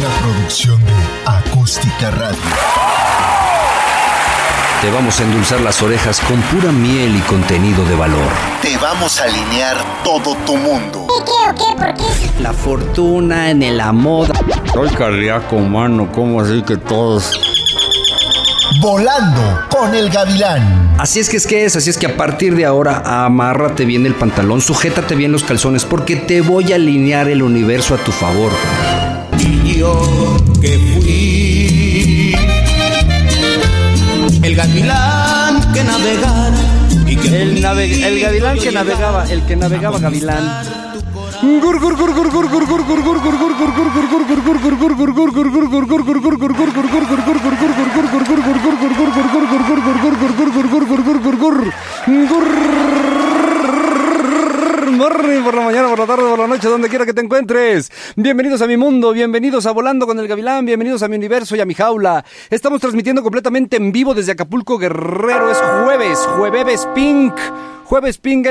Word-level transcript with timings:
Una 0.00 0.08
producción 0.20 0.80
de 0.86 0.92
Acústica 1.26 2.10
Radio. 2.10 2.38
Te 4.80 4.90
vamos 4.90 5.20
a 5.20 5.24
endulzar 5.24 5.60
las 5.60 5.82
orejas 5.82 6.20
con 6.20 6.40
pura 6.40 6.72
miel 6.72 7.14
y 7.16 7.20
contenido 7.20 7.84
de 7.84 7.96
valor. 7.96 8.30
Te 8.62 8.78
vamos 8.78 9.20
a 9.20 9.24
alinear 9.24 9.76
todo 10.02 10.34
tu 10.46 10.56
mundo. 10.56 11.06
¿Qué 11.26 11.50
o 11.50 11.54
qué? 11.54 11.76
¿Por 11.76 11.94
qué? 11.96 12.40
La 12.40 12.54
fortuna 12.54 13.50
en 13.50 13.76
la 13.76 13.92
moda. 13.92 14.32
Soy 14.72 14.88
cardíaco 14.88 15.56
humano, 15.56 16.08
¿cómo 16.10 16.40
así 16.40 16.62
que 16.62 16.78
todos? 16.78 17.38
Volando 18.80 19.66
con 19.68 19.94
el 19.94 20.08
gavilán. 20.08 20.94
Así 20.98 21.20
es 21.20 21.28
que 21.28 21.36
es 21.36 21.46
que 21.46 21.66
es, 21.66 21.76
así 21.76 21.90
es 21.90 21.98
que 21.98 22.06
a 22.06 22.16
partir 22.16 22.56
de 22.56 22.64
ahora 22.64 23.02
amárrate 23.26 23.84
bien 23.84 24.06
el 24.06 24.14
pantalón, 24.14 24.62
sujétate 24.62 25.14
bien 25.14 25.30
los 25.30 25.44
calzones 25.44 25.84
porque 25.84 26.16
te 26.16 26.40
voy 26.40 26.72
a 26.72 26.76
alinear 26.76 27.28
el 27.28 27.42
universo 27.42 27.94
a 27.94 27.98
tu 27.98 28.12
favor. 28.12 28.50
Que 29.40 30.78
fui. 30.78 32.34
El 34.42 34.54
gavilán 34.56 35.72
que 35.72 35.84
navegara 35.84 36.58
y 37.06 37.16
que 37.16 37.42
El, 37.42 37.62
nave- 37.62 38.06
el 38.06 38.20
gavilán 38.20 38.58
que 38.58 38.70
navegaba, 38.72 39.24
el 39.30 39.42
que 39.46 39.56
navegaba 39.56 39.98
gavilán. 39.98 40.44
Morning 55.00 55.42
por 55.42 55.54
la 55.54 55.62
mañana, 55.62 55.88
por 55.88 55.98
la 55.98 56.06
tarde, 56.06 56.28
por 56.28 56.38
la 56.38 56.46
noche, 56.46 56.68
donde 56.68 56.90
quiera 56.90 57.06
que 57.06 57.14
te 57.14 57.22
encuentres. 57.22 57.90
Bienvenidos 58.16 58.60
a 58.60 58.66
mi 58.66 58.76
mundo, 58.76 59.12
bienvenidos 59.12 59.64
a 59.64 59.72
Volando 59.72 60.06
con 60.06 60.18
el 60.18 60.28
Gavilán, 60.28 60.66
bienvenidos 60.66 61.02
a 61.02 61.08
mi 61.08 61.16
universo 61.16 61.56
y 61.56 61.60
a 61.60 61.64
mi 61.64 61.72
jaula. 61.72 62.22
Estamos 62.50 62.82
transmitiendo 62.82 63.22
completamente 63.22 63.78
en 63.78 63.92
vivo 63.92 64.12
desde 64.12 64.32
Acapulco 64.32 64.76
Guerrero. 64.76 65.50
Es 65.50 65.56
jueves, 65.56 66.18
jueves 66.36 66.86
pink. 66.94 67.32
Jueves 67.84 68.18
Ping 68.18 68.44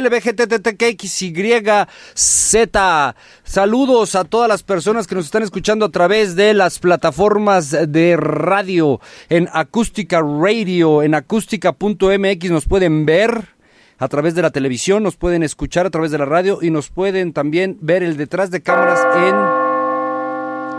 Z. 2.15 3.15
Saludos 3.43 4.15
a 4.15 4.23
todas 4.25 4.49
las 4.49 4.63
personas 4.63 5.05
que 5.05 5.15
nos 5.15 5.25
están 5.25 5.43
escuchando 5.43 5.85
a 5.85 5.89
través 5.89 6.35
de 6.35 6.55
las 6.55 6.79
plataformas 6.79 7.69
de 7.69 8.17
radio 8.17 8.99
en 9.29 9.47
Acústica 9.53 10.19
Radio, 10.21 11.03
en 11.03 11.13
acústica.mx 11.13 12.49
nos 12.49 12.65
pueden 12.65 13.05
ver 13.05 13.58
a 13.99 14.07
través 14.07 14.33
de 14.33 14.41
la 14.41 14.49
televisión, 14.49 15.03
nos 15.03 15.17
pueden 15.17 15.43
escuchar 15.43 15.85
a 15.85 15.89
través 15.89 16.09
de 16.11 16.17
la 16.17 16.25
radio 16.25 16.59
y 16.61 16.71
nos 16.71 16.89
pueden 16.89 17.33
también 17.33 17.77
ver 17.81 18.01
el 18.01 18.15
detrás 18.17 18.49
de 18.49 18.61
cámaras 18.61 18.99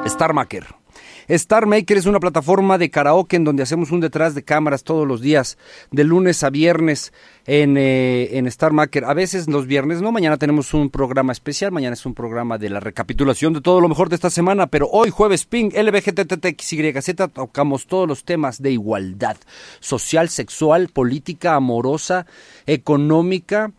en 0.06 0.79
StarMaker. 1.30 1.60
StarMaker 1.60 1.98
es 1.98 2.06
una 2.06 2.20
plataforma 2.20 2.78
de 2.78 2.90
karaoke 2.90 3.36
en 3.36 3.44
donde 3.44 3.62
hacemos 3.62 3.90
un 3.90 4.00
detrás 4.00 4.34
de 4.34 4.42
cámaras 4.42 4.82
todos 4.82 5.06
los 5.06 5.20
días, 5.20 5.58
de 5.90 6.04
lunes 6.04 6.42
a 6.42 6.50
viernes 6.50 7.12
en, 7.46 7.76
eh, 7.76 8.36
en 8.38 8.50
StarMaker. 8.50 9.04
A 9.04 9.14
veces 9.14 9.48
los 9.48 9.66
viernes 9.66 10.02
no, 10.02 10.10
mañana 10.12 10.36
tenemos 10.36 10.74
un 10.74 10.90
programa 10.90 11.32
especial, 11.32 11.72
mañana 11.72 11.94
es 11.94 12.06
un 12.06 12.14
programa 12.14 12.58
de 12.58 12.70
la 12.70 12.80
recapitulación 12.80 13.52
de 13.52 13.60
todo 13.60 13.80
lo 13.80 13.88
mejor 13.88 14.08
de 14.08 14.14
esta 14.16 14.30
semana, 14.30 14.66
pero 14.66 14.88
hoy 14.90 15.10
jueves 15.10 15.44
Ping, 15.44 15.70
LBGTTXYZ, 15.74 17.32
tocamos 17.32 17.86
todos 17.86 18.08
los 18.08 18.24
temas 18.24 18.60
de 18.62 18.72
igualdad 18.72 19.36
social, 19.80 20.28
sexual, 20.28 20.88
política, 20.88 21.54
amorosa, 21.54 22.26
económica. 22.66 23.72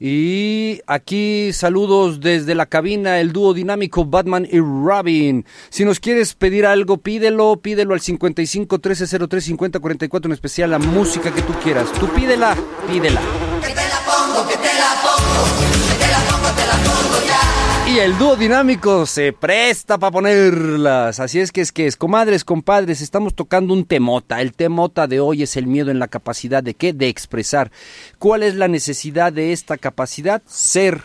Y 0.00 0.80
aquí 0.86 1.52
saludos 1.52 2.20
desde 2.20 2.54
la 2.54 2.66
cabina, 2.66 3.18
el 3.18 3.32
dúo 3.32 3.52
dinámico 3.52 4.04
Batman 4.04 4.46
y 4.50 4.60
Robin. 4.60 5.44
Si 5.70 5.84
nos 5.84 5.98
quieres 5.98 6.34
pedir 6.34 6.66
algo, 6.66 6.98
pídelo, 6.98 7.56
pídelo 7.56 7.94
al 7.94 8.00
55 8.00 8.76
1303 8.76 9.44
50 9.44 9.80
44, 9.80 10.28
en 10.28 10.32
especial 10.32 10.70
la 10.70 10.78
música 10.78 11.34
que 11.34 11.42
tú 11.42 11.52
quieras. 11.64 11.90
Tú 11.92 12.08
pídela, 12.08 12.56
pídela. 12.88 13.20
Y 17.88 18.00
el 18.00 18.18
dúo 18.18 18.36
dinámico 18.36 19.06
se 19.06 19.32
presta 19.32 19.96
para 19.96 20.10
ponerlas. 20.10 21.20
Así 21.20 21.40
es 21.40 21.50
que 21.50 21.62
es 21.62 21.72
que 21.72 21.86
es, 21.86 21.96
comadres, 21.96 22.44
compadres, 22.44 23.00
estamos 23.00 23.34
tocando 23.34 23.72
un 23.72 23.86
temota. 23.86 24.42
El 24.42 24.52
temota 24.52 25.06
de 25.06 25.20
hoy 25.20 25.42
es 25.42 25.56
el 25.56 25.66
miedo 25.66 25.90
en 25.90 25.98
la 25.98 26.08
capacidad 26.08 26.62
de 26.62 26.74
qué? 26.74 26.92
De 26.92 27.08
expresar. 27.08 27.72
¿Cuál 28.18 28.42
es 28.42 28.56
la 28.56 28.68
necesidad 28.68 29.32
de 29.32 29.54
esta 29.54 29.78
capacidad? 29.78 30.42
Ser 30.44 31.04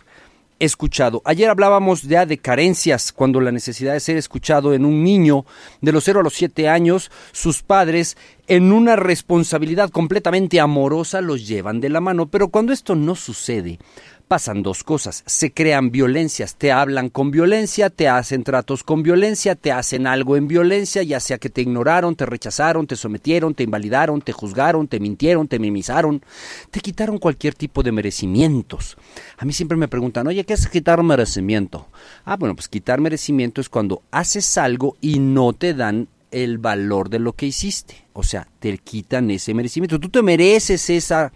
escuchado. 0.59 1.21
Ayer 1.25 1.49
hablábamos 1.49 2.03
ya 2.03 2.25
de 2.25 2.37
carencias, 2.37 3.11
cuando 3.11 3.39
la 3.39 3.51
necesidad 3.51 3.93
de 3.93 3.99
ser 3.99 4.17
escuchado 4.17 4.73
en 4.73 4.85
un 4.85 5.03
niño 5.03 5.45
de 5.81 5.91
los 5.91 6.03
0 6.03 6.19
a 6.19 6.23
los 6.23 6.33
7 6.33 6.69
años, 6.69 7.11
sus 7.31 7.63
padres 7.63 8.17
en 8.47 8.71
una 8.71 8.95
responsabilidad 8.95 9.89
completamente 9.89 10.59
amorosa 10.59 11.21
los 11.21 11.47
llevan 11.47 11.79
de 11.79 11.89
la 11.89 12.01
mano, 12.01 12.27
pero 12.27 12.49
cuando 12.49 12.73
esto 12.73 12.95
no 12.95 13.15
sucede, 13.15 13.79
pasan 14.27 14.63
dos 14.63 14.83
cosas. 14.83 15.23
Se 15.25 15.51
crean 15.51 15.91
violencias, 15.91 16.55
te 16.55 16.71
hablan 16.71 17.09
con 17.09 17.31
violencia, 17.31 17.89
te 17.89 18.07
hacen 18.07 18.43
tratos 18.43 18.83
con 18.83 19.03
violencia, 19.03 19.55
te 19.55 19.71
hacen 19.71 20.07
algo 20.07 20.37
en 20.37 20.47
violencia, 20.47 21.03
ya 21.03 21.19
sea 21.19 21.37
que 21.37 21.49
te 21.49 21.61
ignoraron, 21.61 22.15
te 22.15 22.25
rechazaron, 22.25 22.87
te 22.87 22.95
sometieron, 22.95 23.53
te 23.53 23.63
invalidaron, 23.63 24.21
te 24.21 24.31
juzgaron, 24.31 24.87
te 24.87 24.99
mintieron, 24.99 25.47
te 25.47 25.59
minimizaron, 25.59 26.23
te 26.71 26.79
quitaron 26.79 27.17
cualquier 27.17 27.53
tipo 27.53 27.83
de 27.83 27.91
merecimientos. 27.91 28.97
A 29.37 29.45
mí 29.45 29.53
siempre 29.53 29.77
me 29.77 29.87
preguntan, 29.87 30.27
oye, 30.27 30.43
¿qué 30.43 30.53
es 30.53 30.67
quitar 30.67 31.03
merecimiento? 31.03 31.87
Ah, 32.25 32.37
bueno, 32.37 32.55
pues 32.55 32.67
quitar 32.67 33.01
merecimiento 33.01 33.61
es 33.61 33.69
cuando 33.69 34.01
haces 34.11 34.57
algo 34.57 34.97
y 35.01 35.19
no 35.19 35.53
te 35.53 35.73
dan 35.73 36.07
el 36.31 36.57
valor 36.57 37.09
de 37.09 37.19
lo 37.19 37.33
que 37.33 37.45
hiciste. 37.45 38.05
O 38.13 38.23
sea, 38.23 38.47
te 38.59 38.77
quitan 38.79 39.29
ese 39.31 39.53
merecimiento. 39.53 39.99
Tú 39.99 40.09
te 40.09 40.21
mereces 40.21 40.89
esa 40.89 41.31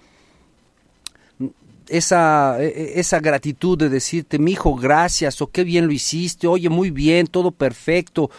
esa, 1.89 2.61
e- 2.61 2.99
esa 2.99 3.19
gratitud 3.19 3.77
de 3.77 3.89
decirte, 3.89 4.39
mi 4.39 4.51
hijo, 4.51 4.75
gracias, 4.75 5.41
o 5.41 5.47
qué 5.47 5.63
bien 5.63 5.87
lo 5.87 5.93
hiciste, 5.93 6.47
oye, 6.47 6.69
muy 6.69 6.91
bien, 6.91 7.27
todo 7.27 7.51
perfecto, 7.51 8.29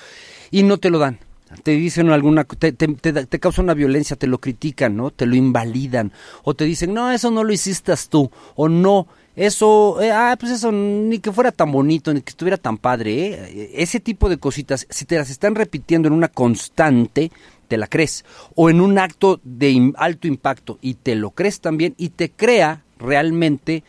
y 0.50 0.62
no 0.62 0.78
te 0.78 0.90
lo 0.90 0.98
dan. 0.98 1.18
Te 1.62 1.70
dicen 1.72 2.10
alguna, 2.10 2.44
te, 2.44 2.72
te, 2.72 2.86
te, 2.88 3.40
causa 3.40 3.62
una 3.62 3.72
violencia, 3.72 4.16
te 4.16 4.26
lo 4.26 4.38
critican, 4.38 4.96
¿no? 4.96 5.10
Te 5.10 5.24
lo 5.24 5.34
invalidan. 5.34 6.12
O 6.44 6.52
te 6.52 6.64
dicen, 6.64 6.92
no, 6.92 7.10
eso 7.10 7.30
no 7.30 7.42
lo 7.42 7.54
hiciste 7.54 7.94
tú. 8.10 8.30
O 8.54 8.68
no, 8.68 9.08
eso, 9.34 10.02
eh, 10.02 10.10
ah, 10.12 10.36
pues 10.38 10.52
eso, 10.52 10.70
ni 10.70 11.20
que 11.20 11.32
fuera 11.32 11.50
tan 11.50 11.72
bonito, 11.72 12.12
ni 12.12 12.20
que 12.20 12.30
estuviera 12.30 12.58
tan 12.58 12.76
padre, 12.76 13.14
¿eh? 13.14 13.70
Ese 13.76 13.98
tipo 13.98 14.28
de 14.28 14.36
cositas, 14.36 14.86
si 14.90 15.06
te 15.06 15.16
las 15.16 15.30
están 15.30 15.54
repitiendo 15.54 16.08
en 16.08 16.14
una 16.14 16.28
constante, 16.28 17.30
te 17.68 17.76
la 17.76 17.86
crees. 17.86 18.24
O 18.54 18.68
en 18.68 18.80
un 18.80 18.98
acto 18.98 19.40
de 19.44 19.92
alto 19.96 20.26
impacto 20.26 20.78
y 20.82 20.94
te 20.94 21.14
lo 21.14 21.30
crees 21.30 21.60
también 21.60 21.94
y 21.96 22.10
te 22.10 22.30
crea 22.30 22.82
realmente 22.98 23.84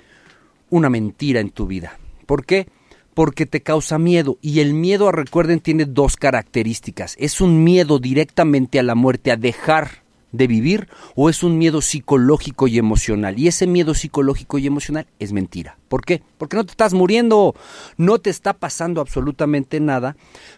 una 0.69 0.89
mentira 0.89 1.39
en 1.39 1.49
tu 1.49 1.67
vida. 1.67 1.97
¿Por 2.25 2.45
qué? 2.45 2.67
Porque 3.13 3.45
te 3.45 3.61
causa 3.61 3.97
miedo 3.97 4.37
y 4.41 4.59
el 4.59 4.73
miedo, 4.73 5.11
recuerden, 5.11 5.59
tiene 5.59 5.85
dos 5.85 6.15
características. 6.15 7.15
Es 7.19 7.41
un 7.41 7.63
miedo 7.63 7.99
directamente 7.99 8.79
a 8.79 8.83
la 8.83 8.95
muerte, 8.95 9.31
a 9.31 9.35
dejar 9.35 10.03
de 10.31 10.47
vivir 10.47 10.87
o 11.15 11.29
es 11.29 11.43
un 11.43 11.57
miedo 11.57 11.81
psicológico 11.81 12.67
y 12.67 12.77
emocional. 12.77 13.39
Y 13.39 13.47
ese 13.47 13.67
miedo 13.67 13.93
psicológico 13.93 14.57
y 14.57 14.67
emocional 14.67 15.07
es 15.19 15.33
mentira. 15.33 15.77
¿Por 15.87 16.05
qué? 16.05 16.21
Porque 16.37 16.55
no 16.55 16.65
te 16.65 16.71
estás 16.71 16.93
muriendo, 16.93 17.55
no 17.97 18.19
te 18.19 18.29
está 18.29 18.53
pasando 18.53 19.01
absolutamente 19.01 19.79
nada, 19.79 20.15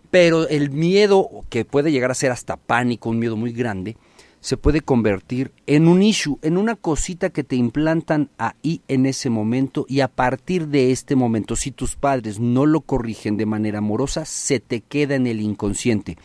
pero 0.09 0.47
el 0.47 0.71
miedo, 0.71 1.29
que 1.49 1.65
puede 1.65 1.91
llegar 1.91 2.11
a 2.11 2.15
ser 2.15 2.31
hasta 2.31 2.57
pánico, 2.57 3.09
un 3.09 3.19
miedo 3.19 3.37
muy 3.37 3.53
grande, 3.53 3.97
se 4.41 4.57
puede 4.57 4.81
convertir 4.81 5.51
en 5.67 5.87
un 5.87 6.01
issue, 6.01 6.39
en 6.41 6.57
una 6.57 6.75
cosita 6.75 7.29
que 7.29 7.43
te 7.43 7.55
implantan 7.55 8.29
ahí 8.37 8.81
en 8.87 9.05
ese 9.05 9.29
momento 9.29 9.85
y 9.87 10.01
a 10.01 10.07
partir 10.07 10.67
de 10.67 10.91
este 10.91 11.15
momento, 11.15 11.55
si 11.55 11.71
tus 11.71 11.95
padres 11.95 12.39
no 12.39 12.65
lo 12.65 12.81
corrigen 12.81 13.37
de 13.37 13.45
manera 13.45 13.77
amorosa, 13.77 14.25
se 14.25 14.59
te 14.59 14.81
queda 14.81 15.15
en 15.15 15.27
el 15.27 15.41
inconsciente. 15.41 16.17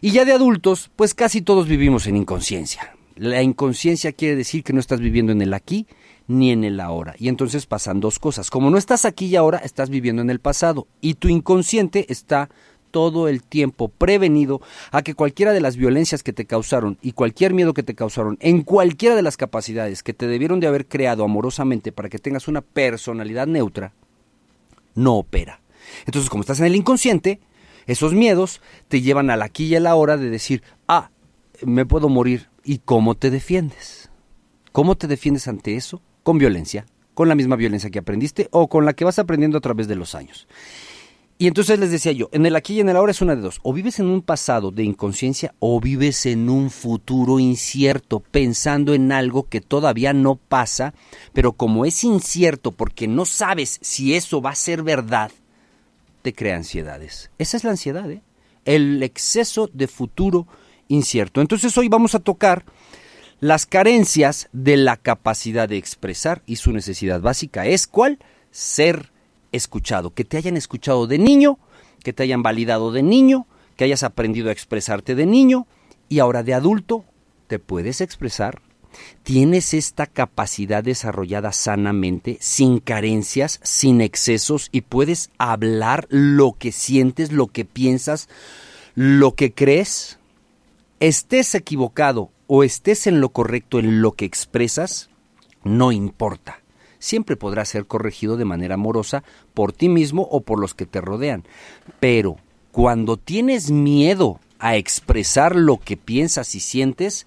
Y 0.00 0.10
ya 0.10 0.24
de 0.24 0.32
adultos, 0.32 0.90
pues 0.96 1.14
casi 1.14 1.42
todos 1.42 1.68
vivimos 1.68 2.06
en 2.06 2.16
inconsciencia. 2.16 2.96
La 3.16 3.42
inconsciencia 3.42 4.12
quiere 4.12 4.36
decir 4.36 4.64
que 4.64 4.72
no 4.72 4.80
estás 4.80 5.00
viviendo 5.00 5.30
en 5.30 5.40
el 5.40 5.54
aquí 5.54 5.86
ni 6.26 6.50
en 6.50 6.64
el 6.64 6.80
ahora. 6.80 7.14
Y 7.18 7.28
entonces 7.28 7.66
pasan 7.66 8.00
dos 8.00 8.18
cosas. 8.18 8.50
Como 8.50 8.70
no 8.70 8.78
estás 8.78 9.04
aquí 9.04 9.26
y 9.26 9.36
ahora, 9.36 9.58
estás 9.58 9.90
viviendo 9.90 10.22
en 10.22 10.30
el 10.30 10.40
pasado. 10.40 10.88
Y 11.00 11.14
tu 11.14 11.28
inconsciente 11.28 12.06
está 12.10 12.48
todo 12.94 13.26
el 13.26 13.42
tiempo 13.42 13.88
prevenido 13.88 14.60
a 14.92 15.02
que 15.02 15.14
cualquiera 15.14 15.52
de 15.52 15.60
las 15.60 15.76
violencias 15.76 16.22
que 16.22 16.32
te 16.32 16.44
causaron 16.44 16.96
y 17.02 17.10
cualquier 17.10 17.52
miedo 17.52 17.74
que 17.74 17.82
te 17.82 17.96
causaron 17.96 18.38
en 18.40 18.62
cualquiera 18.62 19.16
de 19.16 19.22
las 19.22 19.36
capacidades 19.36 20.04
que 20.04 20.14
te 20.14 20.28
debieron 20.28 20.60
de 20.60 20.68
haber 20.68 20.86
creado 20.86 21.24
amorosamente 21.24 21.90
para 21.90 22.08
que 22.08 22.20
tengas 22.20 22.46
una 22.46 22.60
personalidad 22.60 23.48
neutra, 23.48 23.94
no 24.94 25.16
opera. 25.16 25.60
Entonces, 26.06 26.30
como 26.30 26.42
estás 26.42 26.60
en 26.60 26.66
el 26.66 26.76
inconsciente, 26.76 27.40
esos 27.88 28.14
miedos 28.14 28.60
te 28.86 29.00
llevan 29.00 29.28
al 29.28 29.42
aquí 29.42 29.64
y 29.64 29.74
a 29.74 29.80
la 29.80 29.96
hora 29.96 30.16
de 30.16 30.30
decir, 30.30 30.62
ah, 30.86 31.10
me 31.64 31.86
puedo 31.86 32.08
morir. 32.08 32.48
¿Y 32.62 32.78
cómo 32.78 33.16
te 33.16 33.32
defiendes? 33.32 34.08
¿Cómo 34.70 34.94
te 34.94 35.08
defiendes 35.08 35.48
ante 35.48 35.74
eso? 35.74 36.00
Con 36.22 36.38
violencia, 36.38 36.86
con 37.14 37.28
la 37.28 37.34
misma 37.34 37.56
violencia 37.56 37.90
que 37.90 37.98
aprendiste 37.98 38.46
o 38.52 38.68
con 38.68 38.84
la 38.84 38.92
que 38.92 39.04
vas 39.04 39.18
aprendiendo 39.18 39.58
a 39.58 39.62
través 39.62 39.88
de 39.88 39.96
los 39.96 40.14
años. 40.14 40.46
Y 41.44 41.46
entonces 41.46 41.78
les 41.78 41.90
decía 41.90 42.12
yo, 42.12 42.30
en 42.32 42.46
el 42.46 42.56
aquí 42.56 42.72
y 42.72 42.80
en 42.80 42.88
el 42.88 42.96
ahora 42.96 43.10
es 43.10 43.20
una 43.20 43.36
de 43.36 43.42
dos. 43.42 43.60
O 43.62 43.74
vives 43.74 43.98
en 43.98 44.06
un 44.06 44.22
pasado 44.22 44.70
de 44.70 44.82
inconsciencia 44.82 45.54
o 45.58 45.78
vives 45.78 46.24
en 46.24 46.48
un 46.48 46.70
futuro 46.70 47.38
incierto, 47.38 48.20
pensando 48.20 48.94
en 48.94 49.12
algo 49.12 49.46
que 49.50 49.60
todavía 49.60 50.14
no 50.14 50.36
pasa, 50.36 50.94
pero 51.34 51.52
como 51.52 51.84
es 51.84 52.02
incierto 52.02 52.72
porque 52.72 53.08
no 53.08 53.26
sabes 53.26 53.78
si 53.82 54.14
eso 54.14 54.40
va 54.40 54.52
a 54.52 54.54
ser 54.54 54.82
verdad, 54.82 55.30
te 56.22 56.32
crea 56.32 56.56
ansiedades. 56.56 57.30
Esa 57.36 57.58
es 57.58 57.64
la 57.64 57.72
ansiedad, 57.72 58.10
¿eh? 58.10 58.22
El 58.64 59.02
exceso 59.02 59.68
de 59.70 59.86
futuro 59.86 60.46
incierto. 60.88 61.42
Entonces 61.42 61.76
hoy 61.76 61.88
vamos 61.88 62.14
a 62.14 62.20
tocar 62.20 62.64
las 63.40 63.66
carencias 63.66 64.48
de 64.54 64.78
la 64.78 64.96
capacidad 64.96 65.68
de 65.68 65.76
expresar 65.76 66.40
y 66.46 66.56
su 66.56 66.72
necesidad 66.72 67.20
básica 67.20 67.66
es 67.66 67.86
cuál? 67.86 68.18
Ser 68.50 69.12
escuchado, 69.54 70.12
que 70.12 70.24
te 70.24 70.36
hayan 70.36 70.56
escuchado 70.56 71.06
de 71.06 71.18
niño, 71.18 71.58
que 72.02 72.12
te 72.12 72.22
hayan 72.22 72.42
validado 72.42 72.92
de 72.92 73.02
niño, 73.02 73.46
que 73.76 73.84
hayas 73.84 74.02
aprendido 74.02 74.48
a 74.48 74.52
expresarte 74.52 75.14
de 75.14 75.26
niño 75.26 75.66
y 76.08 76.18
ahora 76.18 76.42
de 76.42 76.54
adulto 76.54 77.04
te 77.46 77.58
puedes 77.58 78.00
expresar. 78.00 78.60
Tienes 79.24 79.74
esta 79.74 80.06
capacidad 80.06 80.84
desarrollada 80.84 81.52
sanamente, 81.52 82.38
sin 82.40 82.78
carencias, 82.78 83.58
sin 83.62 84.00
excesos 84.00 84.68
y 84.70 84.82
puedes 84.82 85.30
hablar 85.38 86.06
lo 86.10 86.52
que 86.52 86.70
sientes, 86.70 87.32
lo 87.32 87.48
que 87.48 87.64
piensas, 87.64 88.28
lo 88.94 89.34
que 89.34 89.52
crees. 89.52 90.18
Estés 91.00 91.54
equivocado 91.54 92.30
o 92.46 92.62
estés 92.62 93.08
en 93.08 93.20
lo 93.20 93.30
correcto 93.30 93.80
en 93.80 94.00
lo 94.00 94.12
que 94.12 94.24
expresas, 94.24 95.10
no 95.64 95.90
importa 95.90 96.63
siempre 97.04 97.36
podrá 97.36 97.64
ser 97.66 97.86
corregido 97.86 98.38
de 98.38 98.46
manera 98.46 98.74
amorosa 98.74 99.22
por 99.52 99.72
ti 99.72 99.88
mismo 99.88 100.22
o 100.30 100.40
por 100.40 100.58
los 100.58 100.72
que 100.72 100.86
te 100.86 101.02
rodean. 101.02 101.44
Pero 102.00 102.38
cuando 102.72 103.18
tienes 103.18 103.70
miedo 103.70 104.40
a 104.58 104.76
expresar 104.76 105.54
lo 105.54 105.76
que 105.76 105.98
piensas 105.98 106.54
y 106.54 106.60
sientes, 106.60 107.26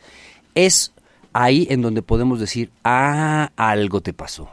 es 0.56 0.94
ahí 1.32 1.68
en 1.70 1.84
donde 1.84 2.02
podemos 2.02 2.40
decir, 2.40 2.72
ah, 2.84 3.52
algo 3.56 4.02
te 4.02 4.14
pasó. 4.14 4.50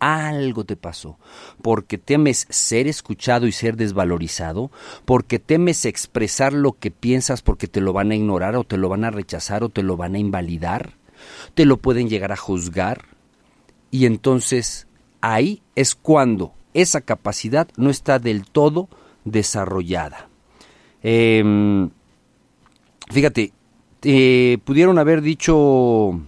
Algo 0.00 0.62
te 0.62 0.76
pasó, 0.76 1.18
porque 1.60 1.98
temes 1.98 2.46
ser 2.50 2.86
escuchado 2.86 3.48
y 3.48 3.52
ser 3.52 3.76
desvalorizado, 3.76 4.70
porque 5.04 5.40
temes 5.40 5.84
expresar 5.86 6.52
lo 6.52 6.74
que 6.74 6.92
piensas 6.92 7.42
porque 7.42 7.66
te 7.66 7.80
lo 7.80 7.92
van 7.92 8.12
a 8.12 8.14
ignorar 8.14 8.54
o 8.54 8.62
te 8.62 8.76
lo 8.76 8.88
van 8.88 9.04
a 9.04 9.10
rechazar 9.10 9.64
o 9.64 9.70
te 9.70 9.82
lo 9.82 9.96
van 9.96 10.14
a 10.14 10.20
invalidar, 10.20 10.92
te 11.54 11.64
lo 11.64 11.78
pueden 11.78 12.08
llegar 12.08 12.30
a 12.30 12.36
juzgar, 12.36 13.17
y 13.90 14.06
entonces 14.06 14.86
ahí 15.20 15.62
es 15.74 15.94
cuando 15.94 16.52
esa 16.74 17.00
capacidad 17.00 17.68
no 17.76 17.90
está 17.90 18.18
del 18.18 18.44
todo 18.44 18.88
desarrollada. 19.24 20.28
Em, 21.02 21.90
fíjate, 23.10 23.52
pudieron 24.64 24.98
haber 24.98 25.22
dicho 25.22 26.20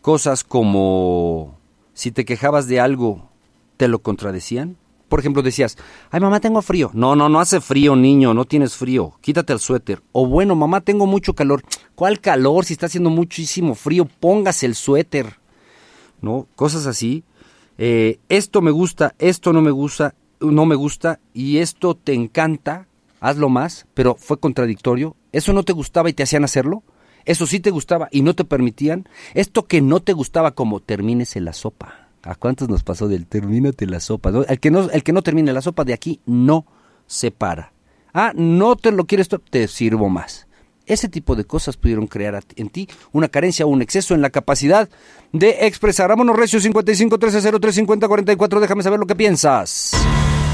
cosas 0.00 0.44
como 0.44 1.58
si 1.94 2.12
te 2.12 2.24
quejabas 2.24 2.66
de 2.68 2.80
algo, 2.80 3.28
te 3.76 3.88
lo 3.88 4.00
contradecían. 4.00 4.76
Por 5.08 5.20
ejemplo, 5.20 5.42
decías, 5.42 5.76
ay 6.10 6.20
mamá, 6.20 6.38
tengo 6.40 6.60
frío. 6.62 6.90
No, 6.92 7.16
no, 7.16 7.28
no 7.28 7.40
hace 7.40 7.60
frío, 7.60 7.96
niño, 7.96 8.34
no 8.34 8.44
tienes 8.44 8.76
frío. 8.76 9.14
Quítate 9.20 9.52
el 9.52 9.58
suéter. 9.58 10.02
O 10.12 10.26
bueno, 10.26 10.54
mamá, 10.54 10.82
tengo 10.82 11.06
mucho 11.06 11.34
calor. 11.34 11.62
¿Cuál 11.94 12.20
calor? 12.20 12.64
Si 12.66 12.74
está 12.74 12.86
haciendo 12.86 13.10
muchísimo 13.10 13.74
frío, 13.74 14.04
póngase 14.04 14.66
el 14.66 14.74
suéter. 14.74 15.38
¿No? 16.20 16.46
Cosas 16.56 16.86
así. 16.86 17.24
Eh, 17.78 18.18
esto 18.28 18.60
me 18.60 18.70
gusta, 18.70 19.14
esto 19.18 19.52
no 19.52 19.62
me 19.62 19.70
gusta, 19.70 20.14
no 20.40 20.66
me 20.66 20.74
gusta 20.74 21.20
y 21.32 21.58
esto 21.58 21.94
te 21.94 22.14
encanta, 22.14 22.88
hazlo 23.20 23.48
más, 23.48 23.86
pero 23.94 24.16
fue 24.16 24.38
contradictorio. 24.38 25.16
¿Eso 25.32 25.52
no 25.52 25.62
te 25.62 25.72
gustaba 25.72 26.10
y 26.10 26.12
te 26.12 26.22
hacían 26.22 26.44
hacerlo? 26.44 26.82
¿Eso 27.24 27.46
sí 27.46 27.60
te 27.60 27.70
gustaba 27.70 28.08
y 28.10 28.22
no 28.22 28.34
te 28.34 28.44
permitían? 28.44 29.08
Esto 29.34 29.66
que 29.66 29.82
no 29.82 30.00
te 30.00 30.12
gustaba 30.12 30.52
como 30.52 30.80
termínese 30.80 31.40
la 31.40 31.52
sopa. 31.52 32.08
¿A 32.22 32.34
cuántos 32.34 32.68
nos 32.68 32.82
pasó 32.82 33.06
del 33.06 33.26
termínate 33.26 33.86
la 33.86 34.00
sopa? 34.00 34.30
El, 34.48 34.58
que 34.60 34.70
no, 34.70 34.90
el 34.90 35.02
que 35.02 35.12
no 35.12 35.22
termine 35.22 35.52
la 35.52 35.62
sopa 35.62 35.84
de 35.84 35.92
aquí 35.92 36.20
no 36.26 36.66
se 37.06 37.30
para. 37.30 37.72
Ah, 38.12 38.32
no 38.34 38.76
te 38.76 38.90
lo 38.90 39.06
quieres, 39.06 39.28
te 39.50 39.68
sirvo 39.68 40.08
más. 40.08 40.47
Ese 40.88 41.08
tipo 41.08 41.36
de 41.36 41.44
cosas 41.44 41.76
pudieron 41.76 42.06
crear 42.06 42.42
en 42.56 42.70
ti 42.70 42.88
una 43.12 43.28
carencia 43.28 43.66
o 43.66 43.68
un 43.68 43.82
exceso 43.82 44.14
en 44.14 44.22
la 44.22 44.30
capacidad 44.30 44.88
de 45.32 45.66
expresar. 45.66 46.08
Vámonos, 46.08 46.34
Recio 46.34 46.60
55 46.60 47.18
13 47.18 47.72
50 47.72 48.08
44. 48.08 48.60
Déjame 48.60 48.82
saber 48.82 48.98
lo 48.98 49.06
que 49.06 49.14
piensas. 49.14 49.92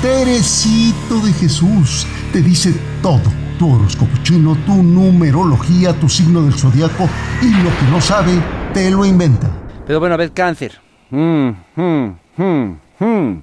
Teresito 0.03 1.21
de 1.21 1.33
Jesús 1.33 2.07
te 2.33 2.43
dice 2.43 2.75
todo. 3.01 3.23
Tu 3.59 3.73
horóscopo 3.73 4.13
chino, 4.25 4.57
tu 4.67 4.83
numerología, 4.83 5.93
tu 5.93 6.09
signo 6.09 6.43
del 6.43 6.55
zodiaco 6.55 7.09
y 7.41 7.51
lo 7.51 7.71
que 7.79 7.87
no 7.91 8.01
sabe, 8.01 8.33
te 8.75 8.91
lo 8.91 9.05
inventa. 9.05 9.51
Pero 9.87 10.01
bueno, 10.01 10.15
a 10.15 10.19
ver, 10.19 10.33
cáncer. 10.33 10.81
Mm, 11.11 11.51
mm, 11.77 12.77
mm, 12.99 13.43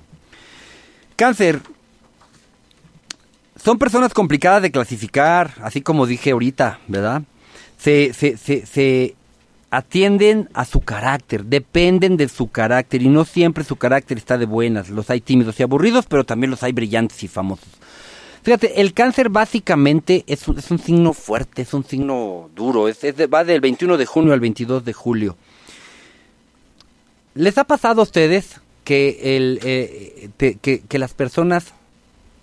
cáncer, 1.16 1.62
son 3.64 3.78
personas 3.78 4.14
complicadas 4.14 4.62
de 4.62 4.72
clasificar, 4.72 5.54
así 5.62 5.82
como 5.82 6.08
dije 6.08 6.32
ahorita, 6.32 6.80
¿verdad? 6.88 7.24
Se, 7.78 8.14
se, 8.14 8.38
se, 8.38 8.66
se 8.66 9.16
atienden 9.70 10.50
a 10.54 10.66
su 10.66 10.82
carácter, 10.82 11.46
dependen 11.46 12.18
de 12.18 12.28
su 12.28 12.50
carácter 12.50 13.02
y 13.02 13.08
no 13.08 13.24
siempre 13.24 13.64
su 13.64 13.76
carácter 13.76 14.18
está 14.18 14.38
de 14.38 14.46
buenas. 14.46 14.90
Los 14.90 15.10
hay 15.10 15.22
tímidos 15.22 15.60
y 15.60 15.64
aburridos, 15.64 16.06
pero 16.08 16.24
también 16.24 16.52
los 16.52 16.64
hay 16.64 16.72
brillantes 16.72 17.24
y 17.24 17.28
famosos. 17.28 17.70
Fíjate, 18.44 18.82
el 18.82 18.94
cáncer 18.94 19.30
básicamente 19.30 20.24
es 20.26 20.48
un, 20.48 20.58
es 20.58 20.72
un 20.72 20.80
signo 20.80 21.14
fuerte, 21.14 21.62
es 21.62 21.74
un 21.76 21.86
signo 21.86 22.50
duro, 22.56 22.88
es, 22.88 23.00
va 23.32 23.44
del 23.44 23.62
21 23.62 23.98
de 23.98 24.06
junio 24.08 24.34
al 24.34 24.40
22 24.40 24.84
de 24.84 24.94
julio. 24.94 25.38
¿Les 27.36 27.58
ha 27.60 27.64
pasado 27.64 28.02
a 28.02 28.04
ustedes 28.04 28.60
que, 28.84 29.38
el, 29.38 29.60
eh, 29.64 30.30
que, 30.38 30.80
que 30.80 31.00
las 31.00 31.14
personas 31.14 31.74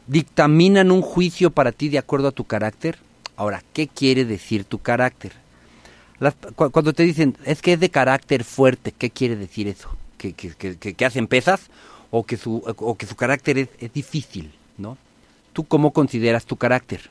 dictaminan 0.08 0.90
un 0.90 1.02
juicio 1.02 1.50
para 1.50 1.72
ti 1.72 1.88
de 1.88 1.98
acuerdo 1.98 2.28
a 2.28 2.32
tu 2.32 2.44
carácter. 2.44 2.98
Ahora, 3.36 3.62
¿qué 3.72 3.86
quiere 3.86 4.24
decir 4.24 4.64
tu 4.64 4.78
carácter? 4.78 5.32
cuando 6.56 6.92
te 6.92 7.04
dicen, 7.04 7.36
es 7.44 7.62
que 7.62 7.74
es 7.74 7.80
de 7.80 7.90
carácter 7.90 8.42
fuerte, 8.42 8.90
¿qué 8.90 9.08
quiere 9.08 9.36
decir 9.36 9.68
eso? 9.68 9.88
¿Que, 10.16 10.32
que, 10.32 10.50
que, 10.76 11.04
hacen 11.04 11.28
pesas 11.28 11.70
o 12.10 12.24
que 12.24 12.36
su, 12.36 12.56
o 12.66 12.96
que 12.96 13.06
su 13.06 13.14
carácter 13.14 13.56
es, 13.56 13.68
es 13.78 13.92
difícil? 13.92 14.50
¿no? 14.78 14.96
¿Tú 15.52 15.62
cómo 15.62 15.92
consideras 15.92 16.44
tu 16.44 16.56
carácter? 16.56 17.10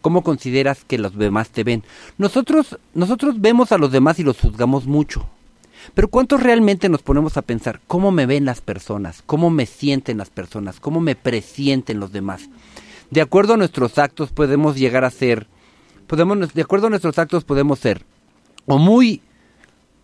¿Cómo 0.00 0.22
consideras 0.22 0.84
que 0.84 0.98
los 0.98 1.16
demás 1.16 1.50
te 1.50 1.62
ven? 1.62 1.84
Nosotros, 2.18 2.78
nosotros 2.92 3.40
vemos 3.40 3.70
a 3.70 3.78
los 3.78 3.92
demás 3.92 4.18
y 4.18 4.24
los 4.24 4.40
juzgamos 4.40 4.86
mucho. 4.86 5.28
Pero 5.94 6.08
¿cuántos 6.08 6.42
realmente 6.42 6.88
nos 6.88 7.02
ponemos 7.02 7.36
a 7.36 7.42
pensar 7.42 7.80
cómo 7.86 8.10
me 8.10 8.26
ven 8.26 8.44
las 8.44 8.60
personas? 8.60 9.22
¿Cómo 9.26 9.50
me 9.50 9.66
sienten 9.66 10.18
las 10.18 10.30
personas? 10.30 10.80
¿Cómo 10.80 11.00
me 11.00 11.14
presienten 11.14 12.00
los 12.00 12.12
demás? 12.12 12.48
De 13.10 13.20
acuerdo 13.20 13.54
a 13.54 13.56
nuestros 13.56 13.98
actos 13.98 14.30
podemos 14.30 14.76
llegar 14.76 15.04
a 15.04 15.10
ser, 15.10 15.48
podemos, 16.06 16.54
de 16.54 16.62
acuerdo 16.62 16.86
a 16.86 16.90
nuestros 16.90 17.18
actos 17.18 17.44
podemos 17.44 17.78
ser 17.78 18.04
o 18.66 18.78
muy, 18.78 19.22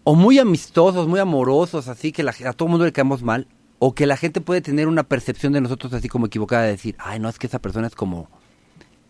o 0.05 0.15
muy 0.15 0.39
amistosos, 0.39 1.07
muy 1.07 1.21
amorosos, 1.21 1.89
así 1.89 2.13
que 2.13 2.23
a 2.23 2.53
todo 2.53 2.69
mundo 2.69 2.85
le 2.85 2.93
caemos 2.93 3.23
mal, 3.23 3.47
o 3.79 3.95
que 3.95 4.07
la 4.07 4.17
gente 4.17 4.41
puede 4.41 4.61
tener 4.61 4.89
una 4.89 5.05
percepción 5.05 5.53
de 5.53 5.61
nosotros 5.61 5.93
así 5.93 6.09
como 6.09 6.27
equivocada 6.27 6.65
de 6.65 6.71
decir, 6.71 6.97
ay, 6.99 7.21
no, 7.21 7.29
es 7.29 7.39
que 7.39 7.47
esa 7.47 7.59
persona 7.59 7.87
es 7.87 7.95
como, 7.95 8.29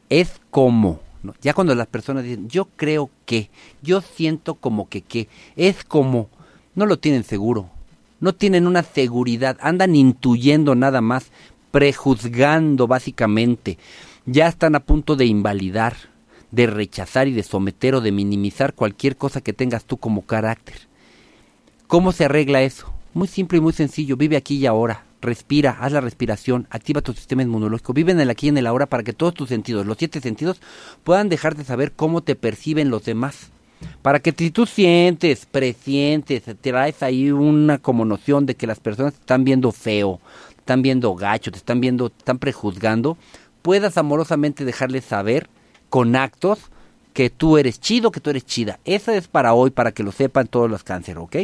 es 0.09 0.41
como, 0.51 1.01
ya 1.41 1.55
cuando 1.55 1.75
las 1.75 1.87
personas 1.87 2.25
dicen, 2.25 2.49
yo 2.49 2.67
creo 2.77 3.11
que, 3.25 3.51
yo 3.83 4.01
siento 4.01 4.57
como 4.57 4.89
que 4.89 5.03
que, 5.03 5.29
es 5.55 5.85
como, 5.85 6.29
no 6.77 6.87
lo 6.87 6.99
tienen 6.99 7.25
seguro, 7.25 7.69
no 8.21 8.35
tienen 8.35 8.67
una 8.67 8.83
seguridad, 8.83 9.57
andan 9.61 9.97
intuyendo 9.97 10.75
nada 10.75 11.01
más, 11.01 11.33
prejuzgando 11.73 12.87
básicamente, 12.87 13.79
ya 14.27 14.47
están 14.47 14.77
a 14.77 14.81
punto 14.81 15.17
de 15.17 15.27
invalidar, 15.27 15.97
de 16.51 16.67
rechazar 16.67 17.29
y 17.29 17.33
de 17.33 17.43
someter 17.43 17.95
o 17.97 18.01
de 18.01 18.13
minimizar 18.13 18.75
cualquier 18.75 19.17
cosa 19.17 19.41
que 19.41 19.53
tengas 19.53 19.85
tú 19.85 19.97
como 19.97 20.23
carácter. 20.23 20.77
¿Cómo 21.87 22.13
se 22.13 22.27
arregla 22.27 22.63
eso? 22.63 22.93
Muy 23.15 23.29
simple 23.29 23.59
y 23.59 23.61
muy 23.61 23.73
sencillo, 23.73 24.17
vive 24.17 24.37
aquí 24.37 24.57
y 24.57 24.67
ahora, 24.67 25.05
respira, 25.23 25.79
haz 25.81 25.93
la 25.93 26.01
respiración, 26.03 26.67
activa 26.71 27.01
tu 27.01 27.15
sistema 27.15 27.43
inmunológico, 27.43 27.95
vive 27.95 28.13
en 28.13 28.21
el 28.21 28.31
aquí 28.31 28.47
y 28.47 28.49
en 28.51 28.59
el 28.59 28.67
ahora 28.67 28.87
para 28.87 29.03
que 29.03 29.13
todos 29.13 29.35
tus 29.35 29.49
sentidos, 29.49 29.87
los 29.87 29.97
siete 29.97 30.21
sentidos, 30.21 30.61
puedan 31.05 31.29
dejar 31.31 31.57
de 31.57 31.65
saber 31.65 31.93
cómo 31.93 32.23
te 32.23 32.37
perciben 32.37 32.91
los 32.91 33.05
demás. 33.05 33.51
Para 34.03 34.21
que 34.21 34.33
si 34.37 34.51
tú 34.51 34.67
sientes, 34.67 35.47
presientes, 35.47 36.43
traes 36.61 37.03
ahí 37.03 37.31
una 37.31 37.79
como 37.79 38.05
noción 38.05 38.47
de 38.47 38.55
que 38.55 38.67
las 38.67 38.81
personas 38.81 39.15
te 39.15 39.21
están 39.21 39.45
viendo 39.45 39.73
feo, 39.73 40.21
te 40.49 40.61
están 40.61 40.83
viendo 40.83 41.15
gacho, 41.15 41.51
te 41.51 41.59
están 41.59 41.81
viendo, 41.81 42.11
te 42.11 42.19
están 42.19 42.39
prejuzgando, 42.39 43.17
puedas 43.63 43.97
amorosamente 43.99 44.65
dejarles 44.65 45.05
saber 45.05 45.49
con 45.89 46.17
actos 46.17 46.59
que 47.13 47.31
tú 47.31 47.57
eres 47.57 47.81
chido, 47.81 48.11
que 48.11 48.21
tú 48.21 48.31
eres 48.31 48.45
chida. 48.45 48.79
Esa 48.85 49.17
es 49.17 49.27
para 49.27 49.55
hoy, 49.55 49.71
para 49.71 49.93
que 49.93 50.03
lo 50.03 50.13
sepan 50.13 50.47
todos 50.47 50.71
los 50.71 50.85
cánceres, 50.85 51.23
¿ok? 51.23 51.37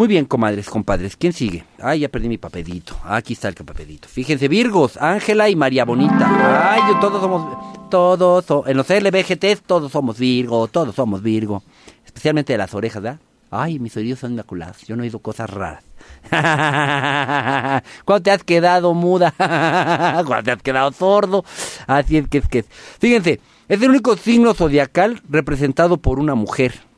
Muy 0.00 0.08
bien, 0.08 0.24
comadres, 0.24 0.70
compadres. 0.70 1.14
¿Quién 1.14 1.34
sigue? 1.34 1.62
Ay, 1.78 2.00
ya 2.00 2.08
perdí 2.08 2.26
mi 2.26 2.38
papelito. 2.38 2.96
Aquí 3.04 3.34
está 3.34 3.48
el 3.48 3.54
papelito. 3.54 4.08
Fíjense, 4.08 4.48
Virgos, 4.48 4.96
Ángela 4.96 5.50
y 5.50 5.56
María 5.56 5.84
Bonita. 5.84 6.72
Ay, 6.72 6.80
todos 7.02 7.20
somos, 7.20 7.90
todos, 7.90 8.66
en 8.66 8.78
los 8.78 8.88
LBGTs 8.88 9.60
todos 9.66 9.92
somos 9.92 10.18
Virgo, 10.18 10.68
todos 10.68 10.94
somos 10.94 11.22
Virgo. 11.22 11.62
Especialmente 12.06 12.54
de 12.54 12.56
las 12.56 12.72
orejas, 12.72 13.02
¿verdad? 13.02 13.20
Ay, 13.50 13.78
mis 13.78 13.94
oídos 13.94 14.20
son 14.20 14.32
inmaculados. 14.32 14.78
Yo 14.86 14.96
no 14.96 15.02
he 15.02 15.04
oído 15.04 15.18
cosas 15.18 15.50
raras. 15.50 15.84
¿Cuándo 18.06 18.22
te 18.22 18.30
has 18.30 18.42
quedado 18.42 18.94
muda? 18.94 19.34
¿Cuándo 20.26 20.42
te 20.42 20.52
has 20.52 20.62
quedado 20.62 20.92
sordo? 20.92 21.44
Así 21.86 22.16
es 22.16 22.26
que 22.26 22.38
es 22.38 22.48
que 22.48 22.60
es. 22.60 22.66
Fíjense, 22.98 23.38
es 23.68 23.82
el 23.82 23.90
único 23.90 24.16
signo 24.16 24.54
zodiacal 24.54 25.20
representado 25.28 25.98
por 25.98 26.18
una 26.18 26.34
mujer. 26.34 26.88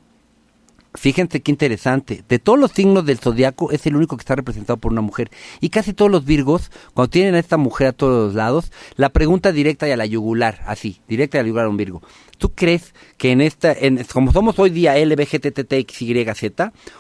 Fíjense 0.95 1.41
qué 1.41 1.51
interesante. 1.51 2.23
De 2.29 2.39
todos 2.39 2.59
los 2.59 2.71
signos 2.73 3.07
del 3.07 3.19
zodiaco 3.19 3.71
es 3.73 3.87
el 3.87 3.97
único 3.97 4.17
que 4.17 4.23
está 4.23 4.35
representado 4.37 4.77
por 4.77 4.93
una 4.93 5.01
mujer. 5.01 5.31
Y 5.61 5.71
casi 5.71 5.95
todos 5.95 6.11
los 6.11 6.27
virgos, 6.27 6.71
cuando 6.93 7.09
tienen 7.09 7.35
a 7.35 7.39
esta 7.39 7.57
mujer 7.57 7.87
a 7.89 7.93
todos 7.93 8.27
los 8.27 8.35
lados, 8.35 8.71
la 8.97 9.09
pregunta 9.09 9.53
directa 9.53 9.89
y 9.89 9.93
a 9.93 9.97
la 9.97 10.05
yugular, 10.05 10.61
así, 10.67 11.01
directa 11.09 11.39
y 11.39 11.41
a 11.41 11.43
la 11.45 11.49
yugular 11.49 11.67
a 11.67 11.71
un 11.71 11.79
virgo. 11.79 12.03
¿Tú 12.37 12.53
crees 12.55 12.95
que 13.17 13.31
en 13.33 13.41
esta, 13.41 13.73
en, 13.73 14.05
como 14.13 14.33
somos 14.33 14.59
hoy 14.59 14.69
día 14.69 14.95
LBGTTXYZ, 15.03 16.53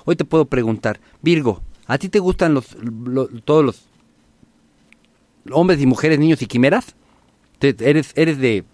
hoy 0.06 0.16
te 0.16 0.24
puedo 0.24 0.46
preguntar, 0.46 0.98
Virgo, 1.20 1.62
¿a 1.86 1.98
ti 1.98 2.08
te 2.08 2.18
gustan 2.18 2.54
los, 2.54 2.74
lo- 2.82 3.28
todos 3.28 3.62
los 3.64 3.82
hombres 5.50 5.80
y 5.82 5.86
mujeres, 5.86 6.18
niños 6.18 6.40
y 6.40 6.46
quimeras? 6.46 6.94
¿Te- 7.58 7.76
eres, 7.80 8.12
eres 8.16 8.38
de 8.38 8.64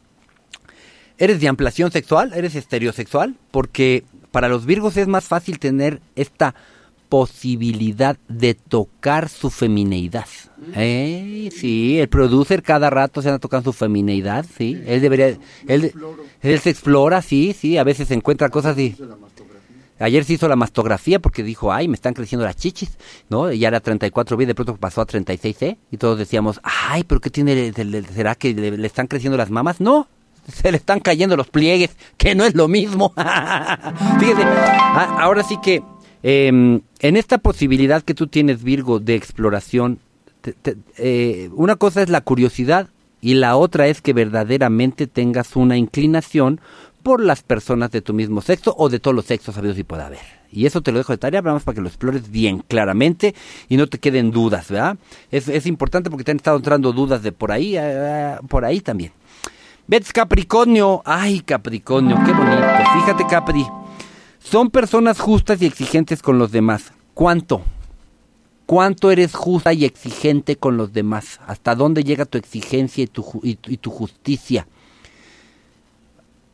¿Eres 1.20 1.40
de 1.40 1.48
ampliación 1.48 1.90
sexual? 1.90 2.32
¿Eres 2.32 2.54
estereosexual? 2.54 3.34
Porque 3.50 4.04
para 4.30 4.48
los 4.48 4.66
virgos 4.66 4.96
es 4.96 5.08
más 5.08 5.24
fácil 5.24 5.58
tener 5.58 6.00
esta 6.16 6.54
posibilidad 7.08 8.18
de 8.28 8.54
tocar 8.54 9.28
su 9.28 9.50
femineidad. 9.50 10.26
Eh, 10.74 11.50
sí, 11.56 11.98
el 11.98 12.08
producer 12.08 12.62
cada 12.62 12.90
rato 12.90 13.22
se 13.22 13.28
anda 13.28 13.38
tocando 13.38 13.72
su 13.72 13.78
femineidad, 13.78 14.44
sí. 14.56 14.80
Él 14.86 15.00
debería, 15.00 15.36
él, 15.66 15.92
él 16.42 16.60
se 16.60 16.70
explora, 16.70 17.22
sí, 17.22 17.54
sí, 17.58 17.78
a 17.78 17.84
veces 17.84 18.10
encuentra 18.10 18.50
cosas 18.50 18.78
y... 18.78 18.94
Ayer 20.00 20.24
se 20.24 20.34
hizo 20.34 20.46
la 20.46 20.54
mastografía 20.54 21.18
porque 21.18 21.42
dijo, 21.42 21.72
ay, 21.72 21.88
me 21.88 21.96
están 21.96 22.14
creciendo 22.14 22.44
las 22.44 22.54
chichis, 22.54 22.96
¿no? 23.28 23.50
Y 23.50 23.58
ya 23.58 23.66
era 23.66 23.82
34B, 23.82 24.46
de 24.46 24.54
pronto 24.54 24.76
pasó 24.76 25.00
a 25.00 25.06
36C. 25.08 25.76
Y 25.90 25.96
todos 25.96 26.16
decíamos, 26.16 26.60
ay, 26.62 27.02
pero 27.02 27.20
¿qué 27.20 27.30
tiene? 27.30 27.72
¿Será 28.14 28.36
que 28.36 28.54
le, 28.54 28.76
le 28.76 28.86
están 28.86 29.08
creciendo 29.08 29.36
las 29.36 29.50
mamas? 29.50 29.80
No, 29.80 30.06
se 30.52 30.70
le 30.70 30.76
están 30.78 31.00
cayendo 31.00 31.36
los 31.36 31.48
pliegues, 31.48 31.90
que 32.16 32.34
no 32.34 32.44
es 32.44 32.54
lo 32.54 32.68
mismo. 32.68 33.12
Fíjese, 33.16 34.42
a- 34.42 35.18
ahora 35.20 35.42
sí 35.42 35.56
que 35.62 35.82
em, 36.22 36.80
en 37.00 37.16
esta 37.16 37.38
posibilidad 37.38 38.02
que 38.02 38.14
tú 38.14 38.26
tienes, 38.26 38.62
Virgo, 38.62 38.98
de 39.00 39.14
exploración, 39.14 39.98
te- 40.40 40.52
te- 40.54 40.76
eh, 40.98 41.50
una 41.54 41.76
cosa 41.76 42.02
es 42.02 42.08
la 42.08 42.20
curiosidad 42.20 42.88
y 43.20 43.34
la 43.34 43.56
otra 43.56 43.88
es 43.88 44.00
que 44.00 44.12
verdaderamente 44.12 45.06
tengas 45.06 45.56
una 45.56 45.76
inclinación 45.76 46.60
por 47.02 47.20
las 47.22 47.42
personas 47.42 47.90
de 47.90 48.02
tu 48.02 48.12
mismo 48.12 48.40
sexo 48.42 48.74
o 48.76 48.88
de 48.88 48.98
todos 49.00 49.14
los 49.14 49.24
sexos 49.24 49.54
sabidos 49.54 49.78
y 49.78 49.84
pueda 49.84 50.06
haber. 50.06 50.38
Y 50.50 50.66
eso 50.66 50.80
te 50.82 50.92
lo 50.92 50.98
dejo 50.98 51.12
de 51.12 51.18
tarea, 51.18 51.40
vamos 51.40 51.62
para 51.62 51.76
que 51.76 51.80
lo 51.80 51.88
explores 51.88 52.30
bien 52.30 52.62
claramente 52.66 53.34
y 53.68 53.76
no 53.76 53.86
te 53.86 53.98
queden 53.98 54.30
dudas, 54.30 54.68
¿verdad? 54.70 54.96
Es, 55.30 55.48
es 55.48 55.66
importante 55.66 56.10
porque 56.10 56.24
te 56.24 56.30
han 56.32 56.38
estado 56.38 56.56
entrando 56.56 56.92
dudas 56.92 57.22
de 57.22 57.32
por 57.32 57.52
ahí, 57.52 57.74
eh, 57.76 58.36
por 58.48 58.64
ahí 58.64 58.80
también. 58.80 59.12
Bets 59.88 60.12
Capricornio, 60.12 61.02
ay 61.06 61.40
Capricornio, 61.40 62.16
qué 62.24 62.32
bonito. 62.32 62.62
Fíjate 63.00 63.26
Capri, 63.26 63.66
son 64.38 64.68
personas 64.70 65.18
justas 65.18 65.62
y 65.62 65.66
exigentes 65.66 66.20
con 66.20 66.38
los 66.38 66.52
demás. 66.52 66.92
¿Cuánto? 67.14 67.62
¿Cuánto 68.66 69.10
eres 69.10 69.34
justa 69.34 69.72
y 69.72 69.86
exigente 69.86 70.56
con 70.56 70.76
los 70.76 70.92
demás? 70.92 71.40
¿Hasta 71.46 71.74
dónde 71.74 72.04
llega 72.04 72.26
tu 72.26 72.36
exigencia 72.36 73.02
y 73.02 73.06
tu, 73.06 73.90
justicia? 73.90 74.66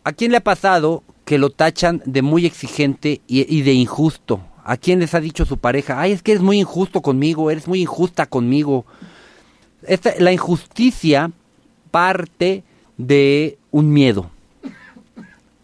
¿A 0.04 0.12
quién 0.12 0.30
le 0.30 0.36
ha 0.36 0.44
pasado 0.44 1.02
que 1.24 1.38
lo 1.38 1.50
tachan 1.50 2.02
de 2.06 2.22
muy 2.22 2.46
exigente 2.46 3.20
y, 3.26 3.52
y 3.52 3.62
de 3.62 3.72
injusto? 3.72 4.42
¿A 4.62 4.76
quién 4.76 5.00
les 5.00 5.12
ha 5.14 5.20
dicho 5.20 5.44
su 5.44 5.58
pareja, 5.58 6.00
ay, 6.00 6.12
es 6.12 6.22
que 6.22 6.30
eres 6.32 6.42
muy 6.42 6.60
injusto 6.60 7.02
conmigo, 7.02 7.50
eres 7.50 7.66
muy 7.66 7.82
injusta 7.82 8.26
conmigo? 8.26 8.86
Esta- 9.82 10.14
la 10.20 10.32
injusticia 10.32 11.32
parte 11.90 12.62
de 12.96 13.58
un 13.70 13.92
miedo. 13.92 14.30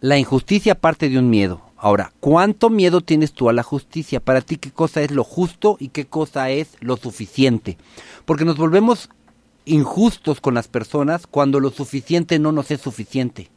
La 0.01 0.19
injusticia 0.19 0.75
parte 0.75 1.09
de 1.09 1.19
un 1.19 1.31
miedo. 1.31 1.61
Ahora, 1.77 2.13
¿cuánto 2.21 2.69
miedo 2.69 3.01
tienes 3.01 3.33
tú 3.33 3.49
a 3.49 3.53
la 3.53 3.63
justicia? 3.63 4.21
Para 4.21 4.43
ti, 4.43 4.57
¿qué 4.57 4.71
cosa 4.71 5.01
es 5.01 5.11
lo 5.11 5.25
justo 5.25 5.77
y 5.81 5.89
qué 5.89 6.05
cosa 6.07 6.51
es 6.51 6.77
lo 6.81 6.97
suficiente? 6.97 7.79
Porque 8.27 8.45
nos 8.45 8.59
volvemos 8.59 9.09
injustos 9.65 10.41
con 10.41 10.55
las 10.55 10.69
personas 10.69 11.27
cuando 11.27 11.61
lo 11.61 11.71
suficiente 11.71 12.39
no 12.39 12.53
nos 12.53 12.71
es 12.71 12.81
suficiente. 12.81 13.49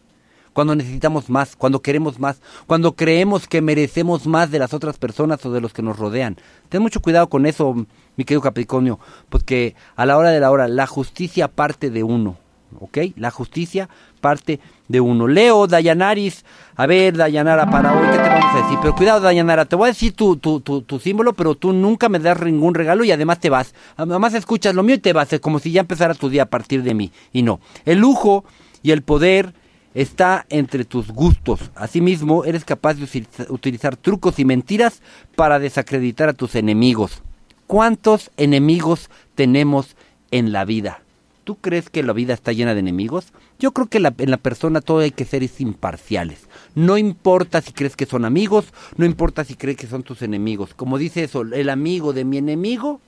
Cuando 0.53 0.75
necesitamos 0.75 1.29
más, 1.29 1.55
cuando 1.55 1.81
queremos 1.81 2.19
más, 2.19 2.39
cuando 2.67 2.95
creemos 2.95 3.47
que 3.47 3.61
merecemos 3.61 4.27
más 4.27 4.51
de 4.51 4.59
las 4.59 4.73
otras 4.73 4.97
personas 4.97 5.43
o 5.45 5.51
de 5.51 5.61
los 5.61 5.73
que 5.73 5.81
nos 5.81 5.97
rodean. 5.97 6.37
Ten 6.69 6.81
mucho 6.81 7.01
cuidado 7.01 7.27
con 7.27 7.45
eso, 7.45 7.73
mi 8.15 8.23
querido 8.23 8.41
Capricornio, 8.41 8.99
porque 9.29 9.75
a 9.95 10.05
la 10.05 10.17
hora 10.17 10.29
de 10.29 10.39
la 10.39 10.51
hora 10.51 10.67
la 10.67 10.85
justicia 10.85 11.47
parte 11.47 11.89
de 11.89 12.03
uno. 12.03 12.37
¿Ok? 12.79 12.97
La 13.15 13.31
justicia 13.31 13.89
parte 14.21 14.59
de 14.87 15.01
uno. 15.01 15.27
Leo, 15.27 15.67
Dayanaris, 15.67 16.45
a 16.75 16.85
ver, 16.85 17.17
Dayanara, 17.17 17.69
para 17.69 17.93
hoy, 17.93 18.07
¿qué 18.07 18.17
te 18.17 18.29
vamos 18.29 18.55
a 18.55 18.63
decir? 18.63 18.77
Pero 18.81 18.95
cuidado, 18.95 19.19
Dayanara, 19.21 19.65
te 19.65 19.75
voy 19.75 19.85
a 19.85 19.91
decir 19.91 20.13
tu, 20.13 20.37
tu, 20.37 20.61
tu, 20.61 20.81
tu 20.81 20.99
símbolo, 20.99 21.33
pero 21.33 21.55
tú 21.55 21.73
nunca 21.73 22.09
me 22.09 22.19
das 22.19 22.41
ningún 22.41 22.73
regalo 22.73 23.03
y 23.03 23.11
además 23.11 23.39
te 23.39 23.49
vas. 23.49 23.73
Además 23.97 24.33
escuchas 24.33 24.75
lo 24.75 24.83
mío 24.83 24.95
y 24.95 24.99
te 24.99 25.13
vas, 25.13 25.31
es 25.33 25.39
como 25.39 25.59
si 25.59 25.71
ya 25.71 25.81
empezara 25.81 26.13
tu 26.13 26.29
día 26.29 26.43
a 26.43 26.47
partir 26.47 26.83
de 26.83 26.93
mí. 26.93 27.11
Y 27.31 27.43
no. 27.43 27.59
El 27.85 27.99
lujo 27.99 28.45
y 28.81 28.91
el 28.91 29.01
poder 29.01 29.53
está 29.93 30.45
entre 30.49 30.85
tus 30.85 31.09
gustos. 31.09 31.71
Asimismo, 31.75 32.45
eres 32.45 32.65
capaz 32.65 32.95
de 32.95 33.25
utilizar 33.49 33.95
trucos 33.95 34.39
y 34.39 34.45
mentiras 34.45 35.01
para 35.35 35.59
desacreditar 35.59 36.29
a 36.29 36.33
tus 36.33 36.55
enemigos. 36.55 37.21
¿Cuántos 37.67 38.31
enemigos 38.37 39.09
tenemos 39.35 39.95
en 40.31 40.51
la 40.51 40.65
vida? 40.65 41.02
¿Tú 41.43 41.55
crees 41.55 41.89
que 41.89 42.03
la 42.03 42.13
vida 42.13 42.33
está 42.33 42.53
llena 42.53 42.73
de 42.73 42.79
enemigos? 42.79 43.33
Yo 43.59 43.71
creo 43.73 43.87
que 43.87 43.99
la- 43.99 44.13
en 44.17 44.31
la 44.31 44.37
persona 44.37 44.79
todo 44.79 44.99
hay 44.99 45.11
que 45.11 45.25
ser 45.25 45.43
es 45.43 45.59
imparciales. 45.59 46.47
No 46.73 46.97
importa 46.97 47.61
si 47.61 47.73
crees 47.73 47.95
que 47.97 48.05
son 48.05 48.23
amigos, 48.23 48.67
no 48.95 49.05
importa 49.05 49.43
si 49.43 49.55
crees 49.55 49.77
que 49.77 49.87
son 49.87 50.03
tus 50.03 50.21
enemigos. 50.21 50.73
Como 50.73 50.97
dice 50.97 51.23
eso, 51.23 51.41
el 51.41 51.69
amigo 51.69 52.13
de 52.13 52.23
mi 52.23 52.37
enemigo 52.37 53.01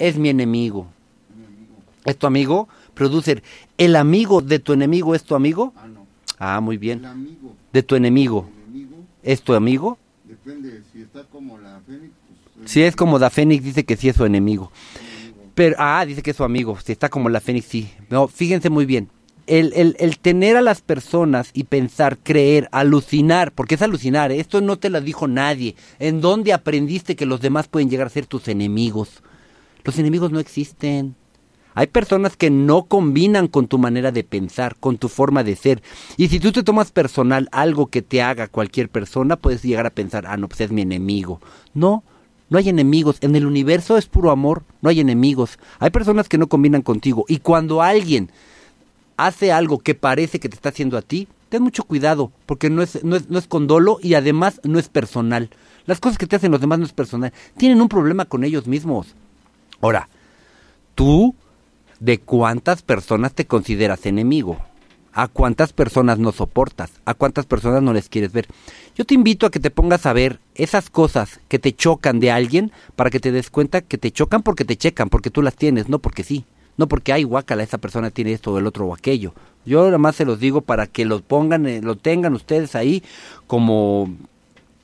es 0.00 0.18
mi 0.18 0.28
enemigo. 0.28 0.88
¿Es 2.04 2.16
tu 2.16 2.26
amigo? 2.26 2.68
Producer, 2.94 3.42
¿el 3.76 3.94
amigo 3.94 4.40
de 4.40 4.58
tu 4.58 4.72
enemigo 4.72 5.14
es 5.14 5.22
tu 5.22 5.34
amigo? 5.36 5.72
Ah, 5.76 5.86
no. 5.86 6.06
Ah, 6.38 6.60
muy 6.60 6.78
bien. 6.78 6.98
El 7.00 7.06
amigo, 7.06 7.54
¿De 7.72 7.82
tu 7.82 7.94
enemigo 7.94 8.48
es 9.22 9.42
tu 9.42 9.54
amigo? 9.54 9.98
depende, 10.24 10.82
si 10.92 11.02
está 11.02 11.22
como 11.24 11.58
la 11.58 11.80
Fénix, 11.86 12.12
pues... 12.56 12.70
Si 12.70 12.82
es 12.82 12.96
como 12.96 13.18
Da 13.18 13.30
Fénix, 13.30 13.62
dice 13.62 13.84
que 13.84 13.96
sí 13.96 14.08
es 14.08 14.16
su 14.16 14.24
enemigo. 14.24 14.72
Pero, 15.58 15.74
ah, 15.80 16.06
dice 16.06 16.22
que 16.22 16.30
es 16.30 16.36
su 16.36 16.44
amigo. 16.44 16.78
Está 16.86 17.08
como 17.08 17.28
la 17.28 17.40
Fénix, 17.40 17.66
sí. 17.66 17.90
No, 18.10 18.28
fíjense 18.28 18.70
muy 18.70 18.86
bien. 18.86 19.10
El 19.48 20.18
tener 20.20 20.56
a 20.56 20.62
las 20.62 20.82
personas 20.82 21.50
y 21.52 21.64
pensar, 21.64 22.16
creer, 22.16 22.68
alucinar, 22.70 23.50
porque 23.50 23.74
es 23.74 23.82
alucinar, 23.82 24.30
¿eh? 24.30 24.38
esto 24.38 24.60
no 24.60 24.78
te 24.78 24.88
lo 24.88 25.00
dijo 25.00 25.26
nadie. 25.26 25.74
¿En 25.98 26.20
dónde 26.20 26.52
aprendiste 26.52 27.16
que 27.16 27.26
los 27.26 27.40
demás 27.40 27.66
pueden 27.66 27.90
llegar 27.90 28.06
a 28.06 28.10
ser 28.10 28.26
tus 28.26 28.46
enemigos? 28.46 29.24
Los 29.82 29.98
enemigos 29.98 30.30
no 30.30 30.38
existen. 30.38 31.16
Hay 31.74 31.88
personas 31.88 32.36
que 32.36 32.50
no 32.50 32.84
combinan 32.84 33.48
con 33.48 33.66
tu 33.66 33.78
manera 33.78 34.12
de 34.12 34.22
pensar, 34.22 34.76
con 34.78 34.96
tu 34.96 35.08
forma 35.08 35.42
de 35.42 35.56
ser. 35.56 35.82
Y 36.16 36.28
si 36.28 36.38
tú 36.38 36.52
te 36.52 36.62
tomas 36.62 36.92
personal 36.92 37.48
algo 37.50 37.88
que 37.88 38.02
te 38.02 38.22
haga 38.22 38.46
cualquier 38.46 38.90
persona, 38.90 39.34
puedes 39.34 39.64
llegar 39.64 39.86
a 39.86 39.90
pensar, 39.90 40.24
ah, 40.28 40.36
no, 40.36 40.46
pues 40.46 40.60
es 40.60 40.70
mi 40.70 40.82
enemigo. 40.82 41.40
No, 41.74 42.04
no 42.50 42.58
hay 42.58 42.68
enemigos. 42.68 43.18
En 43.20 43.36
el 43.36 43.46
universo 43.46 43.96
es 43.96 44.06
puro 44.06 44.30
amor, 44.30 44.62
no 44.80 44.90
hay 44.90 45.00
enemigos. 45.00 45.58
Hay 45.78 45.90
personas 45.90 46.28
que 46.28 46.38
no 46.38 46.48
combinan 46.48 46.82
contigo. 46.82 47.24
Y 47.28 47.38
cuando 47.38 47.82
alguien 47.82 48.30
hace 49.16 49.52
algo 49.52 49.78
que 49.78 49.94
parece 49.94 50.40
que 50.40 50.48
te 50.48 50.54
está 50.54 50.70
haciendo 50.70 50.96
a 50.96 51.02
ti, 51.02 51.28
ten 51.48 51.62
mucho 51.62 51.84
cuidado, 51.84 52.32
porque 52.46 52.70
no 52.70 52.82
es, 52.82 53.02
no 53.04 53.16
es, 53.16 53.28
no 53.28 53.38
es 53.38 53.46
con 53.46 53.66
dolo 53.66 53.98
y 54.02 54.14
además 54.14 54.60
no 54.64 54.78
es 54.78 54.88
personal. 54.88 55.50
Las 55.86 56.00
cosas 56.00 56.18
que 56.18 56.26
te 56.26 56.36
hacen 56.36 56.52
los 56.52 56.60
demás 56.60 56.78
no 56.78 56.84
es 56.84 56.92
personal. 56.92 57.32
Tienen 57.56 57.80
un 57.80 57.88
problema 57.88 58.26
con 58.26 58.44
ellos 58.44 58.66
mismos. 58.66 59.14
Ahora, 59.80 60.08
tú, 60.94 61.34
¿de 62.00 62.18
cuántas 62.18 62.82
personas 62.82 63.32
te 63.32 63.46
consideras 63.46 64.04
enemigo? 64.06 64.58
¿A 65.18 65.26
cuántas 65.26 65.72
personas 65.72 66.20
no 66.20 66.30
soportas? 66.30 66.92
¿A 67.04 67.12
cuántas 67.12 67.44
personas 67.44 67.82
no 67.82 67.92
les 67.92 68.08
quieres 68.08 68.30
ver? 68.30 68.46
Yo 68.94 69.04
te 69.04 69.14
invito 69.14 69.46
a 69.46 69.50
que 69.50 69.58
te 69.58 69.72
pongas 69.72 70.06
a 70.06 70.12
ver 70.12 70.38
esas 70.54 70.90
cosas 70.90 71.40
que 71.48 71.58
te 71.58 71.74
chocan 71.74 72.20
de 72.20 72.30
alguien 72.30 72.70
para 72.94 73.10
que 73.10 73.18
te 73.18 73.32
des 73.32 73.50
cuenta 73.50 73.80
que 73.80 73.98
te 73.98 74.12
chocan 74.12 74.44
porque 74.44 74.64
te 74.64 74.76
checan, 74.76 75.08
porque 75.08 75.30
tú 75.30 75.42
las 75.42 75.56
tienes, 75.56 75.88
no 75.88 75.98
porque 75.98 76.22
sí. 76.22 76.44
No 76.76 76.86
porque, 76.86 77.12
ay, 77.12 77.24
guácala, 77.24 77.64
esa 77.64 77.78
persona 77.78 78.12
tiene 78.12 78.30
esto 78.30 78.52
o 78.52 78.58
el 78.60 78.66
otro 78.68 78.86
o 78.86 78.94
aquello. 78.94 79.34
Yo 79.66 79.86
nada 79.86 79.98
más 79.98 80.14
se 80.14 80.24
los 80.24 80.38
digo 80.38 80.60
para 80.60 80.86
que 80.86 81.04
lo 81.04 81.20
pongan, 81.20 81.66
eh, 81.66 81.82
lo 81.82 81.96
tengan 81.96 82.34
ustedes 82.34 82.76
ahí 82.76 83.02
como 83.48 84.14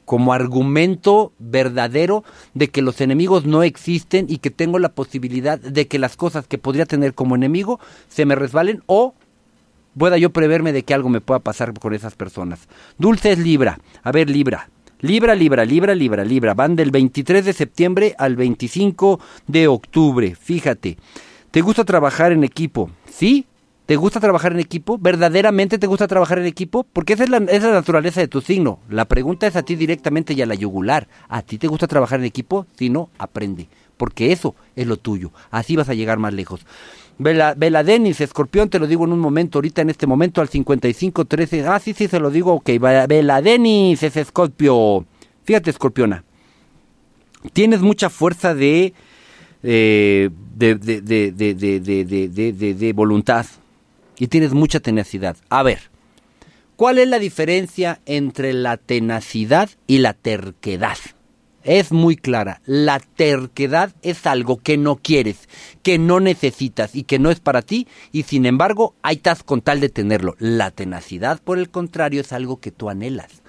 como 0.04 0.32
argumento 0.32 1.32
verdadero 1.38 2.24
de 2.52 2.68
que 2.68 2.82
los 2.82 3.00
enemigos 3.00 3.46
no 3.46 3.62
existen 3.62 4.26
y 4.28 4.38
que 4.38 4.50
tengo 4.50 4.78
la 4.78 4.90
posibilidad 4.90 5.58
de 5.58 5.86
que 5.86 5.98
las 5.98 6.16
cosas 6.16 6.46
que 6.46 6.58
podría 6.58 6.84
tener 6.84 7.14
como 7.14 7.36
enemigo 7.36 7.80
se 8.08 8.26
me 8.26 8.34
resbalen 8.34 8.82
o 8.84 9.14
pueda 9.96 10.18
yo 10.18 10.30
preverme 10.30 10.72
de 10.72 10.82
que 10.82 10.94
algo 10.94 11.08
me 11.08 11.20
pueda 11.20 11.40
pasar 11.40 11.72
con 11.78 11.94
esas 11.94 12.14
personas. 12.14 12.68
Dulce 12.98 13.32
es 13.32 13.38
Libra. 13.38 13.78
A 14.02 14.12
ver, 14.12 14.30
Libra. 14.30 14.68
Libra, 15.00 15.34
Libra, 15.34 15.64
Libra, 15.64 15.94
Libra, 15.94 16.24
Libra. 16.24 16.54
Van 16.54 16.76
del 16.76 16.90
23 16.90 17.44
de 17.44 17.52
septiembre 17.52 18.14
al 18.18 18.36
25 18.36 19.20
de 19.46 19.68
octubre. 19.68 20.34
Fíjate. 20.34 20.96
¿Te 21.50 21.60
gusta 21.60 21.84
trabajar 21.84 22.32
en 22.32 22.42
equipo? 22.42 22.90
¿Sí? 23.10 23.46
¿Te 23.86 23.96
gusta 23.96 24.18
trabajar 24.18 24.54
en 24.54 24.60
equipo? 24.60 24.96
¿Verdaderamente 24.96 25.76
te 25.76 25.86
gusta 25.86 26.08
trabajar 26.08 26.38
en 26.38 26.46
equipo? 26.46 26.86
Porque 26.90 27.12
esa 27.12 27.24
es, 27.24 27.28
la, 27.28 27.36
esa 27.36 27.56
es 27.56 27.62
la 27.64 27.72
naturaleza 27.72 28.20
de 28.20 28.28
tu 28.28 28.40
signo. 28.40 28.78
La 28.88 29.04
pregunta 29.04 29.46
es 29.46 29.56
a 29.56 29.62
ti 29.62 29.76
directamente 29.76 30.32
y 30.32 30.40
a 30.40 30.46
la 30.46 30.54
yugular. 30.54 31.06
¿A 31.28 31.42
ti 31.42 31.58
te 31.58 31.68
gusta 31.68 31.86
trabajar 31.86 32.18
en 32.18 32.24
equipo? 32.24 32.66
Si 32.78 32.88
no, 32.88 33.10
aprende. 33.18 33.68
Porque 33.98 34.32
eso 34.32 34.54
es 34.74 34.86
lo 34.86 34.96
tuyo. 34.96 35.32
Así 35.50 35.76
vas 35.76 35.90
a 35.90 35.94
llegar 35.94 36.18
más 36.18 36.32
lejos. 36.32 36.64
Vela, 37.18 37.54
Vela 37.56 37.84
Denis, 37.84 38.20
Escorpión, 38.20 38.68
te 38.68 38.78
lo 38.78 38.86
digo 38.86 39.04
en 39.04 39.12
un 39.12 39.20
momento, 39.20 39.58
ahorita 39.58 39.82
en 39.82 39.90
este 39.90 40.06
momento 40.06 40.40
al 40.40 40.48
5513. 40.48 41.66
Ah, 41.66 41.78
sí, 41.78 41.94
sí, 41.94 42.08
se 42.08 42.18
lo 42.20 42.30
digo, 42.30 42.52
ok. 42.54 42.70
Vela 43.08 43.40
Denis 43.42 44.02
es 44.02 44.16
Escorpio. 44.16 45.06
Fíjate, 45.44 45.70
Escorpiona. 45.70 46.24
Tienes 47.52 47.80
mucha 47.80 48.10
fuerza 48.10 48.54
eh, 48.58 48.92
de, 49.62 50.30
de, 50.74 51.00
de, 51.00 52.74
de 52.74 52.92
voluntad 52.92 53.46
y 54.18 54.28
tienes 54.28 54.52
mucha 54.52 54.80
tenacidad. 54.80 55.36
A 55.50 55.62
ver, 55.62 55.90
¿cuál 56.76 56.98
es 56.98 57.08
la 57.08 57.18
diferencia 57.18 58.00
entre 58.06 58.52
la 58.52 58.76
tenacidad 58.76 59.70
y 59.86 59.98
la 59.98 60.14
terquedad? 60.14 60.98
Es 61.64 61.92
muy 61.92 62.16
clara. 62.16 62.60
La 62.66 63.00
terquedad 63.00 63.92
es 64.02 64.26
algo 64.26 64.58
que 64.58 64.76
no 64.76 64.96
quieres, 64.96 65.48
que 65.82 65.98
no 65.98 66.20
necesitas 66.20 66.94
y 66.94 67.04
que 67.04 67.18
no 67.18 67.30
es 67.30 67.40
para 67.40 67.62
ti, 67.62 67.88
y 68.12 68.24
sin 68.24 68.44
embargo, 68.46 68.94
ahí 69.02 69.16
estás 69.16 69.42
con 69.42 69.62
tal 69.62 69.80
de 69.80 69.88
tenerlo. 69.88 70.36
La 70.38 70.70
tenacidad, 70.70 71.40
por 71.42 71.58
el 71.58 71.70
contrario, 71.70 72.20
es 72.20 72.32
algo 72.32 72.60
que 72.60 72.70
tú 72.70 72.90
anhelas 72.90 73.42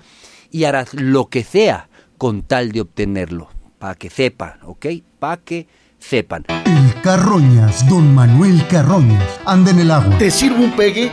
y 0.49 0.63
harás 0.63 0.93
lo 0.93 1.27
que 1.27 1.43
sea 1.43 1.89
con 2.17 2.41
tal 2.41 2.71
de 2.71 2.81
obtenerlo. 2.81 3.49
Para 3.79 3.95
que 3.95 4.09
sepan, 4.09 4.53
¿ok? 4.63 4.85
Para 5.19 5.41
que 5.41 5.67
sepan. 5.99 6.45
El 6.47 7.01
Carroñas, 7.01 7.87
don 7.89 8.15
Manuel 8.15 8.65
Carroñas, 8.67 9.39
anda 9.45 9.71
en 9.71 9.79
el 9.79 9.91
agua. 9.91 10.17
¿Te 10.17 10.31
sirvo 10.31 10.63
un 10.63 10.71
pegue? 10.71 11.11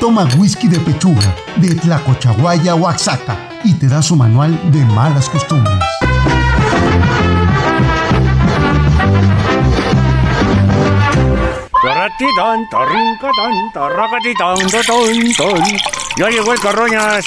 Toma 0.00 0.26
whisky 0.38 0.68
de 0.68 0.78
pechuga, 0.80 1.34
de 1.56 1.74
Tlacochahuaya, 1.74 2.74
Oaxaca, 2.74 3.60
y 3.64 3.74
te 3.74 3.88
da 3.88 4.02
su 4.02 4.16
manual 4.16 4.58
de 4.72 4.84
malas 4.86 5.28
costumbres. 5.28 5.84
Ya 16.16 16.28
llegó 16.28 16.52
el 16.52 16.60
Carroñas. 16.60 17.26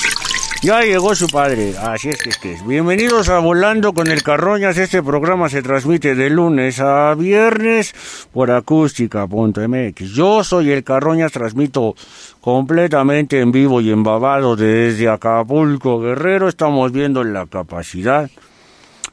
Ya 0.62 0.82
llegó 0.82 1.16
su 1.16 1.28
padre. 1.28 1.74
Así 1.78 2.10
es 2.10 2.22
que 2.22 2.30
es 2.30 2.38
que 2.38 2.54
es. 2.54 2.66
Bienvenidos 2.66 3.28
a 3.30 3.40
Volando 3.40 3.94
con 3.94 4.08
el 4.08 4.24
Carroñas. 4.24 4.78
Este 4.78 5.04
programa 5.04 5.50
se 5.50 5.62
transmite 5.62 6.16
de 6.16 6.30
lunes 6.30 6.80
a 6.80 7.14
viernes 7.16 7.94
por 8.32 8.52
acústica.mx. 8.52 10.14
Yo 10.14 10.44
soy 10.44 10.72
el 10.72 10.84
Carroñas, 10.86 11.34
transmito 11.34 11.96
completamente 12.40 13.42
en 13.42 13.52
vivo 13.52 13.82
y 13.82 13.92
embabado 13.92 14.56
desde 14.56 15.10
Acapulco, 15.10 16.00
Guerrero. 16.00 16.48
Estamos 16.48 16.92
viendo 16.94 17.24
la 17.24 17.48
capacidad 17.48 18.30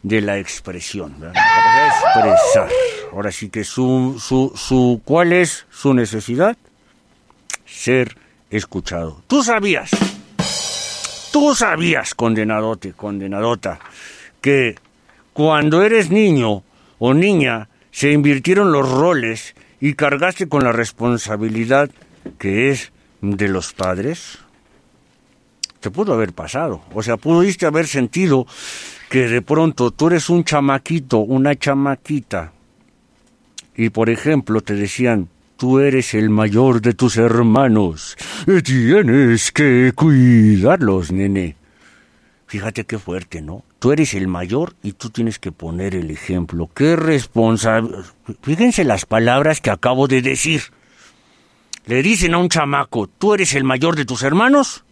de 0.02 0.20
la 0.20 0.38
expresión, 0.38 1.16
la 1.20 1.32
capacidad 1.32 2.24
de 2.24 2.30
expresar. 2.30 2.68
Ahora 3.16 3.32
sí 3.32 3.48
que 3.48 3.64
su, 3.64 4.20
su, 4.20 4.52
su, 4.54 5.00
¿cuál 5.02 5.32
es 5.32 5.64
su 5.70 5.94
necesidad? 5.94 6.54
Ser 7.64 8.14
escuchado. 8.50 9.22
¿Tú 9.26 9.42
sabías? 9.42 9.88
¿Tú 11.32 11.54
sabías, 11.54 12.14
condenadote, 12.14 12.92
condenadota, 12.92 13.78
que 14.42 14.74
cuando 15.32 15.82
eres 15.82 16.10
niño 16.10 16.62
o 16.98 17.14
niña 17.14 17.70
se 17.90 18.12
invirtieron 18.12 18.70
los 18.70 18.86
roles 18.86 19.54
y 19.80 19.94
cargaste 19.94 20.46
con 20.46 20.62
la 20.62 20.72
responsabilidad 20.72 21.88
que 22.38 22.68
es 22.68 22.92
de 23.22 23.48
los 23.48 23.72
padres? 23.72 24.40
Te 25.80 25.90
pudo 25.90 26.12
haber 26.12 26.34
pasado. 26.34 26.82
O 26.92 27.02
sea, 27.02 27.16
pudiste 27.16 27.64
haber 27.64 27.86
sentido 27.86 28.46
que 29.08 29.26
de 29.26 29.40
pronto 29.40 29.90
tú 29.90 30.08
eres 30.08 30.28
un 30.28 30.44
chamaquito, 30.44 31.20
una 31.20 31.56
chamaquita, 31.56 32.52
y 33.76 33.90
por 33.90 34.10
ejemplo 34.10 34.62
te 34.62 34.74
decían, 34.74 35.28
tú 35.56 35.78
eres 35.78 36.14
el 36.14 36.30
mayor 36.30 36.80
de 36.80 36.94
tus 36.94 37.16
hermanos, 37.16 38.16
tienes 38.64 39.52
que 39.52 39.92
cuidarlos, 39.94 41.12
nene. 41.12 41.56
Fíjate 42.46 42.84
qué 42.84 42.98
fuerte, 42.98 43.42
¿no? 43.42 43.64
Tú 43.80 43.92
eres 43.92 44.14
el 44.14 44.28
mayor 44.28 44.74
y 44.82 44.92
tú 44.92 45.10
tienes 45.10 45.38
que 45.38 45.50
poner 45.50 45.96
el 45.96 46.10
ejemplo. 46.10 46.70
Qué 46.72 46.94
responsable. 46.94 47.98
Fíjense 48.42 48.84
las 48.84 49.04
palabras 49.04 49.60
que 49.60 49.70
acabo 49.70 50.06
de 50.06 50.22
decir. 50.22 50.62
Le 51.86 52.02
dicen 52.02 52.34
a 52.34 52.38
un 52.38 52.48
chamaco, 52.48 53.08
tú 53.08 53.34
eres 53.34 53.54
el 53.54 53.64
mayor 53.64 53.96
de 53.96 54.04
tus 54.04 54.22
hermanos 54.22 54.84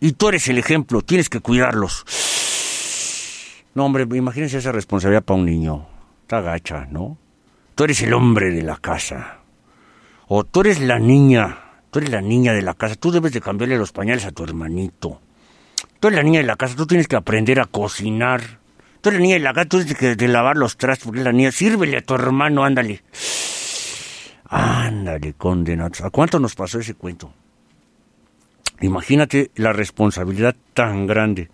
y 0.00 0.12
tú 0.12 0.28
eres 0.28 0.48
el 0.48 0.58
ejemplo, 0.58 1.02
tienes 1.02 1.28
que 1.28 1.40
cuidarlos. 1.40 2.04
No, 3.74 3.84
hombre, 3.84 4.06
imagínense 4.16 4.58
esa 4.58 4.72
responsabilidad 4.72 5.24
para 5.24 5.40
un 5.40 5.46
niño. 5.46 5.86
Está 6.22 6.40
gacha, 6.40 6.86
¿no? 6.90 7.18
Tú 7.74 7.84
eres 7.84 8.02
el 8.02 8.14
hombre 8.14 8.50
de 8.50 8.62
la 8.62 8.76
casa. 8.76 9.38
O 10.28 10.44
tú 10.44 10.60
eres 10.60 10.80
la 10.80 10.98
niña. 10.98 11.58
Tú 11.90 11.98
eres 11.98 12.10
la 12.10 12.20
niña 12.20 12.52
de 12.52 12.62
la 12.62 12.74
casa. 12.74 12.94
Tú 12.94 13.10
debes 13.10 13.32
de 13.32 13.40
cambiarle 13.40 13.76
los 13.76 13.92
pañales 13.92 14.24
a 14.24 14.30
tu 14.30 14.44
hermanito. 14.44 15.20
Tú 15.98 16.08
eres 16.08 16.18
la 16.18 16.22
niña 16.22 16.40
de 16.40 16.46
la 16.46 16.56
casa. 16.56 16.76
Tú 16.76 16.86
tienes 16.86 17.08
que 17.08 17.16
aprender 17.16 17.60
a 17.60 17.66
cocinar. 17.66 18.60
Tú 19.00 19.08
eres 19.08 19.20
la 19.20 19.22
niña 19.24 19.34
de 19.34 19.40
la 19.40 19.52
casa. 19.52 19.68
Tú 19.68 19.84
tienes 19.84 20.16
que 20.16 20.28
lavar 20.28 20.56
los 20.56 20.76
trastos 20.76 21.06
porque 21.06 21.22
la 21.22 21.32
niña. 21.32 21.50
Sírvele 21.50 21.98
a 21.98 22.02
tu 22.02 22.14
hermano, 22.14 22.64
ándale. 22.64 23.02
Ándale, 24.44 25.32
condenados. 25.34 26.00
¿A 26.02 26.10
cuánto 26.10 26.38
nos 26.38 26.54
pasó 26.54 26.78
ese 26.78 26.94
cuento? 26.94 27.32
Imagínate 28.80 29.50
la 29.56 29.72
responsabilidad 29.72 30.54
tan 30.74 31.06
grande. 31.06 31.50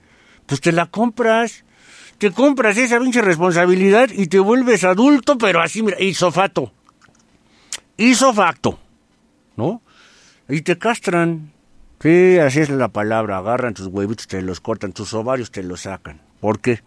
Pues 0.47 0.61
te 0.61 0.73
la 0.73 0.87
compras 0.87 1.65
te 2.21 2.31
compras 2.33 2.77
esa 2.77 3.01
pinche 3.01 3.23
responsabilidad 3.23 4.11
y 4.13 4.27
te 4.27 4.39
vuelves 4.39 4.85
adulto, 4.85 5.39
pero 5.39 5.63
así, 5.63 5.83
mira, 5.83 5.99
isofato. 6.01 6.71
Isofacto. 7.97 8.79
¿No? 9.57 9.81
Y 10.49 10.61
te 10.61 10.77
castran. 10.79 11.51
Sí, 12.01 12.39
así 12.39 12.61
es 12.61 12.69
la 12.71 12.89
palabra. 12.89 13.39
Agarran 13.39 13.73
tus 13.75 13.87
huevitos, 13.87 14.27
te 14.27 14.43
los 14.43 14.61
cortan, 14.61 14.93
tus 14.93 15.15
ovarios 15.15 15.51
te 15.51 15.63
los 15.63 15.81
sacan. 15.83 16.21
¿Por 16.41 16.61
qué? 16.61 16.81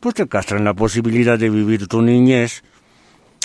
Pues 0.00 0.14
te 0.14 0.28
castran 0.28 0.64
la 0.64 0.74
posibilidad 0.74 1.38
de 1.38 1.48
vivir 1.48 1.88
tu 1.88 2.02
niñez 2.02 2.62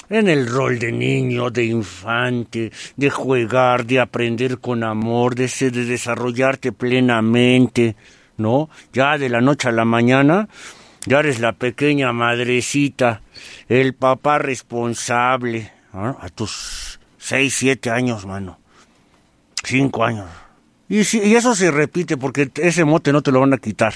en 0.09 0.27
el 0.27 0.47
rol 0.47 0.79
de 0.79 0.91
niño, 0.91 1.49
de 1.49 1.63
infante, 1.65 2.71
de 2.97 3.09
jugar, 3.09 3.85
de 3.85 4.01
aprender 4.01 4.59
con 4.59 4.83
amor, 4.83 5.35
de, 5.35 5.47
ser- 5.47 5.71
de 5.71 5.85
desarrollarte 5.85 6.73
plenamente, 6.73 7.95
¿no? 8.35 8.69
Ya 8.91 9.17
de 9.17 9.29
la 9.29 9.39
noche 9.39 9.69
a 9.69 9.71
la 9.71 9.85
mañana, 9.85 10.49
ya 11.05 11.19
eres 11.19 11.39
la 11.39 11.53
pequeña 11.53 12.13
madrecita, 12.13 13.21
el 13.67 13.93
papá 13.93 14.37
responsable, 14.37 15.71
a 15.93 16.29
tus 16.29 16.99
seis, 17.17 17.55
siete 17.57 17.89
años, 17.89 18.25
mano, 18.25 18.59
cinco 19.63 20.03
años. 20.03 20.27
Y, 20.87 20.99
y 21.17 21.35
eso 21.35 21.55
se 21.55 21.71
repite 21.71 22.17
porque 22.17 22.51
ese 22.55 22.85
mote 22.85 23.11
no 23.11 23.21
te 23.21 23.31
lo 23.31 23.39
van 23.39 23.53
a 23.53 23.57
quitar. 23.57 23.93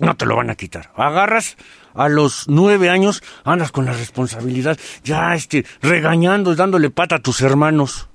No 0.00 0.16
te 0.16 0.26
lo 0.26 0.36
van 0.36 0.50
a 0.50 0.54
quitar. 0.54 0.92
Agarras 0.94 1.56
a 1.94 2.08
los 2.08 2.46
nueve 2.48 2.88
años, 2.88 3.22
andas 3.44 3.72
con 3.72 3.84
la 3.84 3.92
responsabilidad, 3.92 4.78
ya 5.02 5.34
este, 5.34 5.66
regañando, 5.82 6.54
dándole 6.54 6.90
pata 6.90 7.16
a 7.16 7.18
tus 7.18 7.40
hermanos. 7.42 8.08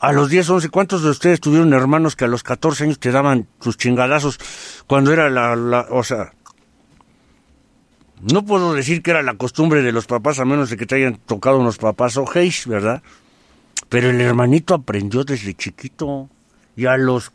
A 0.00 0.12
los 0.12 0.30
10, 0.30 0.48
11, 0.48 0.68
¿cuántos 0.70 1.02
de 1.02 1.10
ustedes 1.10 1.40
tuvieron 1.40 1.74
hermanos 1.74 2.16
que 2.16 2.24
a 2.24 2.28
los 2.28 2.42
14 2.42 2.84
años 2.84 2.98
te 2.98 3.12
daban 3.12 3.46
sus 3.60 3.76
chingadazos 3.76 4.40
cuando 4.86 5.12
era 5.12 5.28
la, 5.28 5.86
o 5.90 6.02
sea, 6.02 6.32
no 8.22 8.44
puedo 8.46 8.72
decir 8.72 9.02
que 9.02 9.10
era 9.10 9.22
la 9.22 9.34
costumbre 9.34 9.82
de 9.82 9.92
los 9.92 10.06
papás 10.06 10.38
a 10.38 10.46
menos 10.46 10.70
de 10.70 10.78
que 10.78 10.86
te 10.86 10.94
hayan 10.94 11.16
tocado 11.16 11.58
unos 11.58 11.76
papás 11.76 12.16
ojeis, 12.16 12.66
¿verdad? 12.66 13.02
Pero 13.90 14.08
el 14.08 14.20
hermanito 14.22 14.72
aprendió 14.72 15.22
desde 15.24 15.52
chiquito 15.52 16.30
y 16.76 16.86
a 16.86 16.96
los 16.96 17.32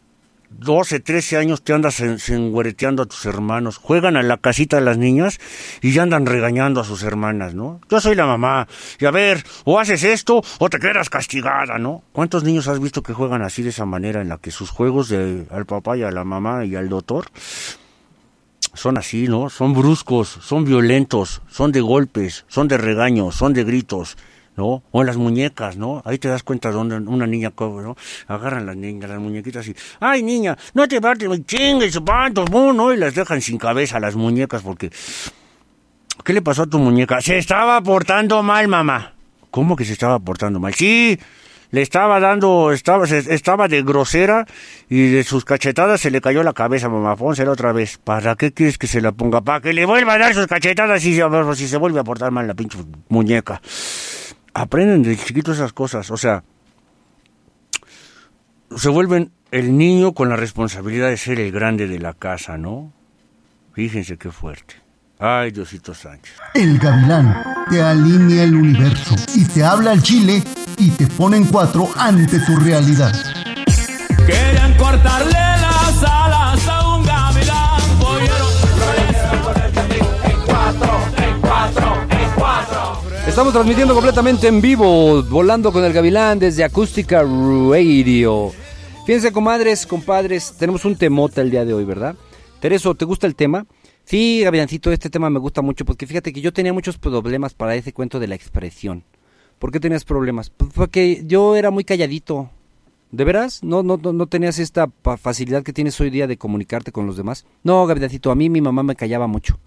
12, 0.58 1.00
13 1.00 1.38
años 1.38 1.64
te 1.64 1.74
andas 1.74 2.00
en- 2.00 2.18
engüereteando 2.28 3.04
a 3.04 3.06
tus 3.06 3.26
hermanos. 3.26 3.78
Juegan 3.78 4.16
a 4.18 4.24
la 4.24 4.38
casita 4.38 4.80
las 4.82 4.98
niñas 4.98 5.40
y 5.82 5.92
ya 5.92 6.04
andan 6.04 6.26
regañando 6.26 6.80
a 6.82 6.84
sus 6.84 7.04
hermanas, 7.04 7.54
¿no? 7.54 7.82
Yo 7.90 8.00
soy 8.00 8.16
la 8.16 8.26
mamá. 8.26 8.68
Y 9.00 9.06
a 9.06 9.12
ver, 9.12 9.44
o 9.66 9.80
haces 9.80 10.04
esto 10.04 10.42
o 10.60 10.70
te 10.70 10.80
quedas 10.80 11.10
castigada, 11.10 11.78
¿no? 11.78 12.04
¿Cuántos 12.14 12.44
niños 12.44 12.68
has 12.68 12.80
visto 12.80 13.04
que 13.04 13.14
juegan 13.14 13.42
así 13.42 13.64
de 13.64 13.70
esa 13.70 13.86
manera 13.86 14.22
en 14.22 14.30
la 14.30 14.38
que 14.38 14.52
sus 14.52 14.70
juegos 14.70 15.10
de 15.10 15.46
al 15.52 15.66
papá 15.66 15.98
y 15.98 16.04
a 16.04 16.12
la 16.12 16.24
mamá 16.24 16.66
y 16.66 16.76
al 16.76 16.90
doctor 16.90 17.26
son 18.74 18.98
así, 18.98 19.28
¿no? 19.28 19.50
Son 19.50 19.74
bruscos, 19.74 20.28
son 20.42 20.66
violentos, 20.66 21.42
son 21.50 21.72
de 21.72 21.82
golpes, 21.82 22.46
son 22.48 22.68
de 22.68 22.78
regaños, 22.78 23.36
son 23.36 23.54
de 23.54 23.64
gritos, 23.64 24.18
¿no? 24.56 24.84
O 24.92 25.02
en 25.02 25.08
las 25.08 25.18
muñecas, 25.18 25.78
¿no? 25.78 26.02
Ahí 26.06 26.18
te 26.18 26.28
das 26.28 26.44
cuenta 26.44 26.70
de 26.70 26.76
donde 26.76 26.96
una 26.98 27.28
niña, 27.28 27.52
¿no? 27.58 27.96
Agarran 28.28 28.66
las 28.66 28.76
niñas, 28.76 29.10
las 29.10 29.20
muñequitas 29.20 29.68
y, 29.68 29.76
ay 30.00 30.24
niña, 30.24 30.58
no 30.74 30.88
te 30.88 31.02
partes, 31.02 31.30
chingue, 31.46 31.92
su 31.92 32.04
panto, 32.04 32.46
¿no? 32.46 32.94
Y 32.94 32.98
las 32.98 33.14
dejan 33.16 33.42
sin 33.42 33.58
cabeza 33.58 34.00
las 34.00 34.16
muñecas 34.16 34.62
porque, 34.62 34.90
¿qué 36.24 36.34
le 36.34 36.42
pasó 36.42 36.64
a 36.64 36.68
tu 36.68 36.80
muñeca? 36.80 37.22
Se 37.22 37.38
estaba 37.38 37.82
portando 37.82 38.42
mal, 38.44 38.68
mamá. 38.68 39.14
¿Cómo 39.52 39.76
que 39.76 39.86
se 39.86 39.94
estaba 39.94 40.20
portando 40.20 40.60
mal? 40.60 40.74
Sí, 40.74 41.18
le 41.72 41.82
estaba 41.82 42.20
dando, 42.20 42.72
estaba, 42.72 43.06
estaba 43.06 43.68
de 43.68 43.84
grosera 43.84 44.46
y 44.90 45.10
de 45.10 45.24
sus 45.24 45.44
cachetadas 45.44 46.00
se 46.00 46.12
le 46.12 46.22
cayó 46.22 46.44
la 46.44 46.54
cabeza, 46.54 46.90
mamá. 46.90 47.16
Pónsela 47.16 47.52
otra 47.52 47.74
vez. 47.74 47.98
¿Para 47.98 48.36
qué 48.36 48.54
quieres 48.54 48.78
que 48.78 48.88
se 48.88 49.02
la 49.02 49.12
ponga? 49.12 49.42
Para 49.42 49.62
que 49.62 49.74
le 49.74 49.86
vuelva 49.86 50.14
a 50.14 50.18
dar 50.18 50.34
sus 50.34 50.48
cachetadas 50.48 51.04
y 51.06 51.16
si 51.16 51.68
se 51.68 51.78
vuelve 51.78 52.00
a 52.00 52.04
portar 52.04 52.32
mal 52.32 52.48
la 52.48 52.54
pinche 52.54 52.78
muñeca. 53.10 53.62
Aprenden 54.58 55.04
de 55.04 55.18
chiquitos 55.18 55.58
esas 55.58 55.74
cosas, 55.74 56.10
o 56.12 56.16
sea, 56.16 56.46
se 58.74 58.88
vuelven 58.88 59.34
el 59.52 59.78
niño 59.78 60.14
con 60.14 60.30
la 60.30 60.38
responsabilidad 60.38 61.10
de 61.10 61.18
ser 61.18 61.42
el 61.42 61.52
grande 61.52 61.88
de 61.88 62.00
la 62.00 62.14
casa, 62.14 62.58
¿no? 62.58 62.94
Fíjense 63.74 64.18
qué 64.18 64.32
fuerte. 64.32 64.76
Ay, 65.20 65.52
Diosito 65.52 65.94
Sánchez. 65.94 66.36
El 66.54 66.80
gavilán 66.80 67.44
te 67.70 67.82
alinea 67.82 68.44
el 68.44 68.56
universo 68.56 69.16
y 69.36 69.44
te 69.44 69.62
habla 69.62 69.92
al 69.92 70.02
chile 70.02 70.42
y 70.78 70.90
te 70.92 71.06
pone 71.08 71.36
en 71.36 71.46
cuatro 71.48 71.90
ante 71.98 72.40
tu 72.40 72.56
realidad. 72.56 73.14
Querían 74.26 74.74
cortarle 74.78 75.55
Estamos 83.36 83.52
transmitiendo 83.52 83.94
completamente 83.94 84.48
en 84.48 84.62
vivo, 84.62 85.22
volando 85.24 85.74
con 85.74 85.84
el 85.84 85.92
gavilán 85.92 86.40
desde 86.40 86.64
Acústica 86.64 87.22
Radio. 87.22 88.54
Fíjense, 89.06 89.34
comadres, 89.34 89.86
compadres, 89.86 90.56
tenemos 90.58 90.86
un 90.86 90.96
temota 90.96 91.42
el 91.42 91.52
día 91.52 91.66
de 91.66 91.74
hoy, 91.74 91.84
¿verdad? 91.84 92.16
Tereso, 92.62 92.96
¿te 92.96 93.04
gusta 93.04 93.28
el 93.28 93.36
tema? 93.36 93.66
Sí, 94.06 94.40
Gavilancito, 94.42 94.90
este 94.90 95.10
tema 95.10 95.30
me 95.30 95.40
gusta 95.40 95.62
mucho 95.62 95.84
porque 95.84 96.08
fíjate 96.08 96.32
que 96.32 96.40
yo 96.40 96.54
tenía 96.54 96.72
muchos 96.72 96.98
problemas 96.98 97.54
para 97.54 97.76
ese 97.76 97.92
cuento 97.92 98.22
de 98.22 98.28
la 98.28 98.36
expresión. 98.36 99.04
¿Por 99.60 99.70
qué 99.70 99.82
tenías 99.82 100.06
problemas? 100.06 100.50
Pues 100.50 100.72
porque 100.74 101.24
yo 101.26 101.58
era 101.58 101.72
muy 101.72 101.84
calladito. 101.84 102.52
¿De 103.12 103.26
veras? 103.26 103.62
¿No, 103.64 103.84
no, 103.84 103.98
no 103.98 104.28
tenías 104.28 104.60
esta 104.60 104.90
facilidad 105.18 105.64
que 105.64 105.74
tienes 105.74 106.00
hoy 106.00 106.10
día 106.10 106.28
de 106.28 106.38
comunicarte 106.38 106.94
con 106.94 107.06
los 107.06 107.18
demás? 107.18 107.46
No, 107.64 107.86
Gavilancito, 107.86 108.32
a 108.32 108.36
mí 108.36 108.50
mi 108.50 108.62
mamá 108.62 108.82
me 108.82 108.96
callaba 108.96 109.28
mucho. 109.28 109.60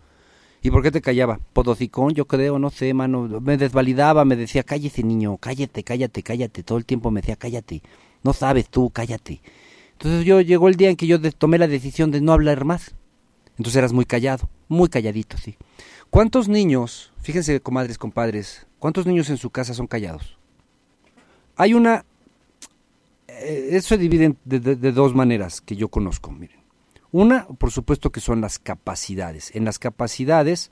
¿Y 0.62 0.70
por 0.70 0.82
qué 0.82 0.90
te 0.90 1.00
callaba? 1.00 1.38
Podocicón, 1.52 2.14
yo 2.14 2.26
creo, 2.26 2.58
no 2.58 2.70
sé, 2.70 2.92
mano. 2.94 3.28
Me 3.40 3.56
desvalidaba, 3.56 4.24
me 4.24 4.36
decía, 4.36 4.62
cállese 4.62 5.02
niño, 5.02 5.36
cállate, 5.36 5.84
cállate, 5.84 6.22
cállate. 6.22 6.62
Todo 6.62 6.78
el 6.78 6.84
tiempo 6.84 7.10
me 7.10 7.20
decía, 7.20 7.36
cállate. 7.36 7.82
No 8.22 8.32
sabes 8.32 8.68
tú, 8.68 8.90
cállate. 8.90 9.40
Entonces 9.92 10.24
yo 10.24 10.40
llegó 10.40 10.68
el 10.68 10.76
día 10.76 10.90
en 10.90 10.96
que 10.96 11.06
yo 11.06 11.20
tomé 11.32 11.58
la 11.58 11.68
decisión 11.68 12.10
de 12.10 12.20
no 12.20 12.32
hablar 12.32 12.64
más. 12.64 12.94
Entonces 13.56 13.76
eras 13.76 13.92
muy 13.92 14.04
callado, 14.04 14.48
muy 14.68 14.88
calladito, 14.88 15.36
sí. 15.36 15.56
¿Cuántos 16.10 16.48
niños, 16.48 17.12
fíjense, 17.20 17.60
comadres, 17.60 17.98
compadres, 17.98 18.66
cuántos 18.78 19.06
niños 19.06 19.28
en 19.30 19.36
su 19.36 19.50
casa 19.50 19.74
son 19.74 19.88
callados? 19.88 20.38
Hay 21.56 21.74
una, 21.74 22.04
eh, 23.26 23.70
eso 23.72 23.88
se 23.88 23.98
divide 23.98 24.36
de, 24.44 24.92
dos 24.92 25.14
maneras 25.14 25.60
que 25.60 25.74
yo 25.74 25.88
conozco, 25.88 26.30
miren. 26.30 26.57
Una, 27.10 27.46
por 27.46 27.70
supuesto 27.70 28.10
que 28.10 28.20
son 28.20 28.40
las 28.40 28.58
capacidades. 28.58 29.54
En 29.54 29.64
las 29.64 29.78
capacidades 29.78 30.70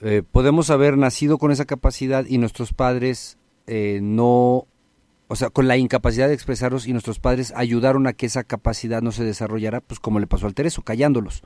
eh, 0.00 0.22
podemos 0.30 0.70
haber 0.70 0.96
nacido 0.98 1.38
con 1.38 1.50
esa 1.50 1.64
capacidad 1.64 2.24
y 2.26 2.38
nuestros 2.38 2.72
padres 2.72 3.38
eh, 3.66 4.00
no 4.02 4.66
o 5.32 5.36
sea, 5.36 5.48
con 5.48 5.66
la 5.66 5.78
incapacidad 5.78 6.28
de 6.28 6.34
expresarlos 6.34 6.86
y 6.86 6.92
nuestros 6.92 7.18
padres 7.18 7.54
ayudaron 7.56 8.06
a 8.06 8.12
que 8.12 8.26
esa 8.26 8.44
capacidad 8.44 9.00
no 9.00 9.12
se 9.12 9.24
desarrollara, 9.24 9.80
pues 9.80 9.98
como 9.98 10.20
le 10.20 10.26
pasó 10.26 10.46
al 10.46 10.52
Tereso, 10.52 10.82
callándolos, 10.82 11.42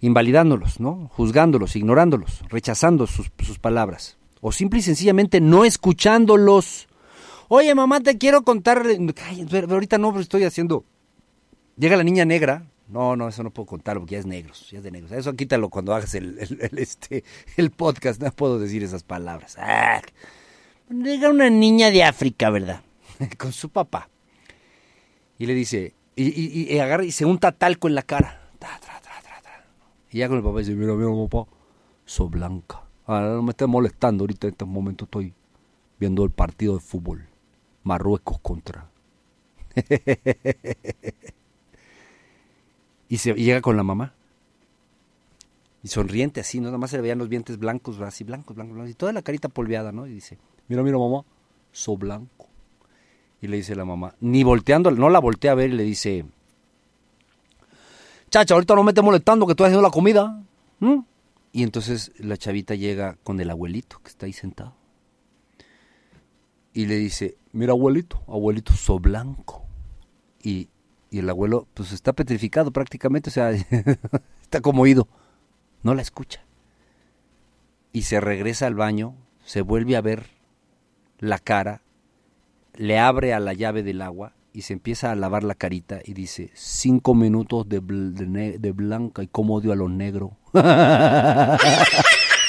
invalidándolos, 0.00 0.78
¿no? 0.78 1.08
Juzgándolos, 1.14 1.74
ignorándolos, 1.74 2.42
rechazando 2.50 3.06
sus, 3.06 3.30
palabras, 3.58 4.18
o 4.42 4.52
simple 4.52 4.80
y 4.80 4.82
sencillamente 4.82 5.40
no 5.40 5.64
escuchándolos. 5.64 6.86
Oye, 7.48 7.74
mamá, 7.74 8.00
te 8.00 8.18
quiero 8.18 8.42
contar, 8.42 8.82
pero 9.50 9.72
ahorita 9.72 9.96
no, 9.96 10.20
estoy 10.20 10.44
haciendo... 10.44 10.84
Llega 11.76 11.96
la 11.96 12.04
niña 12.04 12.24
negra, 12.24 12.66
no, 12.92 13.16
no, 13.16 13.28
eso 13.28 13.42
no 13.42 13.50
puedo 13.50 13.66
contarlo 13.66 14.02
porque 14.02 14.16
ya 14.16 14.18
es 14.18 14.26
negros, 14.26 14.70
ya 14.70 14.78
es 14.78 14.84
de 14.84 14.90
negros. 14.90 15.12
Eso 15.12 15.34
quítalo 15.34 15.70
cuando 15.70 15.94
hagas 15.94 16.14
el, 16.14 16.38
este, 16.76 17.24
el 17.56 17.70
podcast, 17.70 18.20
no 18.20 18.30
puedo 18.32 18.58
decir 18.58 18.82
esas 18.82 19.02
palabras. 19.02 19.56
Ah. 19.58 20.02
Llega 20.90 21.30
una 21.30 21.48
niña 21.48 21.90
de 21.90 22.04
África, 22.04 22.50
¿verdad? 22.50 22.82
Con 23.38 23.52
su 23.52 23.70
papá. 23.70 24.10
Y 25.38 25.46
le 25.46 25.54
dice, 25.54 25.94
y, 26.16 26.78
agarra 26.78 27.04
y 27.04 27.12
se 27.12 27.24
unta 27.24 27.52
talco 27.52 27.88
en 27.88 27.94
la 27.94 28.02
cara. 28.02 28.50
y 30.10 30.18
ya 30.18 30.28
con 30.28 30.36
el 30.36 30.44
papá 30.44 30.58
dice, 30.58 30.72
mira, 30.74 30.92
mira, 30.92 31.10
papá, 31.28 31.50
soy 32.04 32.28
blanca. 32.28 32.82
Ahora 33.06 33.30
no 33.30 33.42
me 33.42 33.50
estés 33.50 33.66
molestando, 33.66 34.22
ahorita 34.22 34.46
en 34.46 34.52
este 34.52 34.64
momento 34.66 35.06
estoy 35.06 35.34
viendo 35.98 36.22
el 36.24 36.30
partido 36.30 36.74
de 36.74 36.80
fútbol. 36.80 37.26
Marruecos 37.82 38.38
contra. 38.40 38.88
y, 43.12 43.18
se, 43.18 43.34
llega 43.34 43.60
con 43.60 43.76
la 43.76 43.82
mamá. 43.82 44.14
Y 45.82 45.88
sonriente 45.88 46.40
así, 46.40 46.60
¿no? 46.60 46.68
Nada 46.68 46.78
más 46.78 46.88
se 46.88 46.96
le 46.96 47.02
veían 47.02 47.18
los 47.18 47.28
dientes 47.28 47.58
blancos, 47.58 48.00
así 48.00 48.24
blancos, 48.24 48.56
blancos, 48.56 48.74
blancos. 48.74 48.90
Y 48.90 48.94
toda 48.94 49.12
la 49.12 49.20
carita 49.20 49.50
polveada, 49.50 49.92
¿no? 49.92 50.06
Y 50.06 50.14
dice, 50.14 50.38
mira, 50.66 50.82
mira, 50.82 50.96
mamá, 50.96 51.22
soy 51.72 51.96
blanco. 51.96 52.48
Y 53.42 53.48
le 53.48 53.58
dice 53.58 53.74
la 53.74 53.84
mamá, 53.84 54.14
ni 54.22 54.44
volteando, 54.44 54.90
no 54.92 55.10
la 55.10 55.18
voltea 55.18 55.52
a 55.52 55.54
ver 55.54 55.68
y 55.68 55.74
le 55.74 55.82
dice, 55.82 56.24
chacha, 58.30 58.54
ahorita 58.54 58.74
no 58.74 58.82
me 58.82 58.92
estés 58.92 59.04
molestando 59.04 59.44
que 59.44 59.52
estoy 59.52 59.66
haciendo 59.66 59.82
la 59.82 59.92
comida. 59.92 60.42
Y 61.52 61.64
entonces 61.64 62.12
la 62.16 62.38
chavita 62.38 62.76
llega 62.76 63.18
con 63.24 63.38
el 63.42 63.50
abuelito 63.50 64.00
que 64.02 64.08
está 64.08 64.24
ahí 64.24 64.32
sentado. 64.32 64.72
Y 66.72 66.86
le 66.86 66.96
dice, 66.96 67.36
mira 67.52 67.72
abuelito, 67.72 68.22
abuelito, 68.26 68.72
soy 68.72 69.00
blanco. 69.00 69.66
Y, 70.42 70.70
y 71.12 71.18
el 71.18 71.28
abuelo 71.28 71.68
pues 71.74 71.92
está 71.92 72.14
petrificado 72.14 72.70
prácticamente, 72.70 73.28
o 73.28 73.32
sea, 73.32 73.50
está 74.42 74.62
como 74.62 74.82
oído. 74.82 75.06
No 75.82 75.94
la 75.94 76.00
escucha. 76.00 76.42
Y 77.92 78.02
se 78.02 78.18
regresa 78.18 78.66
al 78.66 78.74
baño, 78.74 79.14
se 79.44 79.60
vuelve 79.60 79.94
a 79.96 80.00
ver 80.00 80.30
la 81.18 81.38
cara, 81.38 81.82
le 82.74 82.98
abre 82.98 83.34
a 83.34 83.40
la 83.40 83.52
llave 83.52 83.82
del 83.82 84.00
agua 84.00 84.32
y 84.54 84.62
se 84.62 84.72
empieza 84.72 85.12
a 85.12 85.14
lavar 85.14 85.44
la 85.44 85.54
carita 85.54 86.00
y 86.02 86.14
dice, 86.14 86.50
cinco 86.54 87.14
minutos 87.14 87.68
de, 87.68 87.80
de, 87.80 88.72
blanca 88.72 89.22
y 89.22 89.26
cómo 89.26 89.56
odio 89.56 89.72
a 89.72 89.76
los 89.76 89.90
negros. 89.90 90.30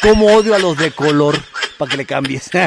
cómo 0.01 0.27
odio 0.27 0.55
a 0.55 0.59
los 0.59 0.77
de 0.77 0.91
color 0.91 1.35
para 1.77 1.91
que 1.91 1.97
le 1.97 2.05
cambies. 2.05 2.49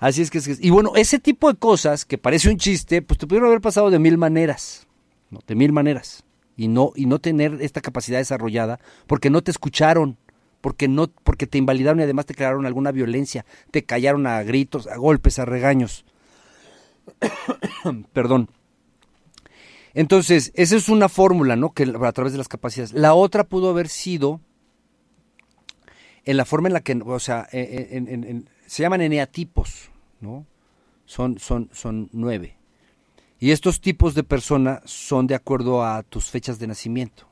Así 0.00 0.22
es 0.22 0.30
que, 0.30 0.40
Y 0.60 0.70
bueno, 0.70 0.92
ese 0.96 1.18
tipo 1.18 1.52
de 1.52 1.58
cosas 1.58 2.06
que 2.06 2.16
parece 2.18 2.48
un 2.48 2.56
chiste, 2.56 3.02
pues 3.02 3.18
te 3.18 3.26
pudieron 3.26 3.48
haber 3.48 3.60
pasado 3.60 3.90
de 3.90 3.98
mil 3.98 4.16
maneras. 4.16 4.86
¿no? 5.30 5.40
De 5.46 5.54
mil 5.54 5.72
maneras. 5.72 6.24
Y 6.56 6.68
no, 6.68 6.92
y 6.96 7.06
no 7.06 7.20
tener 7.20 7.58
esta 7.60 7.82
capacidad 7.82 8.18
desarrollada 8.18 8.80
porque 9.06 9.30
no 9.30 9.42
te 9.42 9.50
escucharon 9.50 10.16
porque 10.60 10.88
no 10.88 11.08
porque 11.08 11.46
te 11.46 11.58
invalidaron 11.58 12.00
y 12.00 12.02
además 12.02 12.26
te 12.26 12.34
crearon 12.34 12.66
alguna 12.66 12.92
violencia, 12.92 13.46
te 13.70 13.84
callaron 13.84 14.26
a 14.26 14.42
gritos, 14.42 14.86
a 14.86 14.96
golpes, 14.96 15.38
a 15.38 15.44
regaños. 15.44 16.04
Perdón. 18.12 18.50
Entonces, 19.94 20.52
esa 20.54 20.76
es 20.76 20.88
una 20.88 21.08
fórmula, 21.08 21.56
¿no? 21.56 21.72
Que 21.72 21.82
a 21.82 22.12
través 22.12 22.32
de 22.32 22.38
las 22.38 22.48
capacidades. 22.48 22.92
La 22.92 23.14
otra 23.14 23.44
pudo 23.44 23.70
haber 23.70 23.88
sido 23.88 24.40
en 26.24 26.36
la 26.36 26.44
forma 26.44 26.68
en 26.68 26.74
la 26.74 26.80
que, 26.80 27.00
o 27.04 27.18
sea, 27.18 27.48
se 28.70 28.82
llaman 28.82 29.00
eneatipos, 29.00 29.90
¿no? 30.20 30.46
Son, 31.06 31.38
son, 31.38 31.70
son 31.72 32.08
nueve. 32.12 32.56
Y 33.38 33.50
estos 33.50 33.80
tipos 33.80 34.14
de 34.14 34.22
persona 34.22 34.80
son 34.84 35.26
de 35.26 35.34
acuerdo 35.34 35.84
a 35.84 36.02
tus 36.02 36.30
fechas 36.30 36.58
de 36.58 36.66
nacimiento. 36.68 37.26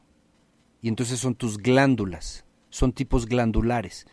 Y 0.83 0.89
entonces 0.89 1.21
son 1.21 1.35
tus 1.35 1.59
glándulas 1.59 2.45
son 2.71 2.93
tipos 2.93 3.27
glandulares. 3.27 4.07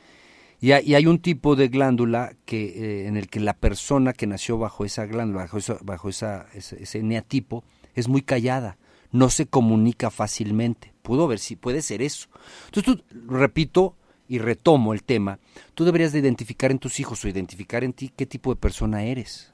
Y 0.62 0.72
hay, 0.72 1.06
un 1.06 1.20
tipo 1.20 1.56
de 1.56 1.68
glándula 1.68 2.36
que, 2.46 2.66
eh, 2.66 3.08
en 3.08 3.18
el 3.18 3.30
que 3.30 3.40
la 3.40 3.56
persona 3.56 4.14
que 4.14 4.26
nació 4.26 4.58
bajo 4.58 4.86
esa 4.86 5.06
glándula, 5.06 5.44
bajo, 5.44 5.60
bajo 5.82 6.10
esa, 6.10 6.48
ese, 6.54 7.04
neatipo, 7.04 7.64
es 7.94 8.08
muy 8.08 8.22
callada, 8.22 8.78
no 9.12 9.30
se 9.30 9.46
comunica 9.46 10.10
fácilmente. 10.10 10.94
Pudo 11.02 11.28
ver 11.28 11.40
si 11.40 11.56
puede 11.56 11.82
ser 11.82 12.02
eso. 12.02 12.30
Entonces, 12.68 12.96
tú, 12.96 13.18
repito 13.28 13.96
y 14.28 14.40
retomo 14.40 14.94
el 14.94 15.04
tema, 15.04 15.40
tú 15.74 15.86
deberías 15.86 16.12
de 16.12 16.20
identificar 16.20 16.72
en 16.72 16.80
tus 16.80 17.00
hijos 17.00 17.24
o 17.24 17.28
identificar 17.30 17.84
en 17.84 17.94
ti 17.94 18.12
qué 18.16 18.26
tipo 18.26 18.54
de 18.54 18.60
persona 18.60 19.04
eres. 19.04 19.54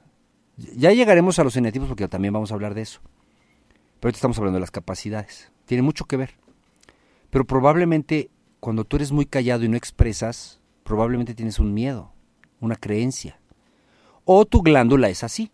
Ya 0.56 0.92
llegaremos 0.92 1.38
a 1.38 1.44
los 1.44 1.56
eneatipos 1.56 1.88
porque 1.88 2.08
también 2.08 2.34
vamos 2.34 2.50
a 2.50 2.54
hablar 2.54 2.74
de 2.74 2.82
eso. 2.82 3.00
Pero 4.00 4.08
ahorita 4.08 4.16
estamos 4.16 4.38
hablando 4.38 4.56
de 4.56 4.62
las 4.62 4.70
capacidades. 4.72 5.52
Tiene 5.66 5.82
mucho 5.82 6.06
que 6.06 6.16
ver. 6.16 6.34
Pero 7.30 7.46
probablemente 7.46 8.30
cuando 8.58 8.84
tú 8.84 8.96
eres 8.96 9.12
muy 9.12 9.26
callado 9.26 9.64
y 9.64 9.68
no 9.68 9.76
expresas, 9.76 10.60
probablemente 10.82 11.34
tienes 11.34 11.60
un 11.60 11.72
miedo, 11.72 12.12
una 12.60 12.74
creencia. 12.74 13.38
O 14.24 14.44
tu 14.44 14.62
glándula 14.62 15.08
es 15.08 15.22
así 15.22 15.51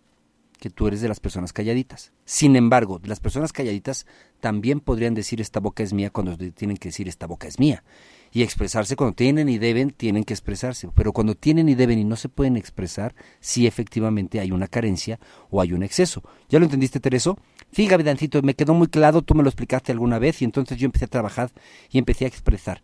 que 0.58 0.70
tú 0.70 0.86
eres 0.86 1.00
de 1.00 1.08
las 1.08 1.20
personas 1.20 1.52
calladitas. 1.52 2.12
Sin 2.24 2.56
embargo, 2.56 3.00
las 3.04 3.20
personas 3.20 3.52
calladitas 3.52 4.06
también 4.40 4.80
podrían 4.80 5.14
decir 5.14 5.40
esta 5.40 5.60
boca 5.60 5.82
es 5.82 5.92
mía 5.92 6.10
cuando 6.10 6.36
tienen 6.36 6.76
que 6.76 6.88
decir 6.88 7.08
esta 7.08 7.26
boca 7.26 7.48
es 7.48 7.58
mía. 7.58 7.84
Y 8.30 8.42
expresarse 8.42 8.94
cuando 8.94 9.14
tienen 9.14 9.48
y 9.48 9.58
deben, 9.58 9.90
tienen 9.90 10.24
que 10.24 10.34
expresarse. 10.34 10.88
Pero 10.94 11.12
cuando 11.12 11.34
tienen 11.34 11.68
y 11.68 11.74
deben 11.74 11.98
y 11.98 12.04
no 12.04 12.16
se 12.16 12.28
pueden 12.28 12.56
expresar, 12.56 13.14
sí 13.40 13.66
efectivamente 13.66 14.40
hay 14.40 14.50
una 14.50 14.66
carencia 14.66 15.18
o 15.50 15.62
hay 15.62 15.72
un 15.72 15.82
exceso. 15.82 16.22
¿Ya 16.48 16.58
lo 16.58 16.66
entendiste, 16.66 17.00
Tereso? 17.00 17.38
Fíjate, 17.72 18.02
Dancito, 18.02 18.42
me 18.42 18.54
quedó 18.54 18.74
muy 18.74 18.88
claro, 18.88 19.22
tú 19.22 19.34
me 19.34 19.42
lo 19.42 19.48
explicaste 19.48 19.92
alguna 19.92 20.18
vez 20.18 20.42
y 20.42 20.44
entonces 20.44 20.76
yo 20.76 20.86
empecé 20.86 21.06
a 21.06 21.08
trabajar 21.08 21.50
y 21.90 21.98
empecé 21.98 22.26
a 22.26 22.28
expresar. 22.28 22.82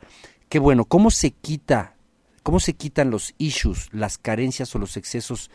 Qué 0.48 0.58
bueno, 0.58 0.84
¿cómo 0.84 1.10
se 1.10 1.32
quita? 1.32 1.96
¿Cómo 2.42 2.60
se 2.60 2.74
quitan 2.74 3.10
los 3.10 3.34
issues, 3.38 3.88
las 3.92 4.18
carencias 4.18 4.74
o 4.74 4.78
los 4.78 4.96
excesos 4.96 5.50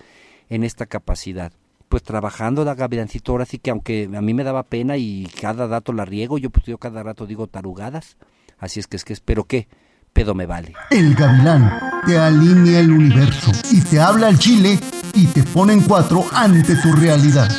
en 0.50 0.64
esta 0.64 0.88
capacidad? 0.88 1.54
pues 1.90 2.04
trabajando 2.04 2.64
la 2.64 2.76
gavilancito, 2.76 3.32
ahora 3.32 3.46
sí 3.46 3.58
que 3.58 3.72
aunque 3.72 4.10
a 4.16 4.22
mí 4.22 4.34
me 4.36 4.44
daba 4.44 4.64
pena 4.64 4.96
y 4.98 5.28
cada 5.42 5.68
dato 5.68 5.92
la 5.92 6.06
riego, 6.06 6.38
yo 6.38 6.52
pues 6.52 6.66
yo 6.68 6.78
cada 6.78 7.02
rato 7.02 7.26
digo 7.26 7.48
tarugadas, 7.48 8.18
así 8.60 8.80
es 8.80 8.88
que 8.88 8.96
es 8.96 9.04
que 9.04 9.14
espero 9.14 9.46
que 9.46 9.68
pedo 10.14 10.36
me 10.36 10.46
vale. 10.46 10.74
El 10.92 11.16
gavilán 11.16 11.80
te 12.06 12.18
alinea 12.18 12.80
el 12.80 12.92
universo 12.92 13.52
y 13.72 13.82
te 13.82 14.00
habla 14.00 14.28
al 14.28 14.38
chile 14.38 14.80
y 15.16 15.26
te 15.28 15.44
pone 15.44 15.74
en 15.74 15.82
cuatro 15.82 16.24
ante 16.32 16.76
tu 16.76 16.92
realidad. 16.94 17.50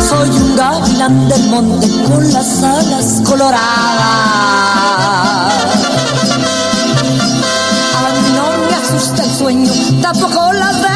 Soy 0.00 0.30
un 0.30 0.56
gavilán 0.56 1.28
del 1.28 1.42
monte 1.50 1.88
con 2.06 2.32
las 2.32 2.62
alas 2.62 3.22
coloradas. 3.26 3.60
A 7.94 8.12
no 8.34 8.66
me 8.66 8.74
asusta 8.74 9.24
el 9.24 9.30
sueño, 9.30 9.72
tampoco 10.00 10.52
las 10.54 10.80
de 10.80 10.95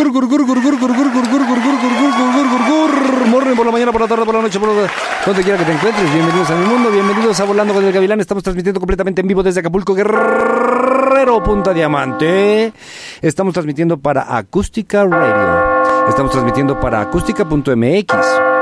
donde 5.31 5.43
quiera 5.43 5.57
que 5.57 5.63
te 5.63 5.71
encuentres. 5.71 6.13
Bienvenidos 6.13 6.49
a 6.49 6.55
mi 6.55 6.65
mundo, 6.65 6.91
bienvenidos 6.91 7.39
a 7.39 7.45
Volando 7.45 7.73
con 7.73 7.85
el 7.85 7.93
Gavilán. 7.93 8.19
Estamos 8.19 8.43
transmitiendo 8.43 8.81
completamente 8.81 9.21
en 9.21 9.27
vivo 9.29 9.41
desde 9.41 9.61
Acapulco, 9.61 9.93
Guerrero, 9.93 11.41
Punta 11.41 11.73
Diamante. 11.73 12.73
Estamos 13.21 13.53
transmitiendo 13.53 13.97
para 13.97 14.35
Acústica 14.35 15.05
Radio. 15.05 16.09
Estamos 16.09 16.33
transmitiendo 16.33 16.77
para 16.81 16.99
acústica.mx, 16.99 18.13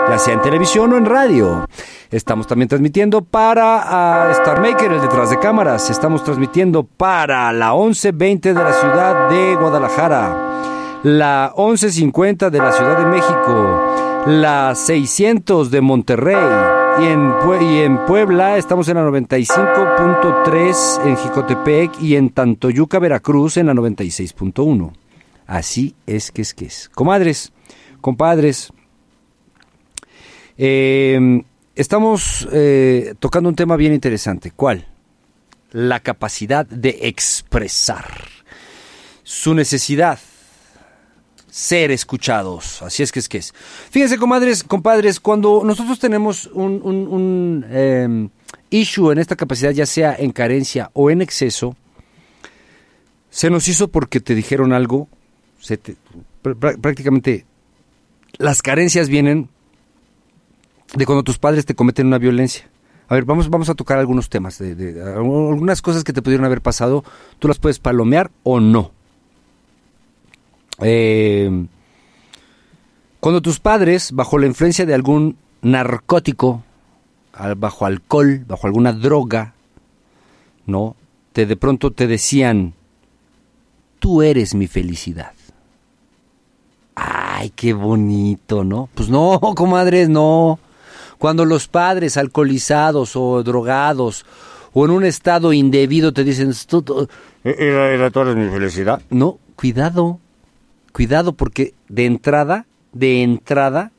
ya 0.09 0.19
sea 0.19 0.35
en 0.35 0.41
televisión 0.43 0.93
o 0.93 0.97
en 0.97 1.07
radio. 1.07 1.67
Estamos 2.11 2.45
también 2.45 2.69
transmitiendo 2.69 3.23
para 3.23 4.27
ah, 4.27 4.31
Star 4.33 4.61
Maker, 4.61 4.91
el 4.91 5.01
detrás 5.01 5.31
de 5.31 5.39
cámaras. 5.39 5.89
Estamos 5.89 6.23
transmitiendo 6.23 6.83
para 6.83 7.51
la 7.51 7.73
1120 7.73 8.53
de 8.53 8.63
la 8.63 8.73
ciudad 8.73 9.29
de 9.29 9.55
Guadalajara 9.55 10.49
la 11.03 11.53
1150 11.55 12.49
de 12.49 12.57
la 12.57 12.73
Ciudad 12.73 12.97
de 12.97 13.05
México, 13.05 14.08
la 14.27 14.75
600 14.75 15.71
de 15.71 15.81
Monterrey 15.81 16.35
y 17.01 17.05
en, 17.05 17.33
y 17.61 17.79
en 17.79 18.05
Puebla 18.05 18.57
estamos 18.57 18.87
en 18.89 18.95
la 18.95 19.03
95.3 19.03 21.07
en 21.07 21.17
Jicotepec 21.17 22.01
y 22.01 22.15
en 22.15 22.29
Tantoyuca, 22.29 22.99
Veracruz 22.99 23.57
en 23.57 23.67
la 23.67 23.73
96.1. 23.73 24.91
Así 25.47 25.95
es 26.05 26.31
que 26.31 26.41
es 26.41 26.53
que 26.53 26.65
es. 26.65 26.89
Comadres, 26.89 27.53
compadres, 28.01 28.71
eh, 30.57 31.41
estamos 31.75 32.47
eh, 32.51 33.13
tocando 33.19 33.49
un 33.49 33.55
tema 33.55 33.77
bien 33.77 33.93
interesante. 33.93 34.51
¿Cuál? 34.51 34.87
La 35.71 36.01
capacidad 36.01 36.65
de 36.65 36.99
expresar 37.03 38.05
su 39.23 39.53
necesidad 39.53 40.19
ser 41.49 41.91
escuchados. 41.91 42.81
Así 42.81 43.03
es 43.03 43.11
que 43.11 43.19
es 43.19 43.29
que 43.29 43.37
es. 43.39 43.53
Fíjense, 43.89 44.17
comadres, 44.17 44.63
compadres, 44.63 45.19
cuando 45.19 45.61
nosotros 45.65 45.99
tenemos 45.99 46.47
un, 46.53 47.65
eh, 47.69 48.27
issue 48.69 49.11
en 49.11 49.17
esta 49.19 49.35
capacidad, 49.35 49.71
ya 49.71 49.85
sea 49.85 50.15
en 50.17 50.31
carencia 50.31 50.91
o 50.93 51.09
en 51.09 51.21
exceso, 51.21 51.75
se 53.29 53.49
nos 53.49 53.67
hizo 53.67 53.87
porque 53.89 54.19
te 54.19 54.35
dijeron 54.35 54.73
algo, 54.73 55.07
prácticamente 56.81 57.45
las 58.37 58.61
carencias 58.61 59.09
vienen 59.09 59.49
de 60.95 61.05
cuando 61.05 61.23
tus 61.23 61.37
padres 61.37 61.65
te 61.65 61.75
cometen 61.75 62.07
una 62.07 62.17
violencia. 62.17 62.67
A 63.07 63.15
ver, 63.15 63.25
vamos, 63.25 63.49
vamos 63.49 63.69
a 63.69 63.75
tocar 63.75 63.97
algunos 63.97 64.29
temas, 64.29 64.59
de- 64.59 65.01
algunas 65.15 65.81
cosas 65.81 66.03
que 66.03 66.13
te 66.13 66.21
pudieron 66.21 66.45
haber 66.45 66.61
pasado, 66.61 67.03
tú 67.39 67.47
las 67.47 67.57
puedes 67.57 67.79
palomear 67.79 68.29
o 68.43 68.59
no. 68.59 68.91
Eh, 70.81 71.65
cuando 73.19 73.41
tus 73.41 73.59
padres, 73.59 74.11
bajo 74.11 74.37
la 74.37 74.47
influencia 74.47 74.85
de 74.85 74.93
algún 74.93 75.37
narcótico, 75.61 76.63
bajo 77.57 77.85
alcohol, 77.85 78.43
bajo 78.47 78.67
alguna 78.67 78.93
droga, 78.93 79.53
¿no? 80.65 80.95
Te 81.33 81.45
de 81.45 81.55
pronto 81.57 81.91
te 81.91 82.07
decían, 82.07 82.73
tú 83.99 84.21
eres 84.21 84.55
mi 84.55 84.67
felicidad. 84.67 85.33
Ay, 86.95 87.51
qué 87.55 87.73
bonito, 87.73 88.63
¿no? 88.63 88.89
Pues 88.93 89.09
no, 89.09 89.39
comadres, 89.55 90.09
no. 90.09 90.59
Cuando 91.17 91.45
los 91.45 91.67
padres 91.67 92.17
alcoholizados 92.17 93.15
o 93.15 93.43
drogados 93.43 94.25
o 94.73 94.85
en 94.85 94.91
un 94.91 95.03
estado 95.05 95.51
indebido 95.53 96.13
te 96.13 96.23
dicen, 96.23 96.53
"Tú- 96.67 96.81
tú- 96.81 97.07
Era, 97.43 97.91
era 97.93 98.09
toda 98.11 98.33
mi 98.35 98.49
felicidad. 98.49 99.01
no, 99.09 99.39
cuidado, 99.55 100.19
cuidado 100.91 101.33
porque 101.33 101.73
de 101.87 102.05
entrada, 102.05 102.65
de 102.93 103.23
entrada, 103.23 103.91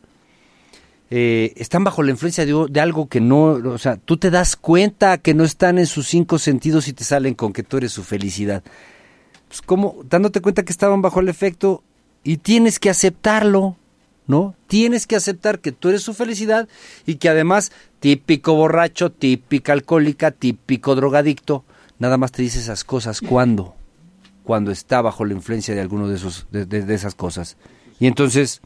eh, 1.11 1.55
están 1.57 1.83
bajo 1.83 2.05
la 2.05 2.13
influencia 2.13 2.47
de, 2.47 2.81
algo 2.81 3.09
que 3.09 3.21
no, 3.21 3.45
o 3.47 3.79
sea, 3.79 3.97
tú 3.97 4.17
te 4.17 4.31
das 4.31 4.55
cuenta 4.55 5.19
que 5.19 5.35
no 5.35 5.43
están 5.45 5.79
en 5.79 5.87
sus 5.87 6.07
cinco 6.07 6.39
sentidos 6.39 6.87
y 6.87 6.93
te 6.93 7.03
salen 7.03 7.35
con 7.35 7.53
que 7.53 7.65
tú 7.65 7.79
eres 7.79 7.93
su 7.93 8.05
felicidad. 8.05 8.63
Pues 9.49 9.61
como, 9.61 9.97
dándote 10.09 10.41
cuenta 10.41 10.63
que 10.63 10.71
estaban 10.71 11.03
bajo 11.03 11.19
el 11.19 11.29
efecto 11.29 11.83
y 12.23 12.37
tienes 12.37 12.79
que 12.79 12.91
aceptarlo, 12.91 13.77
¿no? 14.29 14.55
Tienes 14.69 15.09
que 15.09 15.17
aceptar 15.17 15.59
que 15.59 15.73
tú 15.73 15.89
eres 15.89 16.03
su 16.03 16.15
felicidad 16.15 16.69
y 17.07 17.17
que 17.17 17.29
además, 17.29 17.73
típico 17.99 18.55
borracho, 18.55 19.11
típica 19.11 19.73
alcohólica, 19.73 20.31
típico 20.31 20.95
drogadicto, 20.95 21.65
nada 21.99 22.19
más 22.19 22.31
te 22.31 22.43
dice 22.43 22.61
esas 22.61 22.85
cosas 22.85 23.21
cuando 23.21 23.75
cuando 24.51 24.73
está 24.73 25.01
bajo 25.01 25.25
la 25.25 25.33
influencia 25.33 25.77
de 25.77 25.81
alguno 25.81 26.09
de 26.09 26.17
esos 26.17 26.49
de, 26.51 26.93
esas 26.93 27.15
cosas. 27.15 27.57
Y 28.01 28.09
entonces 28.09 28.61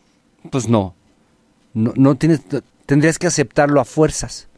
pues 0.51 0.66
no. 0.66 0.94
No, 1.75 1.92
no 1.94 2.14
tienes 2.14 2.40
tendrías 2.87 3.18
que 3.18 3.27
aceptarlo 3.27 3.83
a 3.83 3.85
fuerzas. 3.85 4.49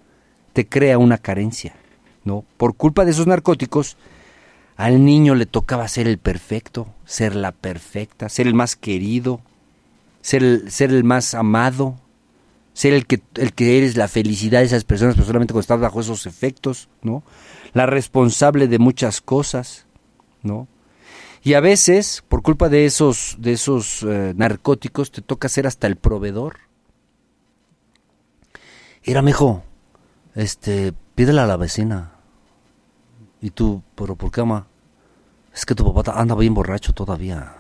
Te 0.52 0.68
crea 0.68 0.98
una 0.98 1.18
carencia 1.18 1.74
no 2.22 2.44
por 2.56 2.76
culpa 2.76 3.04
de 3.04 3.10
esos 3.10 3.26
narcóticos 3.26 3.96
al 4.76 5.04
niño 5.04 5.34
le 5.34 5.46
tocaba 5.46 5.88
ser 5.88 6.06
el 6.06 6.18
perfecto 6.18 6.86
ser 7.04 7.34
la 7.34 7.50
perfecta 7.50 8.28
ser 8.28 8.46
el 8.46 8.54
más 8.54 8.76
querido 8.76 9.40
ser 10.20 10.44
el, 10.44 10.70
ser 10.70 10.90
el 10.90 11.02
más 11.02 11.34
amado 11.34 11.96
ser 12.72 12.92
el 12.92 13.04
que 13.06 13.20
el 13.34 13.52
que 13.52 13.78
eres 13.78 13.96
la 13.96 14.06
felicidad 14.06 14.60
de 14.60 14.66
esas 14.66 14.84
personas 14.84 15.16
pero 15.16 15.26
solamente 15.26 15.52
cuando 15.52 15.62
estás 15.62 15.80
bajo 15.80 16.00
esos 16.00 16.26
efectos 16.26 16.88
no 17.02 17.24
la 17.72 17.86
responsable 17.86 18.68
de 18.68 18.78
muchas 18.78 19.20
cosas 19.20 19.86
no 20.42 20.68
y 21.46 21.54
a 21.54 21.60
veces, 21.60 22.24
por 22.26 22.42
culpa 22.42 22.68
de 22.68 22.86
esos, 22.86 23.36
de 23.38 23.52
esos 23.52 24.02
eh, 24.02 24.34
narcóticos, 24.34 25.12
te 25.12 25.22
toca 25.22 25.48
ser 25.48 25.68
hasta 25.68 25.86
el 25.86 25.94
proveedor. 25.94 26.56
Era, 29.04 29.22
mijo, 29.22 29.62
este, 30.34 30.92
pídele 31.14 31.42
a 31.42 31.46
la 31.46 31.56
vecina. 31.56 32.14
Y 33.40 33.50
tú, 33.50 33.84
pero 33.94 34.16
¿por 34.16 34.32
qué, 34.32 34.40
ama? 34.40 34.66
Es 35.54 35.64
que 35.64 35.76
tu 35.76 35.84
papá 35.94 36.20
anda 36.20 36.34
bien 36.34 36.52
borracho 36.52 36.92
todavía. 36.92 37.54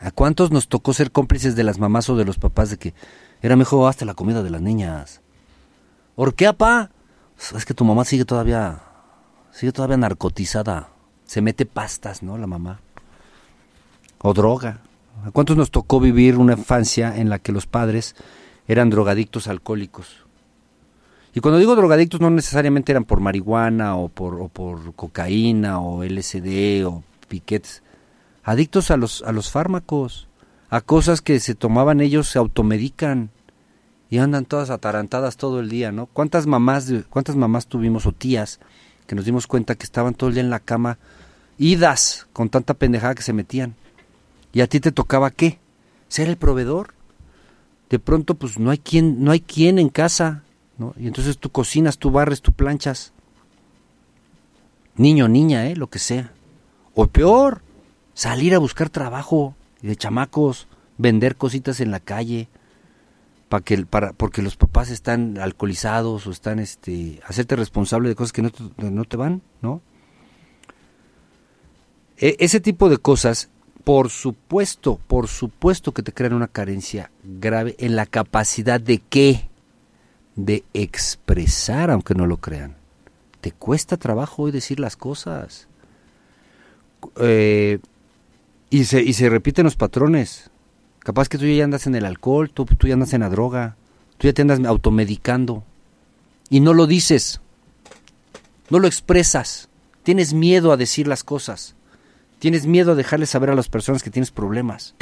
¿A 0.00 0.10
cuántos 0.12 0.50
nos 0.50 0.68
tocó 0.68 0.94
ser 0.94 1.12
cómplices 1.12 1.54
de 1.56 1.64
las 1.64 1.78
mamás 1.78 2.08
o 2.08 2.16
de 2.16 2.24
los 2.24 2.38
papás 2.38 2.70
de 2.70 2.78
que 2.78 2.94
era 3.42 3.54
mejor 3.54 3.86
hazte 3.86 4.06
la 4.06 4.14
comida 4.14 4.42
de 4.42 4.48
las 4.48 4.62
niñas? 4.62 5.20
¿Por 6.14 6.34
qué, 6.34 6.46
apá? 6.46 6.90
Es 7.54 7.66
que 7.66 7.74
tu 7.74 7.84
mamá 7.84 8.06
sigue 8.06 8.24
todavía, 8.24 8.80
sigue 9.52 9.72
todavía 9.72 9.98
narcotizada. 9.98 10.88
Se 11.26 11.42
mete 11.42 11.66
pastas, 11.66 12.22
¿no? 12.22 12.38
La 12.38 12.46
mamá. 12.46 12.80
O 14.18 14.34
droga. 14.34 14.80
¿A 15.24 15.30
cuántos 15.30 15.56
nos 15.56 15.70
tocó 15.70 16.00
vivir 16.00 16.36
una 16.36 16.52
infancia 16.54 17.16
en 17.16 17.30
la 17.30 17.38
que 17.38 17.52
los 17.52 17.66
padres 17.66 18.14
eran 18.68 18.90
drogadictos 18.90 19.48
alcohólicos? 19.48 20.26
Y 21.34 21.40
cuando 21.40 21.58
digo 21.58 21.76
drogadictos 21.76 22.20
no 22.20 22.30
necesariamente 22.30 22.92
eran 22.92 23.04
por 23.04 23.20
marihuana 23.20 23.96
o 23.96 24.08
por, 24.08 24.40
o 24.40 24.48
por 24.48 24.94
cocaína 24.94 25.80
o 25.80 26.02
LSD 26.02 26.86
o 26.86 27.02
piquetes. 27.28 27.82
Adictos 28.42 28.90
a 28.90 28.96
los, 28.96 29.22
a 29.22 29.32
los 29.32 29.50
fármacos, 29.50 30.28
a 30.70 30.80
cosas 30.80 31.20
que 31.20 31.38
se 31.40 31.54
tomaban 31.54 32.00
ellos, 32.00 32.28
se 32.28 32.38
automedican 32.38 33.30
y 34.08 34.18
andan 34.18 34.44
todas 34.44 34.70
atarantadas 34.70 35.36
todo 35.36 35.60
el 35.60 35.68
día, 35.68 35.92
¿no? 35.92 36.06
¿Cuántas 36.06 36.46
mamás, 36.46 36.90
cuántas 37.10 37.36
mamás 37.36 37.66
tuvimos 37.66 38.06
o 38.06 38.12
tías 38.12 38.60
que 39.06 39.14
nos 39.14 39.24
dimos 39.24 39.46
cuenta 39.46 39.74
que 39.74 39.84
estaban 39.84 40.14
todo 40.14 40.28
el 40.28 40.34
día 40.34 40.44
en 40.44 40.50
la 40.50 40.60
cama, 40.60 40.98
idas 41.58 42.26
con 42.32 42.48
tanta 42.48 42.74
pendejada 42.74 43.14
que 43.14 43.22
se 43.22 43.32
metían? 43.32 43.74
¿Y 44.56 44.62
a 44.62 44.66
ti 44.66 44.80
te 44.80 44.90
tocaba 44.90 45.30
qué? 45.30 45.58
Ser 46.08 46.30
el 46.30 46.38
proveedor. 46.38 46.94
De 47.90 47.98
pronto, 47.98 48.36
pues 48.36 48.58
no 48.58 48.70
hay 48.70 48.78
quien, 48.78 49.22
no 49.22 49.32
hay 49.32 49.40
quien 49.40 49.78
en 49.78 49.90
casa, 49.90 50.44
¿no? 50.78 50.94
Y 50.96 51.08
entonces 51.08 51.36
tú 51.36 51.50
cocinas, 51.50 51.98
tú 51.98 52.10
barres, 52.10 52.40
tú 52.40 52.52
planchas. 52.52 53.12
Niño, 54.94 55.28
niña, 55.28 55.66
¿eh? 55.66 55.76
Lo 55.76 55.88
que 55.88 55.98
sea. 55.98 56.32
O 56.94 57.06
peor, 57.06 57.60
salir 58.14 58.54
a 58.54 58.58
buscar 58.58 58.88
trabajo 58.88 59.54
de 59.82 59.94
chamacos, 59.94 60.68
vender 60.96 61.36
cositas 61.36 61.80
en 61.80 61.90
la 61.90 62.00
calle, 62.00 62.48
para 63.50 63.62
que, 63.62 63.84
para, 63.84 64.14
porque 64.14 64.40
los 64.40 64.56
papás 64.56 64.88
están 64.88 65.36
alcoholizados 65.36 66.26
o 66.26 66.30
están, 66.30 66.60
este, 66.60 67.20
hacerte 67.26 67.56
responsable 67.56 68.08
de 68.08 68.14
cosas 68.14 68.32
que 68.32 68.40
no 68.40 68.48
te, 68.48 68.62
no 68.90 69.04
te 69.04 69.18
van, 69.18 69.42
¿no? 69.60 69.82
E, 72.16 72.36
ese 72.38 72.60
tipo 72.60 72.88
de 72.88 72.96
cosas, 72.96 73.50
por 73.86 74.10
supuesto, 74.10 74.98
por 75.06 75.28
supuesto 75.28 75.92
que 75.92 76.02
te 76.02 76.12
crean 76.12 76.32
una 76.32 76.48
carencia 76.48 77.12
grave 77.22 77.76
en 77.78 77.94
la 77.94 78.04
capacidad 78.04 78.80
de 78.80 78.98
qué? 78.98 79.48
De 80.34 80.64
expresar, 80.74 81.92
aunque 81.92 82.16
no 82.16 82.26
lo 82.26 82.38
crean. 82.38 82.74
Te 83.40 83.52
cuesta 83.52 83.96
trabajo 83.96 84.42
hoy 84.42 84.50
decir 84.50 84.80
las 84.80 84.96
cosas. 84.96 85.68
Eh, 87.20 87.78
y, 88.70 88.86
se, 88.86 89.04
y 89.04 89.12
se 89.12 89.28
repiten 89.28 89.62
los 89.62 89.76
patrones. 89.76 90.50
Capaz 90.98 91.28
que 91.28 91.38
tú 91.38 91.46
ya 91.46 91.62
andas 91.62 91.86
en 91.86 91.94
el 91.94 92.06
alcohol, 92.06 92.50
tú, 92.50 92.64
tú 92.64 92.88
ya 92.88 92.94
andas 92.94 93.12
en 93.12 93.20
la 93.20 93.30
droga, 93.30 93.76
tú 94.18 94.26
ya 94.26 94.32
te 94.32 94.42
andas 94.42 94.58
automedicando. 94.64 95.62
Y 96.50 96.58
no 96.58 96.74
lo 96.74 96.88
dices, 96.88 97.40
no 98.68 98.80
lo 98.80 98.88
expresas, 98.88 99.68
tienes 100.02 100.34
miedo 100.34 100.72
a 100.72 100.76
decir 100.76 101.06
las 101.06 101.22
cosas, 101.22 101.76
tienes 102.38 102.66
miedo 102.66 102.92
a 102.92 102.94
dejarle 102.94 103.26
saber 103.26 103.50
a 103.50 103.54
las 103.54 103.68
personas 103.68 104.02
que 104.02 104.10
tienes 104.10 104.30
problemas. 104.30 104.94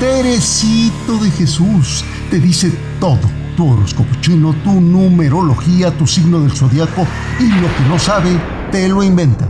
Teresito 0.00 1.18
de 1.18 1.30
Jesús 1.30 2.04
te 2.30 2.38
dice 2.38 2.72
todo. 2.98 3.20
Tu 3.56 3.70
horóscopo 3.70 4.08
chino, 4.20 4.54
tu 4.64 4.80
numerología, 4.80 5.90
tu 5.90 6.06
signo 6.06 6.40
del 6.40 6.52
zodiaco 6.52 7.06
y 7.38 7.48
lo 7.48 7.68
que 7.76 7.82
no 7.88 7.98
sabe, 7.98 8.30
te 8.70 8.88
lo 8.88 9.02
inventa. 9.02 9.46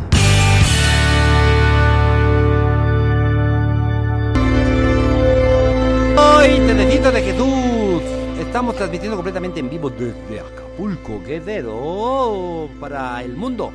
Hoy, 6.18 6.48
Teresito 6.66 7.12
de 7.12 7.22
Jesús. 7.22 8.02
Estamos 8.40 8.76
transmitiendo 8.76 9.16
completamente 9.16 9.60
en 9.60 9.70
vivo 9.70 9.88
desde 9.88 10.40
Acapulco, 10.40 11.22
Guerrero, 11.24 12.68
para 12.80 13.22
el 13.22 13.36
mundo. 13.36 13.72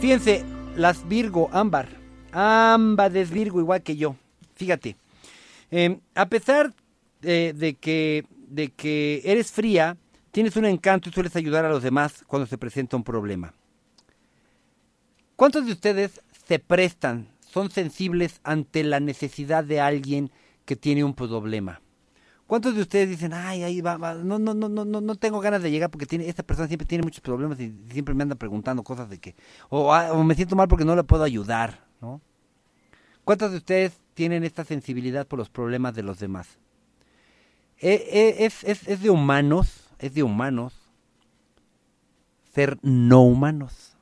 Fíjense, 0.00 0.44
las 0.76 1.06
Virgo, 1.06 1.50
Ámbar. 1.52 2.03
Ámbar 2.34 3.16
es 3.16 3.30
Virgo 3.30 3.60
igual 3.60 3.82
que 3.82 3.96
yo. 3.96 4.16
Fíjate. 4.54 4.96
Eh, 5.70 5.98
a 6.14 6.28
pesar 6.28 6.74
de, 7.20 7.76
que, 7.80 8.26
de 8.48 8.68
que 8.68 9.22
eres 9.24 9.50
fría, 9.50 9.96
tienes 10.30 10.56
un 10.56 10.66
encanto 10.66 11.08
y 11.08 11.12
sueles 11.12 11.36
ayudar 11.36 11.64
a 11.64 11.70
los 11.70 11.82
demás 11.82 12.24
cuando 12.26 12.46
se 12.46 12.58
presenta 12.58 12.96
un 12.96 13.04
problema. 13.04 13.54
¿Cuántos 15.36 15.64
de 15.64 15.72
ustedes 15.72 16.20
se 16.46 16.58
prestan, 16.58 17.28
son 17.40 17.70
sensibles 17.70 18.40
ante 18.44 18.84
la 18.84 19.00
necesidad 19.00 19.64
de 19.64 19.80
alguien 19.80 20.30
que 20.64 20.76
tiene 20.76 21.02
un 21.04 21.14
problema? 21.14 21.80
¿Cuántos 22.46 22.74
de 22.74 22.82
ustedes 22.82 23.08
dicen, 23.08 23.32
ay, 23.32 23.62
ahí 23.62 23.80
va, 23.80 23.96
va, 23.96 24.14
no, 24.14 24.38
no, 24.38 24.52
no, 24.52 24.68
no, 24.68 24.84
no, 24.84 25.00
no 25.00 25.14
tengo 25.14 25.40
ganas 25.40 25.62
de 25.62 25.70
llegar 25.70 25.90
porque 25.90 26.04
tiene, 26.04 26.28
esta 26.28 26.42
persona 26.42 26.68
siempre 26.68 26.86
tiene 26.86 27.02
muchos 27.02 27.22
problemas 27.22 27.58
y 27.58 27.74
siempre 27.90 28.14
me 28.14 28.22
anda 28.22 28.34
preguntando 28.34 28.82
cosas 28.82 29.08
de 29.08 29.18
que, 29.18 29.34
o, 29.70 29.94
ah, 29.94 30.12
o 30.12 30.22
me 30.22 30.34
siento 30.34 30.54
mal 30.54 30.68
porque 30.68 30.84
no 30.84 30.94
le 30.94 31.04
puedo 31.04 31.24
ayudar, 31.24 31.86
¿no? 32.04 32.20
¿Cuántos 33.24 33.50
de 33.52 33.56
ustedes 33.58 34.00
tienen 34.14 34.44
esta 34.44 34.64
sensibilidad 34.64 35.26
por 35.26 35.38
los 35.38 35.48
problemas 35.48 35.94
de 35.94 36.02
los 36.02 36.18
demás? 36.18 36.58
Eh, 37.78 38.06
eh, 38.10 38.36
es, 38.44 38.62
es, 38.64 38.86
es 38.86 39.02
de 39.02 39.10
humanos, 39.10 39.88
es 39.98 40.14
de 40.14 40.22
humanos 40.22 40.84
ser 42.54 42.78
no 42.82 43.22
humanos, 43.22 43.96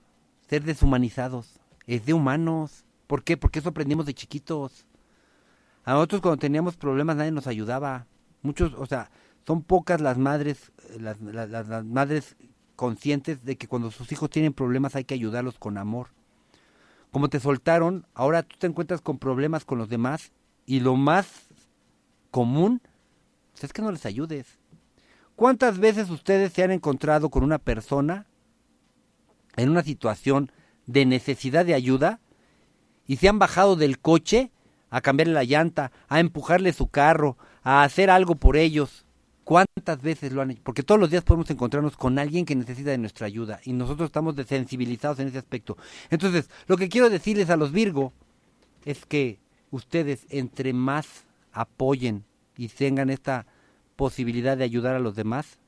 ser 0.49 0.63
deshumanizados, 0.63 1.59
es 1.87 2.05
de 2.05 2.13
humanos. 2.13 2.85
¿Por 3.07 3.25
qué? 3.25 3.37
Porque 3.37 3.61
eso 3.61 3.71
aprendimos 3.71 4.05
de 4.05 4.15
chiquitos. 4.15 4.87
A 5.85 5.95
nosotros 5.95 6.21
cuando 6.21 6.39
teníamos 6.39 6.77
problemas 6.77 7.17
nadie 7.17 7.33
nos 7.33 7.47
ayudaba. 7.47 8.07
Muchos, 8.43 8.75
o 8.75 8.87
sea, 8.87 9.11
son 9.47 9.63
pocas 9.63 10.01
las 10.01 10.19
madres, 10.19 10.71
las 11.01 11.85
madres 11.85 12.37
conscientes 12.77 13.45
de 13.45 13.57
que 13.57 13.69
cuando 13.69 13.91
sus 13.91 14.13
hijos 14.13 14.29
tienen 14.29 14.53
problemas 14.53 14.97
hay 14.97 15.05
que 15.05 15.15
ayudarlos 15.15 15.59
con 15.59 15.79
amor. 15.79 16.09
Como 17.13 17.29
te 17.29 17.41
soltaron, 17.41 18.07
ahora 18.15 18.43
tú 18.43 18.57
te 18.59 18.67
encuentras 18.67 19.03
con 19.03 19.19
problemas 19.19 19.67
con 19.67 19.79
los 19.79 19.91
demás 19.91 20.33
y 20.65 20.81
lo 20.81 20.97
más 20.97 21.47
común 22.31 22.81
pues, 23.53 23.65
es 23.65 23.73
que 23.75 23.83
no 23.83 23.93
les 23.93 24.07
ayudes. 24.07 24.59
¿Cuántas 25.37 25.79
veces 25.79 26.09
ustedes 26.09 26.55
se 26.55 26.63
han 26.63 26.71
encontrado 26.71 27.29
con 27.29 27.45
una 27.45 27.59
persona 27.59 28.27
en 29.57 29.69
una 29.69 29.83
situación 29.83 30.51
de 30.87 31.05
necesidad 31.05 31.67
de 31.67 31.75
ayuda 31.75 32.21
y 33.07 33.17
se 33.17 33.29
han 33.29 33.39
bajado 33.39 33.77
del 33.77 33.99
coche 33.99 34.51
a 34.89 35.03
cambiarle 35.03 35.35
la 35.35 35.45
llanta, 35.45 35.93
a 36.09 36.19
empujarle 36.19 36.73
su 36.73 36.89
carro, 36.89 37.37
a 37.63 37.83
hacer 37.83 38.09
algo 38.09 38.37
por 38.37 38.57
ellos? 38.57 39.05
¿Cuántas 39.45 40.01
veces 40.03 40.33
lo 40.33 40.43
han 40.43 40.53
hecho? 40.53 40.63
Porque 40.63 40.83
todos 40.83 41.01
los 41.01 41.11
días 41.11 41.25
podemos 41.25 41.51
encontrarnos 41.51 41.97
con 41.97 42.19
alguien 42.19 42.45
que 42.45 42.55
necesita 42.55 42.91
de 42.91 42.99
nuestra 42.99 43.27
ayuda 43.27 43.61
y 43.65 43.73
nosotros 43.73 44.07
estamos 44.07 44.37
desensibilizados 44.37 45.19
en 45.19 45.29
ese 45.29 45.39
aspecto. 45.39 45.77
Entonces, 46.11 46.49
lo 46.69 46.77
que 46.77 46.89
quiero 46.89 47.11
decirles 47.11 47.51
a 47.51 47.57
los 47.57 47.73
Virgo 47.73 48.13
es 48.85 49.05
que 49.05 49.41
ustedes 49.71 50.27
entre 50.31 50.73
más 50.73 51.25
apoyen 51.53 52.25
y 52.57 52.69
tengan 52.69 53.11
esta 53.11 53.47
posibilidad 53.97 54.57
de 54.57 54.65
ayudar 54.65 54.95
a 54.95 55.01
los 55.01 55.17
demás, 55.17 55.59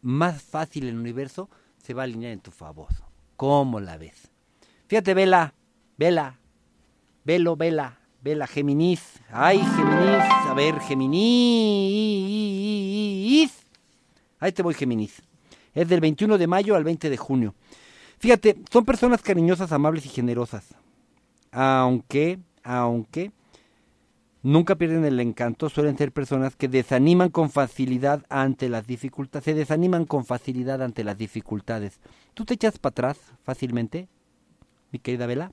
más 0.00 0.42
fácil 0.42 0.88
el 0.88 0.98
universo 0.98 1.50
se 1.82 1.94
va 1.94 2.02
a 2.02 2.04
alinear 2.04 2.32
en 2.32 2.40
tu 2.40 2.50
favor. 2.50 2.88
¿Cómo 3.36 3.80
la 3.80 3.98
ves? 3.98 4.30
Fíjate, 4.86 5.14
Vela, 5.14 5.54
Vela, 5.96 6.38
Velo, 7.24 7.56
Vela, 7.56 7.97
Vela, 8.20 8.46
Géminis. 8.46 9.20
Ay, 9.30 9.58
Géminis, 9.58 10.24
a 10.48 10.54
ver, 10.54 10.80
Géminis. 10.80 11.18
Ahí 14.40 14.52
te 14.52 14.62
voy, 14.62 14.74
Géminis. 14.74 15.22
Es 15.74 15.88
del 15.88 16.00
21 16.00 16.36
de 16.38 16.46
mayo 16.48 16.74
al 16.74 16.84
20 16.84 17.10
de 17.10 17.16
junio. 17.16 17.54
Fíjate, 18.18 18.56
son 18.72 18.84
personas 18.84 19.22
cariñosas, 19.22 19.70
amables 19.70 20.04
y 20.06 20.08
generosas. 20.08 20.74
Aunque, 21.52 22.40
aunque, 22.64 23.30
nunca 24.42 24.74
pierden 24.74 25.04
el 25.04 25.20
encanto, 25.20 25.68
suelen 25.68 25.96
ser 25.96 26.10
personas 26.10 26.56
que 26.56 26.66
desaniman 26.66 27.28
con 27.28 27.50
facilidad 27.50 28.24
ante 28.28 28.68
las 28.68 28.88
dificultades, 28.88 29.44
se 29.44 29.54
desaniman 29.54 30.04
con 30.04 30.24
facilidad 30.24 30.82
ante 30.82 31.04
las 31.04 31.16
dificultades. 31.16 32.00
¿Tú 32.34 32.44
te 32.44 32.54
echas 32.54 32.78
para 32.78 32.90
atrás 32.90 33.18
fácilmente, 33.44 34.08
mi 34.90 34.98
querida 34.98 35.26
Vela? 35.26 35.52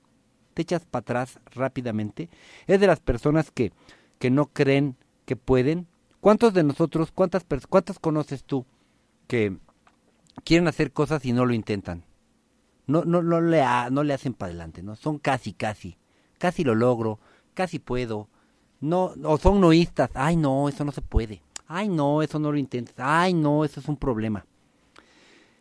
¿Te 0.56 0.62
echas 0.62 0.86
para 0.86 1.02
atrás 1.02 1.38
rápidamente? 1.54 2.30
Es 2.66 2.80
de 2.80 2.86
las 2.86 3.00
personas 3.00 3.50
que, 3.50 3.72
que 4.18 4.30
no 4.30 4.46
creen 4.46 4.96
que 5.26 5.36
pueden. 5.36 5.86
¿Cuántos 6.22 6.54
de 6.54 6.62
nosotros, 6.62 7.12
cuántas, 7.12 7.44
cuántas 7.68 7.98
conoces 7.98 8.42
tú 8.42 8.64
que 9.26 9.58
quieren 10.44 10.66
hacer 10.66 10.92
cosas 10.92 11.26
y 11.26 11.34
no 11.34 11.44
lo 11.44 11.52
intentan? 11.52 12.04
No, 12.86 13.04
no, 13.04 13.22
no, 13.22 13.42
le, 13.42 13.60
ha- 13.62 13.90
no 13.90 14.02
le 14.02 14.14
hacen 14.14 14.32
para 14.32 14.48
adelante, 14.48 14.82
¿no? 14.82 14.96
Son 14.96 15.18
casi, 15.18 15.52
casi. 15.52 15.98
Casi 16.38 16.64
lo 16.64 16.74
logro, 16.74 17.18
casi 17.52 17.78
puedo. 17.78 18.30
No, 18.80 19.12
o 19.24 19.36
son 19.36 19.60
noístas. 19.60 20.08
Ay, 20.14 20.36
no, 20.36 20.70
eso 20.70 20.86
no 20.86 20.92
se 20.92 21.02
puede. 21.02 21.42
Ay, 21.68 21.90
no, 21.90 22.22
eso 22.22 22.38
no 22.38 22.50
lo 22.50 22.56
intentes. 22.56 22.94
Ay, 22.96 23.34
no, 23.34 23.62
eso 23.62 23.78
es 23.80 23.88
un 23.88 23.98
problema. 23.98 24.46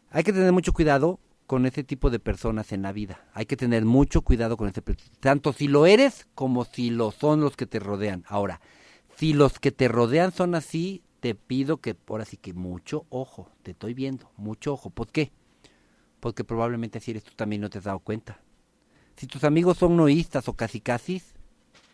Hay 0.09 0.23
que 0.23 0.31
tener 0.31 0.53
mucho 0.53 0.71
cuidado 0.71 1.19
con 1.47 1.65
ese 1.65 1.83
tipo 1.83 2.09
de 2.09 2.19
personas 2.19 2.71
en 2.71 2.81
la 2.81 2.91
vida. 2.91 3.23
Hay 3.33 3.45
que 3.45 3.57
tener 3.57 3.85
mucho 3.85 4.21
cuidado 4.21 4.57
con 4.57 4.67
ese 4.67 4.81
tanto 5.19 5.53
si 5.53 5.67
lo 5.67 5.85
eres 5.85 6.27
como 6.35 6.65
si 6.65 6.89
lo 6.89 7.11
son 7.11 7.41
los 7.41 7.55
que 7.55 7.65
te 7.65 7.79
rodean. 7.79 8.23
Ahora, 8.27 8.61
si 9.15 9.33
los 9.33 9.59
que 9.59 9.71
te 9.71 9.87
rodean 9.87 10.31
son 10.31 10.55
así, 10.55 11.03
te 11.19 11.35
pido 11.35 11.77
que 11.77 11.95
ahora 12.07 12.25
sí 12.25 12.37
que 12.37 12.53
mucho 12.53 13.05
ojo, 13.09 13.49
te 13.63 13.71
estoy 13.71 13.93
viendo, 13.93 14.31
mucho 14.37 14.73
ojo. 14.73 14.89
¿Por 14.89 15.07
qué? 15.11 15.31
Porque 16.19 16.43
probablemente 16.43 16.97
así 16.97 17.11
eres 17.11 17.23
tú 17.23 17.31
también 17.35 17.61
no 17.61 17.69
te 17.69 17.77
has 17.77 17.83
dado 17.83 17.99
cuenta. 17.99 18.41
Si 19.15 19.27
tus 19.27 19.43
amigos 19.43 19.77
son 19.77 19.95
noístas 19.95 20.47
o 20.49 20.53
casi 20.53 20.81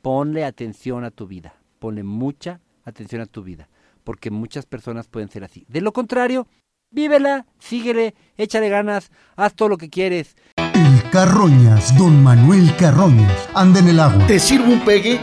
ponle 0.01 0.43
atención 0.43 1.03
a 1.03 1.11
tu 1.11 1.27
vida. 1.27 1.55
Ponle 1.79 2.03
mucha 2.03 2.61
atención 2.83 3.21
a 3.21 3.25
tu 3.25 3.43
vida. 3.43 3.69
Porque 4.03 4.31
muchas 4.31 4.65
personas 4.65 5.07
pueden 5.07 5.29
ser 5.29 5.43
así. 5.43 5.65
De 5.67 5.81
lo 5.81 5.93
contrario, 5.93 6.47
vívela, 6.91 7.45
síguele, 7.59 8.13
échale 8.37 8.69
ganas, 8.69 9.11
haz 9.35 9.53
todo 9.53 9.69
lo 9.69 9.77
que 9.77 9.89
quieres. 9.89 10.35
El 10.57 11.09
Carroñas, 11.09 11.97
don 11.97 12.21
Manuel 12.21 12.75
Carroñas, 12.75 13.49
anda 13.53 13.79
en 13.79 13.87
el 13.87 13.99
agua. 13.99 14.27
¿Te 14.27 14.39
sirvo 14.39 14.71
un 14.71 14.81
pegue? 14.81 15.19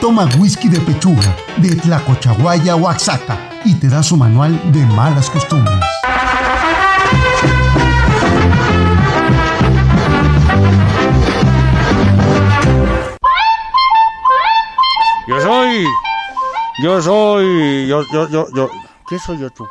Toma 0.00 0.28
whisky 0.38 0.68
de 0.68 0.80
pechuga, 0.80 1.34
de 1.56 1.74
Tlacochahuaya, 1.76 2.76
Oaxaca, 2.76 3.38
y 3.64 3.74
te 3.74 3.88
da 3.88 4.02
su 4.02 4.16
manual 4.16 4.60
de 4.72 4.84
malas 4.86 5.30
costumbres. 5.30 5.80
Yo 15.26 15.40
soy. 15.40 15.86
Yo 16.82 17.00
soy. 17.00 17.88
Yo, 17.88 18.02
yo, 18.12 18.28
yo, 18.28 18.46
yo. 18.54 18.68
¿Qué 19.08 19.18
soy 19.18 19.38
yo 19.38 19.48
tú? 19.50 19.66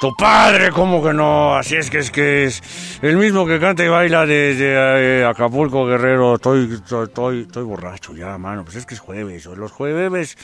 Tu 0.00 0.16
padre, 0.16 0.70
¿cómo 0.70 1.02
que 1.04 1.12
no? 1.12 1.54
Así 1.54 1.76
es 1.76 1.90
que 1.90 1.98
es 1.98 2.10
que 2.10 2.44
es 2.44 2.62
el 3.02 3.18
mismo 3.18 3.46
que 3.46 3.60
canta 3.60 3.84
y 3.84 3.88
baila 3.88 4.24
desde 4.24 4.72
eh, 4.72 5.26
Acapulco, 5.26 5.84
Guerrero. 5.84 6.36
Estoy, 6.36 6.72
estoy, 6.72 7.42
estoy, 7.42 7.64
borracho 7.64 8.16
ya, 8.16 8.38
mano. 8.38 8.64
Pues 8.64 8.76
es 8.76 8.86
que 8.86 8.94
es 8.94 9.00
jueves. 9.00 9.44
Los 9.44 9.72
jueves. 9.72 10.38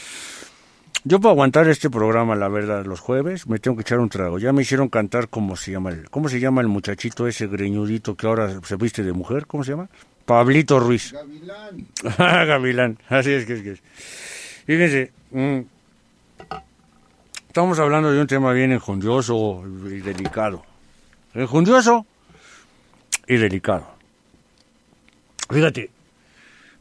Yo 1.05 1.21
puedo 1.21 1.33
aguantar 1.33 1.67
este 1.69 1.89
programa, 1.89 2.37
la 2.37 2.49
verdad, 2.49 2.85
los 2.85 3.01
jueves 3.01 3.47
me 3.47 3.59
tengo 3.59 3.79
que 3.79 3.81
echar 3.81 3.99
un 3.99 4.11
trago. 4.11 4.39
Ya 4.39 4.53
me 4.53 4.61
hicieron 4.61 4.91
cantar 4.91 5.31
cómo 5.31 5.57
se 5.57 5.73
llama 5.73 5.89
el, 5.89 6.11
cómo 6.11 6.29
se 6.29 6.39
llama 6.39 6.61
el 6.61 6.69
muchachito 6.69 7.27
ese 7.27 7.47
greñudito 7.47 8.15
que 8.15 8.27
ahora 8.27 8.61
se 8.63 8.77
viste 8.77 9.05
de 9.05 9.15
mujer, 9.15 9.47
¿cómo 9.47 9.65
se 9.65 9.71
llama? 9.71 9.89
Pablito 10.27 10.81
Ruiz. 10.81 11.13
Gavilán. 11.13 11.87
Gavilán, 12.47 12.99
así 13.09 13.33
es 13.33 13.47
que 13.47 13.55
es 13.55 13.63
que 13.63 13.71
es. 13.71 13.83
Fíjense, 14.67 15.13
mm, 15.31 15.61
estamos 17.57 17.79
hablando 17.79 18.13
de 18.13 18.21
un 18.21 18.27
tema 18.27 18.53
bien 18.53 18.71
enjundioso 18.71 19.63
y 19.87 20.01
delicado. 20.03 20.63
Enjundioso 21.33 22.05
y 23.27 23.37
delicado. 23.37 23.87
Fíjate, 25.49 25.89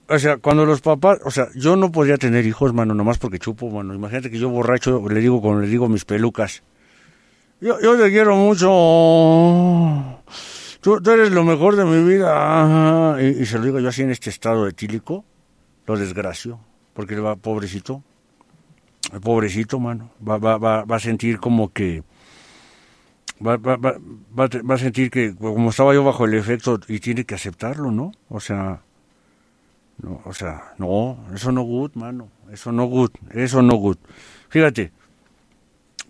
o 0.09 0.19
sea, 0.19 0.35
cuando 0.35 0.65
los 0.65 0.81
papás, 0.81 1.19
o 1.23 1.31
sea, 1.31 1.47
yo 1.55 1.77
no 1.77 1.93
podía 1.93 2.17
tener 2.17 2.45
hijos, 2.45 2.73
mano, 2.73 2.93
nomás 2.93 3.19
porque 3.19 3.39
chupo, 3.39 3.69
mano. 3.69 3.93
Imagínate 3.93 4.29
que 4.29 4.37
yo 4.37 4.49
borracho 4.49 5.07
le 5.07 5.21
digo 5.21 5.41
como 5.41 5.61
le 5.61 5.67
digo 5.67 5.87
mis 5.87 6.03
pelucas. 6.03 6.61
Yo, 7.61 7.79
yo 7.79 7.97
te 7.97 8.09
quiero 8.09 8.35
mucho. 8.35 8.67
Tú, 10.81 10.99
eres 11.09 11.31
lo 11.31 11.45
mejor 11.45 11.77
de 11.77 11.85
mi 11.85 12.03
vida. 12.03 13.15
Y, 13.21 13.45
se 13.45 13.59
lo 13.59 13.63
digo 13.63 13.79
yo 13.79 13.87
así 13.87 14.01
en 14.01 14.11
este 14.11 14.29
estado 14.29 14.67
etílico. 14.67 15.23
Lo 15.87 15.97
desgracio. 15.97 16.59
Porque 16.93 17.15
va, 17.15 17.37
pobrecito. 17.37 18.03
El 19.13 19.21
pobrecito, 19.21 19.79
mano. 19.79 20.11
Va, 20.27 20.37
va, 20.37 20.57
va, 20.57 20.83
va 20.85 20.95
a 20.95 20.99
sentir 20.99 21.39
como 21.39 21.71
que. 21.71 22.03
Va, 23.45 23.57
va, 23.57 23.75
va, 23.75 23.91
va, 24.39 24.75
a- 24.75 24.77
sentir 24.77 25.09
que, 25.11 25.35
como 25.35 25.69
estaba 25.69 25.93
yo 25.93 26.03
bajo 26.03 26.25
el 26.25 26.33
efecto, 26.35 26.79
y 26.87 26.99
tiene 26.99 27.25
que 27.25 27.35
aceptarlo, 27.35 27.91
¿no? 27.91 28.11
O 28.29 28.39
sea. 28.39 28.81
No, 29.97 30.21
o 30.25 30.33
sea, 30.33 30.73
no, 30.77 31.17
eso 31.33 31.51
no 31.51 31.61
good, 31.63 31.91
mano. 31.95 32.29
Eso 32.51 32.71
no 32.71 32.85
good, 32.85 33.11
eso 33.33 33.61
no 33.61 33.75
good. 33.75 33.97
Fíjate, 34.49 34.91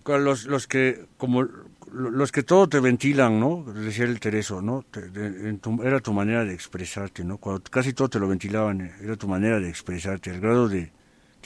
los, 0.06 0.46
los 0.46 0.68
que, 0.68 1.06
como 1.18 1.48
los 1.92 2.32
que 2.32 2.44
todo 2.44 2.68
te 2.68 2.80
ventilan, 2.80 3.40
¿no? 3.40 3.64
Decía 3.74 4.06
el 4.06 4.20
Tereso, 4.20 4.62
¿no? 4.62 4.84
Te- 4.92 5.10
de- 5.10 5.50
en 5.50 5.60
tu- 5.60 5.82
era 5.84 6.00
tu 6.00 6.14
manera 6.14 6.44
de 6.44 6.54
expresarte, 6.54 7.24
¿no? 7.24 7.38
Cuando 7.38 7.64
casi 7.64 7.94
todo 7.94 8.10
te 8.10 8.20
lo 8.20 8.28
ventilaban, 8.28 8.92
era 9.02 9.16
tu 9.16 9.28
manera 9.28 9.60
de 9.60 9.70
expresarte, 9.70 10.30
el 10.32 10.42
grado 10.42 10.68
de, 10.68 10.92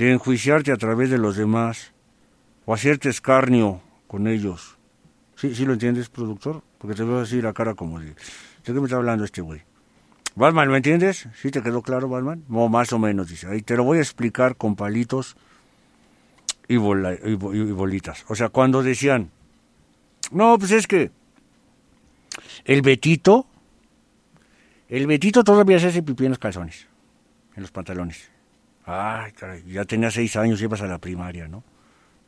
de 0.05 0.13
enjuiciarte 0.13 0.71
a 0.71 0.77
través 0.77 1.09
de 1.09 1.17
los 1.17 1.35
demás, 1.35 1.91
o 2.65 2.73
hacerte 2.73 3.09
escarnio 3.09 3.81
con 4.07 4.27
ellos. 4.27 4.77
¿Sí, 5.35 5.55
sí 5.55 5.65
lo 5.65 5.73
entiendes, 5.73 6.09
productor? 6.09 6.63
Porque 6.77 6.95
te 6.95 7.03
veo 7.03 7.19
así 7.19 7.41
la 7.41 7.53
cara 7.53 7.73
como 7.73 7.99
de, 7.99 8.07
¿de 8.07 8.15
qué 8.63 8.73
me 8.73 8.83
está 8.83 8.97
hablando 8.97 9.25
este 9.25 9.41
güey? 9.41 9.61
Batman, 10.35 10.69
¿lo 10.69 10.75
entiendes? 10.75 11.27
¿Sí 11.35 11.51
te 11.51 11.61
quedó 11.61 11.81
claro, 11.81 12.07
Batman? 12.07 12.43
No, 12.47 12.69
más 12.69 12.93
o 12.93 12.99
menos, 12.99 13.29
dice. 13.29 13.47
Ahí 13.47 13.61
te 13.61 13.75
lo 13.75 13.83
voy 13.83 13.97
a 13.97 14.01
explicar 14.01 14.55
con 14.55 14.75
palitos 14.75 15.35
y, 16.67 16.75
y 16.75 16.77
bolitas. 16.77 18.23
O 18.27 18.35
sea, 18.35 18.49
cuando 18.49 18.83
decían, 18.83 19.31
no, 20.31 20.57
pues 20.57 20.71
es 20.71 20.87
que 20.87 21.11
el 22.63 22.81
Betito, 22.81 23.47
el 24.87 25.07
Betito 25.07 25.43
todavía 25.43 25.79
se 25.79 25.87
hace 25.87 26.03
pipí 26.03 26.25
en 26.25 26.31
los 26.31 26.39
calzones, 26.39 26.87
en 27.55 27.63
los 27.63 27.71
pantalones. 27.71 28.29
Ay, 28.91 29.33
caray, 29.33 29.63
ya 29.67 29.85
tenía 29.85 30.09
seis 30.09 30.35
años, 30.35 30.59
ibas 30.63 30.81
a 30.81 30.87
la 30.87 30.97
primaria, 30.97 31.47
¿no? 31.47 31.63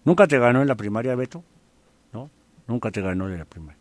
¿Nunca 0.06 0.28
te 0.28 0.38
ganó 0.38 0.62
en 0.62 0.68
la 0.68 0.76
primaria, 0.76 1.16
Beto? 1.16 1.44
¿No? 2.14 2.30
Nunca 2.68 2.92
te 2.92 3.02
ganó 3.02 3.28
en 3.28 3.40
la 3.40 3.46
primaria. 3.46 3.80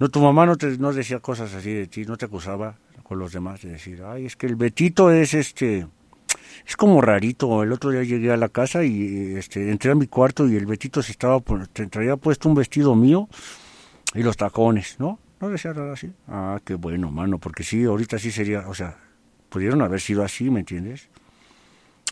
No, 0.00 0.08
tu 0.08 0.20
mamá 0.20 0.44
no 0.44 0.56
te 0.56 0.78
no 0.78 0.92
decía 0.92 1.20
cosas 1.20 1.54
así 1.54 1.72
de 1.72 1.86
ti, 1.86 2.04
no 2.04 2.16
te 2.16 2.24
acusaba 2.24 2.76
con 3.04 3.20
los 3.20 3.32
demás 3.32 3.62
de 3.62 3.70
decir, 3.70 4.02
ay, 4.04 4.26
es 4.26 4.34
que 4.34 4.46
el 4.46 4.56
Betito 4.56 5.12
es 5.12 5.32
este, 5.32 5.86
es 6.66 6.76
como 6.76 7.00
rarito. 7.00 7.62
El 7.62 7.70
otro 7.70 7.90
día 7.90 8.02
llegué 8.02 8.32
a 8.32 8.36
la 8.36 8.48
casa 8.48 8.82
y 8.82 9.36
este, 9.36 9.70
entré 9.70 9.92
a 9.92 9.94
mi 9.94 10.08
cuarto 10.08 10.48
y 10.48 10.56
el 10.56 10.66
Betito 10.66 11.02
se 11.02 11.12
estaba, 11.12 11.40
te 11.72 11.86
traía 11.86 12.16
puesto 12.16 12.48
un 12.48 12.56
vestido 12.56 12.96
mío 12.96 13.28
y 14.12 14.24
los 14.24 14.36
tacones, 14.36 14.96
¿no? 14.98 15.20
No 15.40 15.50
decía 15.50 15.72
nada 15.72 15.92
así. 15.92 16.12
Ah, 16.26 16.58
qué 16.64 16.74
bueno, 16.74 17.12
mano, 17.12 17.38
porque 17.38 17.62
sí, 17.62 17.84
ahorita 17.84 18.18
sí 18.18 18.32
sería, 18.32 18.66
o 18.66 18.74
sea, 18.74 18.96
pudieron 19.48 19.82
haber 19.82 20.00
sido 20.00 20.24
así, 20.24 20.50
¿me 20.50 20.58
entiendes? 20.58 21.08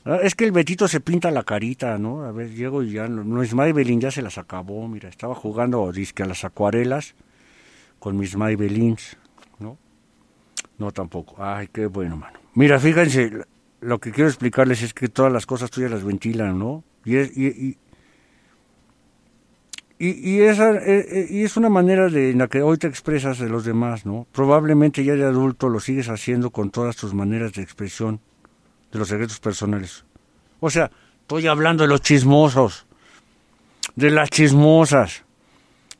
Ah, 0.05 0.18
Es 0.22 0.34
que 0.34 0.44
el 0.44 0.53
Betito 0.53 0.88
se 0.88 1.01
pinta 1.01 1.30
la 1.30 1.42
carita, 1.42 1.98
¿no? 1.98 2.24
A 2.24 2.32
ver, 2.32 2.51
llego 2.51 2.82
y 2.82 2.92
ya, 2.92 3.09
no, 3.09 3.42
es 3.42 3.55
Maybelline, 3.55 4.01
ya 4.01 4.11
se 4.11 4.22
las 4.22 4.38
acabó, 4.38 4.86
mira, 4.88 5.09
estaba 5.09 5.34
jugando, 5.34 5.90
a 5.90 6.26
las 6.26 6.44
acuarelas 6.44 7.14
con 7.98 8.16
mis 8.16 8.36
Maybellines, 8.36 9.18
¿no? 9.59 9.76
No, 10.78 10.90
tampoco. 10.90 11.42
Ay, 11.42 11.68
qué 11.72 11.86
bueno, 11.86 12.16
mano. 12.16 12.38
Mira, 12.55 12.78
fíjense, 12.78 13.30
lo 13.80 13.98
que 13.98 14.11
quiero 14.11 14.28
explicarles 14.28 14.82
es 14.82 14.94
que 14.94 15.09
todas 15.09 15.32
las 15.32 15.44
cosas 15.44 15.70
tuyas 15.70 15.90
las 15.90 16.03
ventilan, 16.03 16.59
¿no? 16.59 16.82
Y 17.05 17.16
es, 17.16 17.36
y, 17.36 17.46
y, 17.46 17.78
y, 19.98 20.30
y 20.30 20.40
esa, 20.40 20.72
eh, 20.76 21.07
eh, 21.11 21.26
y 21.28 21.44
es 21.44 21.59
una 21.59 21.68
manera 21.68 22.09
de, 22.09 22.30
en 22.30 22.38
la 22.38 22.48
que 22.48 22.62
hoy 22.62 22.78
te 22.78 22.86
expresas 22.86 23.38
de 23.38 23.51
los 23.51 23.66
demás, 23.66 24.07
¿no? 24.07 24.26
Probablemente 24.32 25.05
ya 25.05 25.14
de 25.14 25.24
adulto 25.24 25.68
lo 25.68 25.78
sigues 25.78 26.09
haciendo 26.09 26.51
con 26.51 26.70
todas 26.70 26.96
tus 26.96 27.12
maneras 27.12 27.53
de 27.53 27.62
expresión 27.62 28.20
de 28.93 28.99
los 28.99 29.09
secretos 29.09 29.41
personales. 29.41 30.05
O 30.61 30.70
sea, 30.70 30.91
estoy 31.22 31.47
hablando 31.47 31.84
de 31.84 31.88
los 31.88 32.01
chismosos, 32.03 32.86
de 33.97 34.11
las 34.11 34.30
chismosas, 34.30 35.24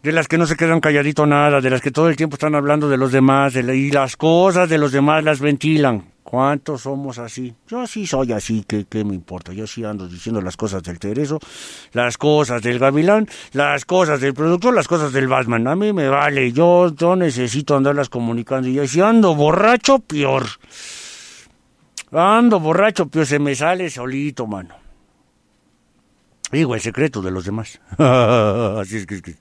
de 0.03 0.13
las 0.13 0.29
que 0.29 0.39
no 0.39 0.47
se 0.47 0.57
quedan 0.57 0.81
calladito 0.81 1.27
nada, 1.27 1.61
de 1.61 1.71
las 1.71 1.81
que 1.81 1.91
todo 1.91 2.09
el 2.09 2.17
tiempo 2.17 2.37
están 2.37 2.55
hablando 2.55 2.89
de 2.89 2.97
los 2.97 3.13
demás, 3.13 3.53
de 3.53 3.77
y 3.77 3.91
las 3.91 4.17
cosas 4.17 4.69
de 4.69 4.79
los 4.79 4.93
demás 4.93 5.25
las 5.25 5.41
ventilan. 5.41 6.11
¿Cuántos 6.23 6.83
somos 6.83 7.19
así? 7.19 7.53
Yo 7.67 7.87
sí 7.89 8.07
soy 8.07 8.33
así, 8.33 8.65
¿qué, 8.67 8.87
qué 8.89 9.05
me 9.05 9.15
importa? 9.15 9.53
Yo 9.53 9.67
sí 9.67 9.85
ando 9.85 10.07
diciendo 10.07 10.41
las 10.41 10.57
cosas 10.57 10.81
del 10.83 10.99
Tereso, 11.01 11.41
las 11.93 12.17
cosas 12.17 12.63
del 12.63 12.79
Gavilán, 12.79 13.29
las 13.53 13.85
cosas 13.85 14.21
del 14.21 14.33
productor, 14.33 14.73
las 14.73 14.87
cosas 14.87 15.13
del 15.13 15.27
Batman. 15.27 15.67
A 15.67 15.75
mí 15.75 15.93
me 15.93 16.09
vale, 16.09 16.53
yo 16.53 16.95
no 17.01 17.17
necesito 17.17 17.77
andarlas 17.77 18.09
comunicando. 18.09 18.69
Y 18.69 18.87
si 18.87 19.01
ando 19.01 19.35
borracho, 19.35 19.99
peor. 19.99 20.47
Ando 22.13 22.59
borracho, 22.59 23.09
peor, 23.09 23.27
se 23.27 23.39
me 23.39 23.55
sale 23.55 23.89
solito, 23.89 24.47
mano. 24.47 24.75
Digo, 26.51 26.75
el 26.75 26.81
secreto 26.81 27.23
de 27.23 27.31
los 27.31 27.45
demás. 27.45 27.81
así 27.99 28.97
es 28.97 29.07
que... 29.07 29.15
es 29.17 29.23
que- 29.23 29.37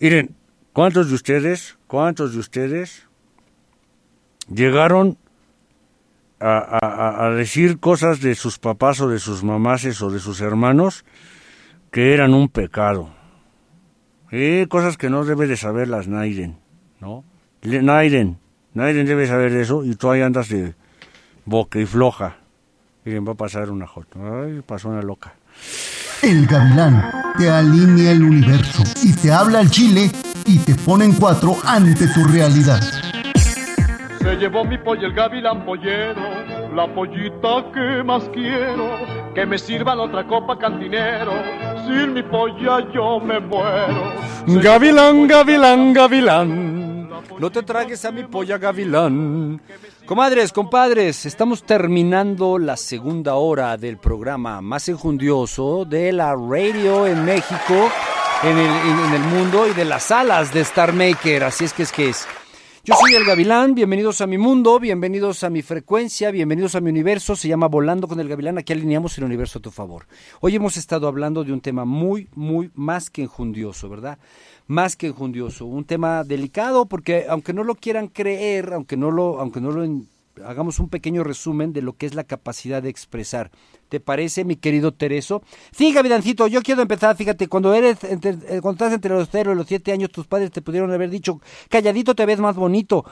Miren, 0.00 0.34
¿cuántos 0.72 1.08
de 1.08 1.14
ustedes, 1.14 1.76
cuántos 1.86 2.32
de 2.32 2.38
ustedes 2.38 3.08
llegaron 4.52 5.18
a, 6.40 7.30
decir 7.36 7.80
cosas 7.80 8.20
de 8.20 8.36
sus 8.36 8.60
papás 8.60 9.00
o 9.00 9.08
de 9.08 9.18
sus 9.18 9.42
mamases 9.42 10.00
o 10.02 10.10
de 10.10 10.20
sus 10.20 10.40
hermanos 10.40 11.04
que 11.90 12.14
eran 12.14 12.32
un 12.32 12.48
pecado? 12.48 13.10
Cosas 14.68 14.96
que 14.96 15.10
no 15.10 15.24
debe 15.24 15.46
de 15.48 15.56
saber 15.56 15.88
las 15.88 16.06
Naiden, 16.06 16.58
¿no? 17.00 17.24
Naiden, 17.62 18.38
Naiden 18.74 19.06
debe 19.06 19.26
saber 19.26 19.52
eso 19.54 19.84
y 19.84 19.96
tú 19.96 20.10
ahí 20.10 20.20
andas 20.20 20.48
de 20.48 20.74
boca 21.48 21.78
y 21.78 21.86
floja. 21.86 22.36
Miren, 23.04 23.26
va 23.26 23.32
a 23.32 23.36
pasar 23.36 23.70
una 23.70 23.86
jota. 23.86 24.18
Ay, 24.20 24.62
pasó 24.66 24.90
una 24.90 25.02
loca. 25.02 25.34
El 26.22 26.46
gavilán 26.46 27.10
te 27.38 27.48
alinea 27.48 28.12
el 28.12 28.22
universo 28.22 28.82
y 29.02 29.12
te 29.14 29.32
habla 29.32 29.60
al 29.60 29.70
chile 29.70 30.10
y 30.44 30.58
te 30.58 30.74
pone 30.74 31.04
en 31.06 31.12
cuatro 31.14 31.56
ante 31.64 32.06
tu 32.08 32.24
realidad. 32.24 32.80
Se 34.20 34.36
llevó 34.36 34.64
mi 34.64 34.76
pollo 34.78 35.06
el 35.06 35.14
gavilán 35.14 35.64
pollero, 35.64 36.20
la 36.74 36.92
pollita 36.92 37.64
que 37.72 38.02
más 38.02 38.28
quiero, 38.34 38.98
que 39.34 39.46
me 39.46 39.58
sirvan 39.58 40.00
otra 40.00 40.26
copa 40.26 40.58
cantinero, 40.58 41.32
sin 41.86 42.12
mi 42.12 42.22
polla 42.22 42.80
yo 42.92 43.20
me 43.20 43.40
muero. 43.40 44.12
Se 44.46 44.60
Gavilán, 44.60 45.26
gavilán, 45.26 45.92
gavilán. 45.92 46.77
No 47.38 47.50
te 47.50 47.62
tragues 47.62 48.04
a 48.04 48.12
mi 48.12 48.24
polla 48.24 48.58
gavilán. 48.58 49.60
Comadres, 50.06 50.52
compadres, 50.52 51.26
estamos 51.26 51.62
terminando 51.62 52.58
la 52.58 52.76
segunda 52.76 53.34
hora 53.34 53.76
del 53.76 53.98
programa 53.98 54.60
más 54.60 54.88
enjundioso 54.88 55.84
de 55.84 56.12
la 56.12 56.34
radio 56.34 57.06
en 57.06 57.24
México, 57.24 57.90
en 58.42 58.56
el, 58.58 58.66
en- 58.70 59.14
el 59.14 59.22
mundo 59.22 59.66
y 59.68 59.72
de 59.74 59.84
las 59.84 60.04
salas 60.04 60.52
de 60.52 60.60
Star 60.60 60.92
Maker. 60.92 61.44
Así 61.44 61.64
es 61.64 61.72
que 61.72 61.82
es 61.82 61.92
que 61.92 62.08
es. 62.10 62.26
Yo 62.88 62.94
soy 62.94 63.14
el 63.16 63.26
Gavilán, 63.26 63.74
bienvenidos 63.74 64.22
a 64.22 64.26
mi 64.26 64.38
mundo, 64.38 64.80
bienvenidos 64.80 65.44
a 65.44 65.50
mi 65.50 65.60
frecuencia, 65.60 66.30
bienvenidos 66.30 66.74
a 66.74 66.80
mi 66.80 66.88
universo, 66.88 67.36
se 67.36 67.46
llama 67.46 67.68
Volando 67.68 68.08
con 68.08 68.18
el 68.18 68.30
Gavilán, 68.30 68.56
aquí 68.56 68.72
alineamos 68.72 69.18
el 69.18 69.24
universo 69.24 69.58
a 69.58 69.62
tu 69.62 69.70
favor. 69.70 70.06
Hoy 70.40 70.56
hemos 70.56 70.78
estado 70.78 71.06
hablando 71.06 71.44
de 71.44 71.52
un 71.52 71.60
tema 71.60 71.84
muy, 71.84 72.30
muy 72.34 72.70
más 72.74 73.10
que 73.10 73.24
enjundioso, 73.24 73.90
¿verdad? 73.90 74.16
Más 74.68 74.96
que 74.96 75.08
enjundioso, 75.08 75.66
un 75.66 75.84
tema 75.84 76.24
delicado 76.24 76.86
porque 76.86 77.26
aunque 77.28 77.52
no 77.52 77.62
lo 77.62 77.74
quieran 77.74 78.08
creer, 78.08 78.72
aunque 78.72 78.96
no 78.96 79.10
lo, 79.10 79.38
aunque 79.38 79.60
no 79.60 79.70
lo 79.70 79.84
hagamos 80.44 80.78
un 80.78 80.88
pequeño 80.88 81.24
resumen 81.24 81.72
de 81.72 81.82
lo 81.82 81.94
que 81.96 82.06
es 82.06 82.14
la 82.14 82.24
capacidad 82.24 82.82
de 82.82 82.88
expresar. 82.88 83.50
¿Te 83.88 84.00
parece, 84.00 84.44
mi 84.44 84.56
querido 84.56 84.92
Tereso? 84.92 85.42
Sí, 85.70 85.92
Gavilancito, 85.92 86.46
yo 86.46 86.62
quiero 86.62 86.82
empezar, 86.82 87.16
fíjate, 87.16 87.48
cuando 87.48 87.72
eres 87.72 88.04
entre- 88.04 88.32
eh, 88.32 88.60
cuando 88.60 88.72
estás 88.84 88.92
entre 88.92 89.10
los 89.14 89.28
0 89.32 89.52
y 89.52 89.56
los 89.56 89.66
7 89.66 89.92
años, 89.92 90.10
tus 90.10 90.26
padres 90.26 90.50
te 90.50 90.60
pudieron 90.60 90.92
haber 90.92 91.08
dicho, 91.10 91.40
calladito 91.70 92.14
te 92.14 92.26
ves 92.26 92.38
más 92.38 92.56
bonito. 92.56 93.04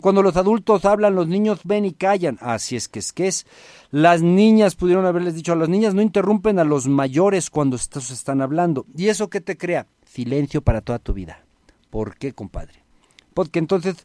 Cuando 0.00 0.22
los 0.22 0.36
adultos 0.36 0.84
hablan, 0.84 1.14
los 1.14 1.28
niños 1.28 1.60
ven 1.64 1.84
y 1.84 1.92
callan. 1.92 2.36
Así 2.40 2.74
es 2.74 2.88
que 2.88 2.98
es 2.98 3.12
que 3.12 3.28
es. 3.28 3.46
Las 3.92 4.22
niñas 4.22 4.74
pudieron 4.74 5.06
haberles 5.06 5.34
dicho, 5.36 5.52
a 5.52 5.56
las 5.56 5.68
niñas 5.68 5.94
no 5.94 6.02
interrumpen 6.02 6.58
a 6.58 6.64
los 6.64 6.88
mayores 6.88 7.48
cuando 7.50 7.76
estos 7.76 8.10
están 8.10 8.42
hablando. 8.42 8.86
¿Y 8.96 9.08
eso 9.08 9.30
qué 9.30 9.40
te 9.40 9.56
crea? 9.56 9.86
Silencio 10.04 10.62
para 10.62 10.80
toda 10.80 10.98
tu 10.98 11.12
vida. 11.12 11.44
¿Por 11.90 12.16
qué, 12.16 12.32
compadre? 12.32 12.82
Porque 13.34 13.60
entonces 13.60 14.04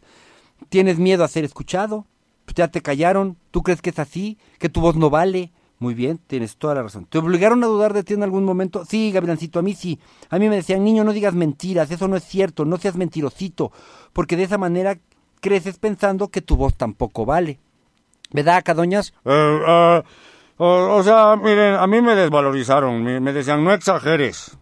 tienes 0.70 1.00
miedo 1.00 1.24
a 1.24 1.28
ser 1.28 1.44
escuchado, 1.44 2.06
pues 2.50 2.56
ya 2.56 2.68
te 2.68 2.82
callaron, 2.82 3.38
tú 3.52 3.62
crees 3.62 3.80
que 3.80 3.92
es 3.92 4.00
así, 4.00 4.40
que 4.58 4.70
tu 4.70 4.82
voz 4.82 4.96
no 4.96 5.12
vale. 5.12 5.52
Muy 5.78 5.94
bien, 5.94 6.18
tienes 6.18 6.58
toda 6.58 6.74
la 6.74 6.82
razón. 6.82 7.06
¿Te 7.06 7.20
obligaron 7.20 7.64
a 7.64 7.68
dudar 7.68 7.94
de 7.94 8.04
ti 8.04 8.16
en 8.16 8.24
algún 8.24 8.44
momento? 8.44 8.86
Sí, 8.86 9.12
Gavilancito, 9.12 9.60
a 9.60 9.62
mí 9.62 9.76
sí. 9.76 10.00
A 10.32 10.40
mí 10.40 10.50
me 10.50 10.56
decían, 10.56 10.84
niño, 10.84 11.04
no 11.04 11.14
digas 11.14 11.36
mentiras, 11.36 11.92
eso 11.92 12.08
no 12.08 12.18
es 12.18 12.24
cierto, 12.24 12.66
no 12.66 12.78
seas 12.78 12.96
mentirosito, 12.96 13.72
porque 14.14 14.36
de 14.36 14.44
esa 14.44 14.58
manera 14.58 14.98
creces 15.42 15.78
pensando 15.78 16.30
que 16.30 16.42
tu 16.42 16.56
voz 16.56 16.74
tampoco 16.74 17.24
vale. 17.24 17.60
¿Verdad, 18.32 18.64
Cadoñas? 18.66 19.14
Eh, 19.26 19.60
eh, 19.68 20.04
o, 20.58 21.04
sea, 21.04 21.36
miren, 21.36 21.76
a 21.76 21.86
mí 21.86 22.02
me 22.02 22.16
desvalorizaron, 22.16 23.04
me, 23.04 23.20
me 23.20 23.32
decían, 23.32 23.64
no 23.64 23.72
exageres. 23.74 24.58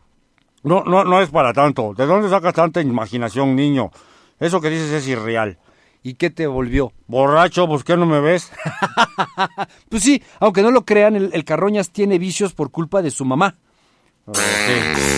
No, 0.64 0.84
no, 0.84 1.06
no 1.06 1.22
es 1.22 1.30
para 1.30 1.54
tanto. 1.54 1.94
¿De 1.96 2.06
dónde 2.06 2.28
sacas 2.28 2.54
tanta 2.54 2.82
imaginación, 2.82 3.56
niño? 3.56 3.92
Eso 4.42 4.60
que 4.60 4.70
dices 4.70 4.92
es 4.92 5.08
irreal. 5.08 5.58
¿Y 6.04 6.14
qué 6.14 6.30
te 6.30 6.48
volvió? 6.48 6.94
Borracho, 7.08 7.68
pues 7.68 7.84
¿qué 7.84 7.98
no 7.98 8.06
me 8.06 8.20
ves? 8.22 8.52
Pues 9.90 10.04
sí, 10.04 10.22
aunque 10.40 10.62
no 10.62 10.72
lo 10.72 10.86
crean, 10.86 11.16
el, 11.16 11.30
el 11.34 11.44
Carroñas 11.44 11.90
tiene 11.92 12.18
vicios 12.20 12.54
por 12.54 12.72
culpa 12.72 13.02
de 13.02 13.12
su 13.12 13.26
mamá. 13.26 13.56
Sí, 14.34 14.42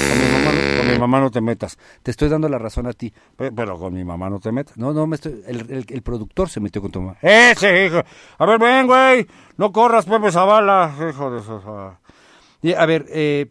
con 0.10 0.20
mi, 0.20 0.32
mamá, 0.32 0.52
no- 0.54 0.78
con 0.78 0.88
mi 0.92 1.00
mamá 1.00 1.20
no 1.20 1.32
te 1.32 1.42
metas. 1.42 1.78
Te 2.04 2.12
estoy 2.12 2.30
dando 2.30 2.48
la 2.48 2.60
razón 2.60 2.86
a 2.86 2.94
ti. 2.94 3.12
Pe- 3.36 3.52
Pero 3.52 3.78
con 3.80 3.94
mi 3.94 4.04
mamá 4.04 4.30
no 4.30 4.40
te 4.40 4.52
metas. 4.52 4.78
No, 4.78 4.94
no, 4.94 5.08
me 5.08 5.16
estoy, 5.16 5.42
el, 5.48 5.62
el- 5.72 5.86
el 5.90 6.02
productor 6.04 6.48
se 6.50 6.60
metió 6.60 6.82
con 6.82 6.92
tu 6.92 7.02
mamá. 7.02 7.18
Ese, 7.22 7.86
hijo. 7.88 8.04
A 8.38 8.46
ver, 8.46 8.60
ven, 8.60 8.86
güey. 8.88 9.26
No 9.58 9.72
corras, 9.72 10.06
Pepe 10.06 10.32
Zavala. 10.32 10.94
Hijo 11.10 11.32
de. 11.32 11.42
Y, 12.62 12.74
a 12.74 12.86
ver, 12.86 13.06
eh, 13.10 13.48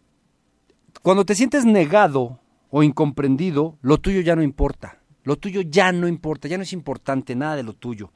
cuando 1.01 1.25
te 1.25 1.35
sientes 1.35 1.65
negado 1.65 2.39
o 2.69 2.81
incomprendido, 2.83 3.77
lo 3.81 3.97
tuyo 3.97 4.21
ya 4.21 4.35
no 4.37 4.43
importa. 4.43 4.98
Lo 5.29 5.35
tuyo 5.35 5.61
ya 5.61 5.91
no 5.91 6.07
importa, 6.07 6.47
ya 6.47 6.57
no 6.57 6.63
es 6.63 6.73
importante 6.73 7.35
nada 7.35 7.55
de 7.55 7.61
lo 7.61 7.73
tuyo. 7.73 8.09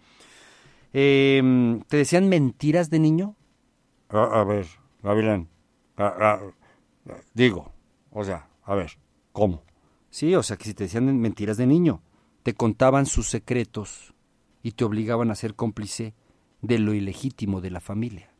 Eh, 0.93 1.79
¿Te 1.87 1.97
decían 1.97 2.27
mentiras 2.27 2.89
de 2.89 2.97
niño? 2.97 3.35
A, 4.09 4.39
a 4.41 4.43
ver, 4.43 4.65
Gavilán. 5.03 5.47
A- 5.95 6.07
a- 6.07 6.41
digo, 7.35 7.71
o 8.09 8.23
sea, 8.23 8.47
a 8.63 8.73
ver, 8.73 8.93
¿cómo? 9.31 9.61
Sí, 10.09 10.33
o 10.33 10.41
sea, 10.41 10.57
que 10.57 10.63
si 10.63 10.73
te 10.73 10.85
decían 10.85 11.19
mentiras 11.19 11.57
de 11.57 11.67
niño, 11.67 12.01
te 12.41 12.55
contaban 12.55 13.05
sus 13.05 13.29
secretos 13.29 14.15
y 14.63 14.71
te 14.71 14.83
obligaban 14.83 15.29
a 15.29 15.35
ser 15.35 15.53
cómplice 15.53 16.15
de 16.63 16.79
lo 16.79 16.95
ilegítimo 16.95 17.61
de 17.61 17.69
la 17.69 17.79
familia. 17.79 18.31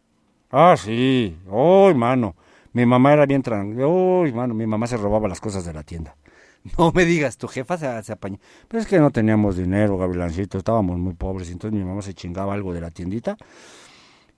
Ah, 0.50 0.76
sí. 0.78 1.38
Uy, 1.46 1.94
mano. 1.94 2.36
Mi 2.74 2.88
mamá 2.88 3.14
era 3.14 3.28
bien 3.28 3.44
tranquila. 3.44 3.86
Uy, 3.86 4.34
mano, 4.34 4.56
mi 4.56 4.66
mamá 4.66 4.88
se 4.88 4.98
robaba 4.98 5.28
las 5.28 5.40
cosas 5.40 5.64
de 5.64 5.74
la 5.74 5.84
tienda. 5.84 6.16
No 6.78 6.92
me 6.94 7.06
digas, 7.06 7.38
tu 7.38 7.48
jefa 7.48 7.78
se, 7.78 8.04
se 8.04 8.14
apañó. 8.14 8.40
Pero 8.68 8.82
es 8.82 8.88
que 8.88 9.00
no 9.00 9.12
teníamos 9.12 9.58
dinero, 9.58 9.98
Gavilancito. 9.98 10.58
Estábamos 10.58 10.98
muy 10.98 11.14
pobres. 11.14 11.50
Entonces 11.50 11.78
mi 11.78 11.86
mamá 11.86 12.02
se 12.02 12.14
chingaba 12.14 12.54
algo 12.54 12.74
de 12.74 12.82
la 12.82 12.92
tiendita. 12.92 13.38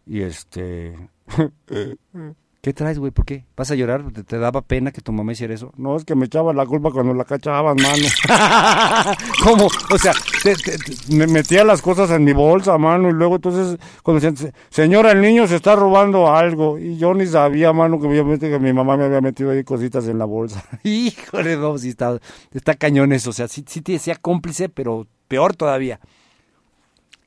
Y 0.05 0.21
este... 0.21 0.95
¿Qué 2.65 2.73
traes, 2.73 2.97
güey? 2.97 3.11
¿Por 3.11 3.25
qué? 3.25 3.45
¿Vas 3.55 3.69
a 3.69 3.75
llorar? 3.75 4.11
¿Te, 4.11 4.23
te 4.23 4.39
daba 4.39 4.63
pena 4.63 4.91
que 4.91 4.99
tu 4.99 5.11
mamá 5.11 5.33
hiciera 5.33 5.53
eso? 5.53 5.71
No, 5.77 5.95
es 5.97 6.03
que 6.03 6.15
me 6.15 6.25
echaba 6.25 6.51
la 6.51 6.65
culpa 6.65 6.89
cuando 6.89 7.13
la 7.13 7.23
cachaban, 7.23 7.75
mano. 7.77 8.07
¿Cómo? 9.43 9.67
O 9.91 9.97
sea, 9.99 10.13
te- 10.41 10.55
te- 10.55 10.75
te- 10.79 11.15
me 11.15 11.27
metía 11.27 11.63
las 11.63 11.83
cosas 11.83 12.09
en 12.09 12.23
mi 12.23 12.33
bolsa, 12.33 12.75
mano, 12.79 13.07
y 13.07 13.13
luego 13.13 13.35
entonces, 13.35 13.77
cuando 14.01 14.19
decían, 14.19 14.35
"Se- 14.35 14.51
señora, 14.71 15.11
el 15.11 15.21
niño 15.21 15.45
se 15.45 15.57
está 15.57 15.75
robando 15.75 16.33
algo, 16.33 16.79
y 16.79 16.97
yo 16.97 17.13
ni 17.13 17.27
sabía, 17.27 17.71
mano, 17.71 17.99
que, 18.01 18.07
obviamente 18.07 18.49
que 18.49 18.57
mi 18.57 18.73
mamá 18.73 18.97
me 18.97 19.03
había 19.03 19.21
metido 19.21 19.51
ahí 19.51 19.63
cositas 19.63 20.07
en 20.07 20.17
la 20.17 20.25
bolsa. 20.25 20.63
híjole, 20.83 21.57
no, 21.57 21.77
sí 21.77 21.89
está, 21.89 22.17
está 22.51 22.73
cañón 22.73 23.13
eso. 23.13 23.29
O 23.29 23.33
sea, 23.33 23.47
sí, 23.47 23.63
sí 23.67 23.81
te 23.81 23.91
decía 23.91 24.15
cómplice, 24.15 24.69
pero 24.69 25.05
peor 25.27 25.55
todavía. 25.55 25.99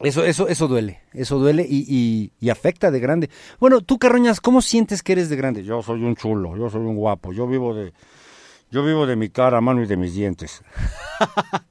Eso, 0.01 0.25
eso, 0.25 0.47
eso 0.47 0.69
duele, 0.69 1.01
eso 1.13 1.39
duele 1.39 1.67
y, 1.69 1.85
y- 1.89 2.31
y 2.39 2.51
afecta 2.51 2.91
de 2.93 3.01
grande. 3.01 3.31
Bueno, 3.59 3.81
tú, 3.81 3.99
Carroñas, 3.99 4.41
¿cómo 4.41 4.63
sientes 4.63 5.03
que 5.03 5.13
eres 5.13 5.29
de 5.29 5.35
grande? 5.37 5.65
Yo 5.65 5.83
soy 5.83 6.05
un 6.05 6.15
chulo, 6.15 6.57
yo 6.57 6.71
soy 6.71 6.83
un 6.83 6.95
guapo, 6.95 7.33
yo 7.33 7.49
vivo 7.49 7.75
de, 7.75 7.93
yo 8.71 8.85
vivo 8.85 9.07
de 9.07 9.17
mi 9.17 9.29
cara, 9.29 9.61
mano, 9.61 9.83
y 9.83 9.87
de 9.87 9.97
mis 9.97 10.15
dientes. 10.15 10.63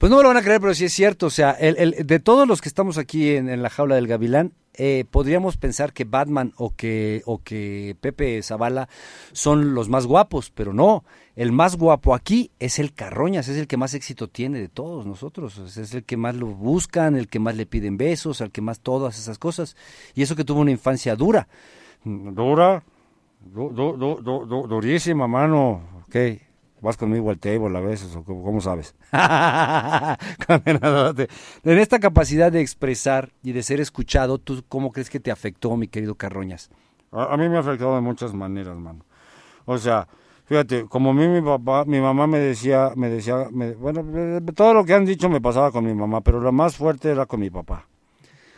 Pues 0.00 0.08
no 0.08 0.16
me 0.16 0.22
lo 0.22 0.30
van 0.30 0.38
a 0.38 0.42
creer, 0.42 0.62
pero 0.62 0.72
sí 0.72 0.86
es 0.86 0.94
cierto. 0.94 1.26
O 1.26 1.30
sea, 1.30 1.50
el, 1.50 1.76
el- 1.76 2.06
de 2.06 2.20
todos 2.20 2.48
los 2.48 2.62
que 2.62 2.70
estamos 2.70 2.96
aquí 2.96 3.36
en, 3.36 3.50
en 3.50 3.60
la 3.62 3.68
jaula 3.68 3.96
del 3.96 4.06
Gavilán, 4.06 4.54
eh, 4.72 5.04
podríamos 5.10 5.58
pensar 5.58 5.92
que 5.92 6.04
Batman 6.04 6.54
o 6.56 6.74
que, 6.74 7.20
o 7.26 7.42
que 7.42 7.94
Pepe 8.00 8.42
Zavala 8.42 8.88
son 9.32 9.74
los 9.74 9.90
más 9.90 10.06
guapos, 10.06 10.50
pero 10.50 10.72
no. 10.72 11.04
El 11.36 11.52
más 11.52 11.76
guapo 11.76 12.14
aquí 12.14 12.50
es 12.60 12.78
el 12.78 12.94
Carroñas, 12.94 13.48
es 13.48 13.58
el 13.58 13.66
que 13.66 13.76
más 13.76 13.92
éxito 13.92 14.26
tiene 14.28 14.58
de 14.58 14.68
todos 14.68 15.04
nosotros. 15.04 15.58
Es 15.76 15.92
el 15.92 16.04
que 16.04 16.16
más 16.16 16.34
lo 16.34 16.46
buscan, 16.46 17.14
el 17.14 17.28
que 17.28 17.38
más 17.38 17.54
le 17.54 17.66
piden 17.66 17.98
besos, 17.98 18.40
al 18.40 18.52
que 18.52 18.62
más 18.62 18.80
todas 18.80 19.18
esas 19.18 19.38
cosas. 19.38 19.76
Y 20.14 20.22
eso 20.22 20.34
que 20.34 20.44
tuvo 20.44 20.60
una 20.62 20.70
infancia 20.70 21.14
dura. 21.14 21.46
Dura, 22.04 22.82
du- 23.40 23.68
du- 23.68 23.98
du- 23.98 24.22
du- 24.22 24.46
du- 24.46 24.66
durísima, 24.66 25.28
mano. 25.28 25.82
¿Qué? 26.10 26.48
¿Vas 26.82 26.96
conmigo 26.96 27.30
al 27.30 27.38
table 27.38 27.76
a 27.76 27.80
veces 27.80 28.14
o 28.16 28.24
cómo, 28.24 28.42
cómo 28.42 28.60
sabes? 28.60 28.94
En 31.64 31.78
esta 31.78 31.98
capacidad 31.98 32.50
de 32.50 32.60
expresar 32.60 33.30
y 33.42 33.52
de 33.52 33.62
ser 33.62 33.80
escuchado, 33.80 34.38
¿tú 34.38 34.62
cómo 34.68 34.92
crees 34.92 35.10
que 35.10 35.20
te 35.20 35.30
afectó, 35.30 35.76
mi 35.76 35.88
querido 35.88 36.14
Carroñas? 36.14 36.70
A, 37.12 37.34
a 37.34 37.36
mí 37.36 37.48
me 37.48 37.56
ha 37.56 37.60
afectado 37.60 37.94
de 37.94 38.00
muchas 38.00 38.32
maneras, 38.34 38.76
mano. 38.76 39.04
O 39.66 39.78
sea, 39.78 40.08
fíjate, 40.46 40.86
como 40.86 41.10
a 41.10 41.14
mí 41.14 41.26
mi 41.28 41.42
papá, 41.42 41.84
mi 41.84 42.00
mamá 42.00 42.26
me 42.26 42.38
decía, 42.38 42.92
me 42.96 43.08
decía, 43.10 43.48
me- 43.50 43.72
bueno, 43.72 44.02
todo 44.54 44.74
lo 44.74 44.84
que 44.84 44.94
han 44.94 45.04
dicho 45.04 45.28
me 45.28 45.40
pasaba 45.40 45.70
con 45.70 45.84
mi 45.84 45.94
mamá, 45.94 46.20
pero 46.22 46.40
lo 46.40 46.52
más 46.52 46.76
fuerte 46.76 47.10
era 47.10 47.26
con 47.26 47.40
mi 47.40 47.50
papá. 47.50 47.86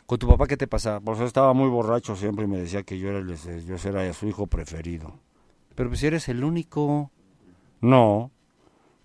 ¿Con 0.06 0.18
tu 0.18 0.28
papá 0.28 0.46
qué 0.46 0.56
te 0.56 0.66
pasaba? 0.66 1.00
Pues 1.00 1.20
estaba 1.20 1.52
muy 1.54 1.68
borracho 1.68 2.14
siempre 2.16 2.44
y 2.44 2.48
me 2.48 2.58
decía 2.58 2.82
que 2.82 2.98
yo 2.98 3.08
era, 3.08 3.18
el, 3.18 3.36
yo 3.66 3.76
era 3.88 4.12
su 4.12 4.28
hijo 4.28 4.46
preferido. 4.46 5.14
Pero 5.74 5.88
pues 5.90 6.00
si 6.00 6.06
eres 6.06 6.28
el 6.28 6.44
único. 6.44 7.10
No, 7.82 8.30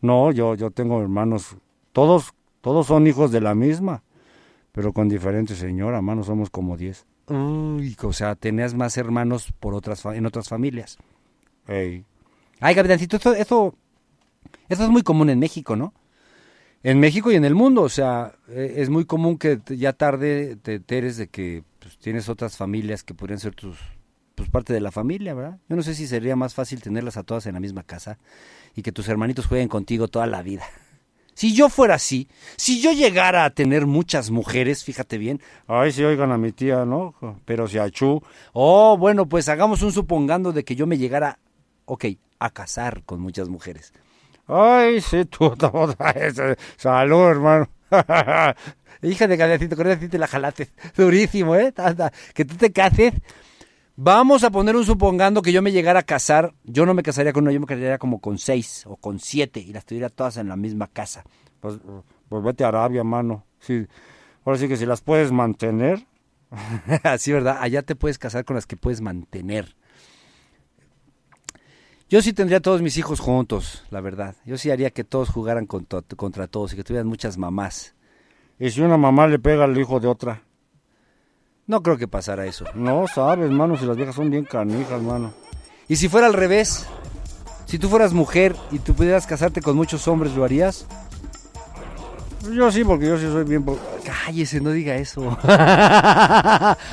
no, 0.02 0.32
yo, 0.32 0.56
yo 0.56 0.72
tengo 0.72 1.02
hermanos, 1.02 1.58
todos, 1.92 2.34
todos 2.62 2.88
son 2.88 3.08
hijos 3.08 3.32
de 3.32 3.42
la 3.42 3.56
misma, 3.56 4.04
pero 4.72 4.94
con 4.94 5.10
diferente 5.10 5.56
señora, 5.56 6.02
mano, 6.02 6.24
somos 6.24 6.50
como 6.50 6.78
diez. 6.78 7.06
Uy, 7.28 7.98
o 8.02 8.14
sea, 8.14 8.36
tenías 8.36 8.74
más 8.74 8.96
hermanos 8.96 9.52
por 9.60 9.74
otras 9.74 10.06
en 10.06 10.26
otras 10.26 10.48
familias. 10.48 10.98
Ey, 11.68 12.06
Ay, 12.60 12.74
Gavilancito, 12.74 13.18
eso, 13.18 13.34
eso, 13.34 13.76
eso 14.70 14.84
es 14.84 14.90
muy 14.90 15.04
común 15.04 15.30
en 15.30 15.40
México, 15.40 15.76
¿no? 15.76 15.94
En 16.84 17.00
México 17.00 17.32
y 17.32 17.36
en 17.36 17.46
el 17.46 17.56
mundo, 17.56 17.82
o 17.82 17.90
sea, 17.90 18.36
eh, 18.48 18.76
es 18.78 18.90
muy 18.90 19.06
común 19.06 19.38
que 19.38 19.60
ya 19.68 19.94
tarde 19.94 20.56
te 20.56 20.76
enteres 20.76 21.18
de 21.18 21.28
que 21.28 21.64
pues, 21.80 21.98
tienes 21.98 22.30
otras 22.30 22.56
familias 22.56 23.04
que 23.04 23.14
podrían 23.14 23.40
ser 23.40 23.56
tus, 23.56 23.78
pues 24.38 24.50
parte 24.50 24.72
de 24.72 24.80
la 24.80 24.92
familia, 24.92 25.34
¿verdad? 25.34 25.58
Yo 25.68 25.76
no 25.76 25.82
sé 25.82 25.96
si 25.96 26.06
sería 26.06 26.36
más 26.36 26.54
fácil 26.54 26.80
tenerlas 26.80 27.18
a 27.18 27.24
todas 27.24 27.48
en 27.48 27.56
la 27.56 27.60
misma 27.60 27.82
casa 27.82 28.20
y 28.76 28.84
que 28.84 28.92
tus 28.92 29.10
hermanitos 29.10 29.48
jueguen 29.48 29.68
contigo 29.68 30.08
toda 30.08 30.28
la 30.28 30.42
vida. 30.44 30.64
Si 31.34 31.54
yo 31.54 31.70
fuera 31.70 31.94
así, 31.94 32.28
si 32.56 32.82
yo 32.82 32.92
llegara 32.92 33.46
a 33.46 33.52
tener 33.52 33.86
muchas 33.86 34.32
mujeres, 34.32 34.84
fíjate 34.84 35.20
bien, 35.20 35.40
Ay, 35.68 35.92
sí, 35.92 36.04
oigan 36.04 36.32
a 36.32 36.38
mi 36.40 36.52
tía, 36.52 36.84
¿no? 36.84 37.14
Pero 37.46 37.68
si 37.68 37.78
a 37.78 37.92
Chu, 37.92 38.24
oh, 38.54 38.98
bueno, 38.98 39.30
pues 39.30 39.48
hagamos 39.48 39.84
un 39.84 39.92
supongando 39.92 40.52
de 40.52 40.64
que 40.64 40.76
yo 40.76 40.88
me 40.88 40.98
llegara, 40.98 41.38
ok, 41.86 42.06
a 42.40 42.50
casar 42.50 43.04
con 43.06 43.20
muchas 43.20 43.50
mujeres. 43.50 43.94
Ay, 44.48 45.00
sí, 45.00 45.26
tú. 45.26 45.56
Salud, 46.78 47.28
hermano. 47.28 47.70
Hija 49.04 49.28
de 49.28 49.60
sí 50.00 50.08
te 50.10 50.18
la 50.18 50.26
jalaste. 50.26 50.70
Durísimo, 50.96 51.56
¿eh? 51.56 51.72
Que 52.34 52.46
tú 52.46 52.56
te 52.56 52.72
cases. 52.72 53.14
Vamos 54.00 54.44
a 54.44 54.52
poner 54.52 54.76
un 54.76 54.86
supongando 54.86 55.42
que 55.42 55.52
yo 55.52 55.64
me 55.64 55.72
llegara 55.72 56.02
a 56.02 56.04
casar. 56.04 56.54
Yo 56.64 56.86
no 56.86 56.94
me 56.94 57.02
casaría 57.02 57.34
con 57.34 57.46
una, 57.46 57.52
yo 57.52 57.60
me 57.60 57.66
casaría 57.66 57.98
como 57.98 58.22
con 58.22 58.38
seis 58.38 58.84
o 58.86 58.96
con 58.96 59.20
siete 59.20 59.60
y 59.60 59.74
las 59.74 59.86
tuviera 59.86 60.10
todas 60.10 60.38
en 60.38 60.48
la 60.48 60.56
misma 60.56 60.86
casa. 60.86 61.24
Pues, 61.60 61.80
pues 62.30 62.44
vete 62.44 62.64
a 62.64 62.68
Arabia, 62.68 63.04
mano. 63.04 63.44
Sí. 63.60 63.88
Ahora 64.46 64.60
sí 64.60 64.68
que 64.68 64.78
si 64.78 64.86
las 64.86 65.02
puedes 65.02 65.32
mantener. 65.32 66.06
Así, 67.04 67.32
¿verdad? 67.32 67.58
Allá 67.60 67.82
te 67.82 67.96
puedes 67.96 68.20
casar 68.20 68.46
con 68.46 68.56
las 68.56 68.68
que 68.68 68.78
puedes 68.78 69.02
mantener. 69.02 69.76
Yo 72.08 72.22
sí 72.22 72.34
tendría 72.34 72.60
a 72.60 72.62
todos 72.62 72.84
mis 72.84 72.98
hijos 72.98 73.20
juntos, 73.20 73.84
la 73.90 74.00
verdad. 74.00 74.36
Yo 74.46 74.60
sí 74.60 74.70
haría 74.70 74.92
que 74.92 75.06
todos 75.06 75.30
jugaran 75.30 75.66
contra 75.66 76.48
todos 76.48 76.72
y 76.72 76.76
que 76.76 76.84
tuvieran 76.84 77.08
muchas 77.08 77.40
mamás. 77.40 77.96
¿Y 78.60 78.70
si 78.70 78.82
una 78.82 78.98
mamá 78.98 79.26
le 79.26 79.40
pega 79.40 79.64
al 79.64 79.76
hijo 79.76 80.00
de 80.00 80.08
otra? 80.08 80.44
No 81.68 81.84
creo 81.84 81.98
que 81.98 82.08
pasara 82.08 82.46
eso. 82.46 82.66
No 82.76 83.06
sabes, 83.08 83.52
mano, 83.52 83.78
si 83.78 83.86
las 83.86 83.98
viejas 83.98 84.16
son 84.16 84.30
bien 84.30 84.46
canijas, 84.46 85.02
mano. 85.02 85.34
¿Y 85.90 85.98
si 85.98 86.08
fuera 86.08 86.28
al 86.28 86.34
revés? 86.34 86.88
Si 87.66 87.78
tú 87.78 87.90
fueras 87.90 88.14
mujer 88.14 88.56
y 88.72 88.80
tú 88.80 88.94
pudieras 88.94 89.28
casarte 89.28 89.62
con 89.62 89.76
muchos 89.76 90.08
hombres, 90.08 90.34
¿lo 90.34 90.46
harías? 90.46 90.86
Yo 92.54 92.72
sí, 92.72 92.84
porque 92.84 93.08
yo 93.08 93.18
sí 93.18 93.26
soy 93.26 93.44
bien... 93.44 93.64
po- 93.64 93.78
Cállese, 94.06 94.62
no 94.62 94.70
diga 94.72 94.96
eso. 94.96 95.22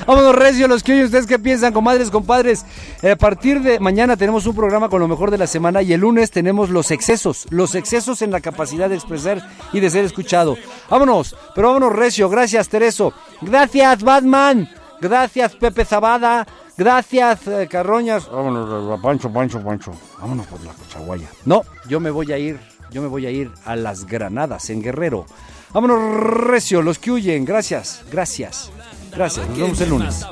Vámonos, 0.07 0.35
Recio, 0.35 0.67
los 0.69 0.83
que 0.83 0.93
oyen 0.93 1.05
ustedes 1.05 1.27
qué 1.27 1.39
piensan, 1.39 1.73
comadres, 1.73 2.11
compadres. 2.11 2.65
Eh, 3.03 3.13
a 3.13 3.17
partir 3.17 3.61
de 3.63 3.79
mañana 3.79 4.17
tenemos 4.17 4.47
un 4.47 4.55
programa 4.57 4.89
con 4.89 5.01
lo 5.01 5.09
mejor 5.09 5.31
de 5.31 5.39
la 5.39 5.47
semana 5.47 5.83
y 5.83 5.93
el 5.93 6.01
lunes 6.01 6.31
tenemos 6.31 6.71
los 6.71 6.91
excesos, 6.91 7.47
los 7.51 7.75
excesos 7.75 8.23
en 8.23 8.31
la 8.31 8.41
capacidad 8.41 8.89
de 8.89 8.95
expresar 8.97 9.49
y 9.73 9.81
de 9.81 9.91
ser 9.91 10.05
escuchado. 10.05 10.57
Vámonos, 10.91 11.37
pero 11.55 11.69
vámonos, 11.69 11.93
Recio. 11.95 12.29
Gracias, 12.29 12.69
Tereso. 12.69 13.13
Gracias, 13.41 14.03
Batman. 14.03 14.69
Gracias, 15.01 15.55
Pepe 15.57 15.85
Zabada. 15.85 16.47
Gracias, 16.77 17.47
eh, 17.47 17.69
Carroñas. 17.71 18.29
Vámonos, 18.31 19.01
Pancho, 19.01 19.31
Pancho, 19.33 19.61
Pancho. 19.63 19.93
Vámonos 20.21 20.47
por 20.47 20.61
la 20.65 20.73
Cochaguaya. 20.73 21.29
No, 21.45 21.63
yo 21.89 22.01
me 22.01 22.11
voy 22.11 22.33
a 22.33 22.39
ir, 22.39 22.59
yo 22.95 23.03
me 23.03 23.09
voy 23.09 23.27
a 23.27 23.31
ir 23.31 23.51
a 23.65 23.75
las 23.75 24.07
Granadas, 24.07 24.71
en 24.71 24.81
Guerrero. 24.81 25.27
Vámonos, 25.73 25.99
Recio, 26.17 26.81
los 26.81 27.01
que 27.01 27.11
huyen. 27.11 27.45
Gracias, 27.45 28.05
gracias, 28.11 28.71
gracias. 29.11 29.49
Nos 29.49 29.59
vemos 29.59 29.81
el 29.81 29.91
lunes. 29.91 30.25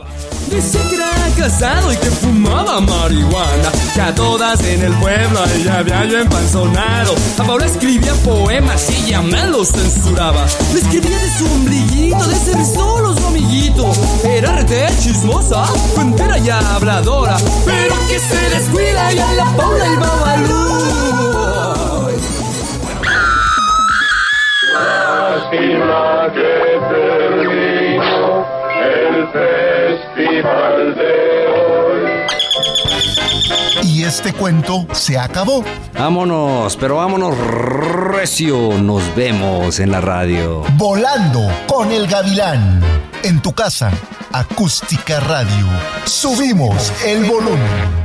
Dice 0.49 0.79
que 0.89 0.95
era 0.95 1.11
casado 1.37 1.93
y 1.93 1.97
que 1.97 2.11
fumaba 2.11 2.81
marihuana 2.81 3.73
Que 3.95 4.01
a 4.01 4.15
todas 4.15 4.63
en 4.65 4.83
el 4.83 4.93
pueblo 4.95 5.41
ella 5.57 5.79
había 5.79 6.05
yo 6.05 6.19
empanzonado 6.19 7.15
A 7.39 7.45
Paula 7.45 7.65
escribía 7.65 8.13
poemas 8.25 8.91
y 8.91 9.07
ella 9.07 9.23
me 9.23 9.47
los 9.47 9.69
censuraba 9.69 10.45
Le 10.75 10.81
escribía 10.81 11.17
de 11.17 11.39
su 11.39 11.47
ombliguito, 11.47 12.27
de 12.27 12.35
ser 12.35 12.67
solo 12.67 13.17
su 13.17 13.27
amiguito 13.29 13.93
Era 14.25 14.57
rete 14.57 14.89
chismosa, 15.01 15.65
cuentera 15.95 16.39
y 16.39 16.51
habladora 16.51 17.39
Pero 17.65 17.95
que 18.09 18.21
se 18.21 18.51
descuida 18.51 19.13
y 19.13 19.19
a 19.19 19.33
la 19.33 19.57
Paula 19.57 19.87
el 19.87 19.97
babalú 19.97 20.72
Lástima 25.53 26.33
que 26.33 26.81
terminó 26.89 28.47
el 28.83 29.29
festival 29.29 30.95
de 30.95 31.47
hoy. 31.49 32.09
Y 33.83 34.05
este 34.05 34.33
cuento 34.33 34.87
se 34.93 35.19
acabó. 35.19 35.63
Vámonos, 35.93 36.75
pero 36.77 36.97
vámonos 36.97 37.37
recio. 37.37 38.79
Nos 38.79 39.15
vemos 39.15 39.79
en 39.79 39.91
la 39.91 40.01
radio. 40.01 40.63
Volando 40.79 41.41
con 41.67 41.93
el 41.93 42.07
gavilán. 42.07 42.81
En 43.23 43.43
tu 43.43 43.53
casa, 43.53 43.91
acústica 44.33 45.21
radio. 45.21 45.67
Subimos 46.07 46.91
el 47.05 47.25
volumen. 47.25 48.02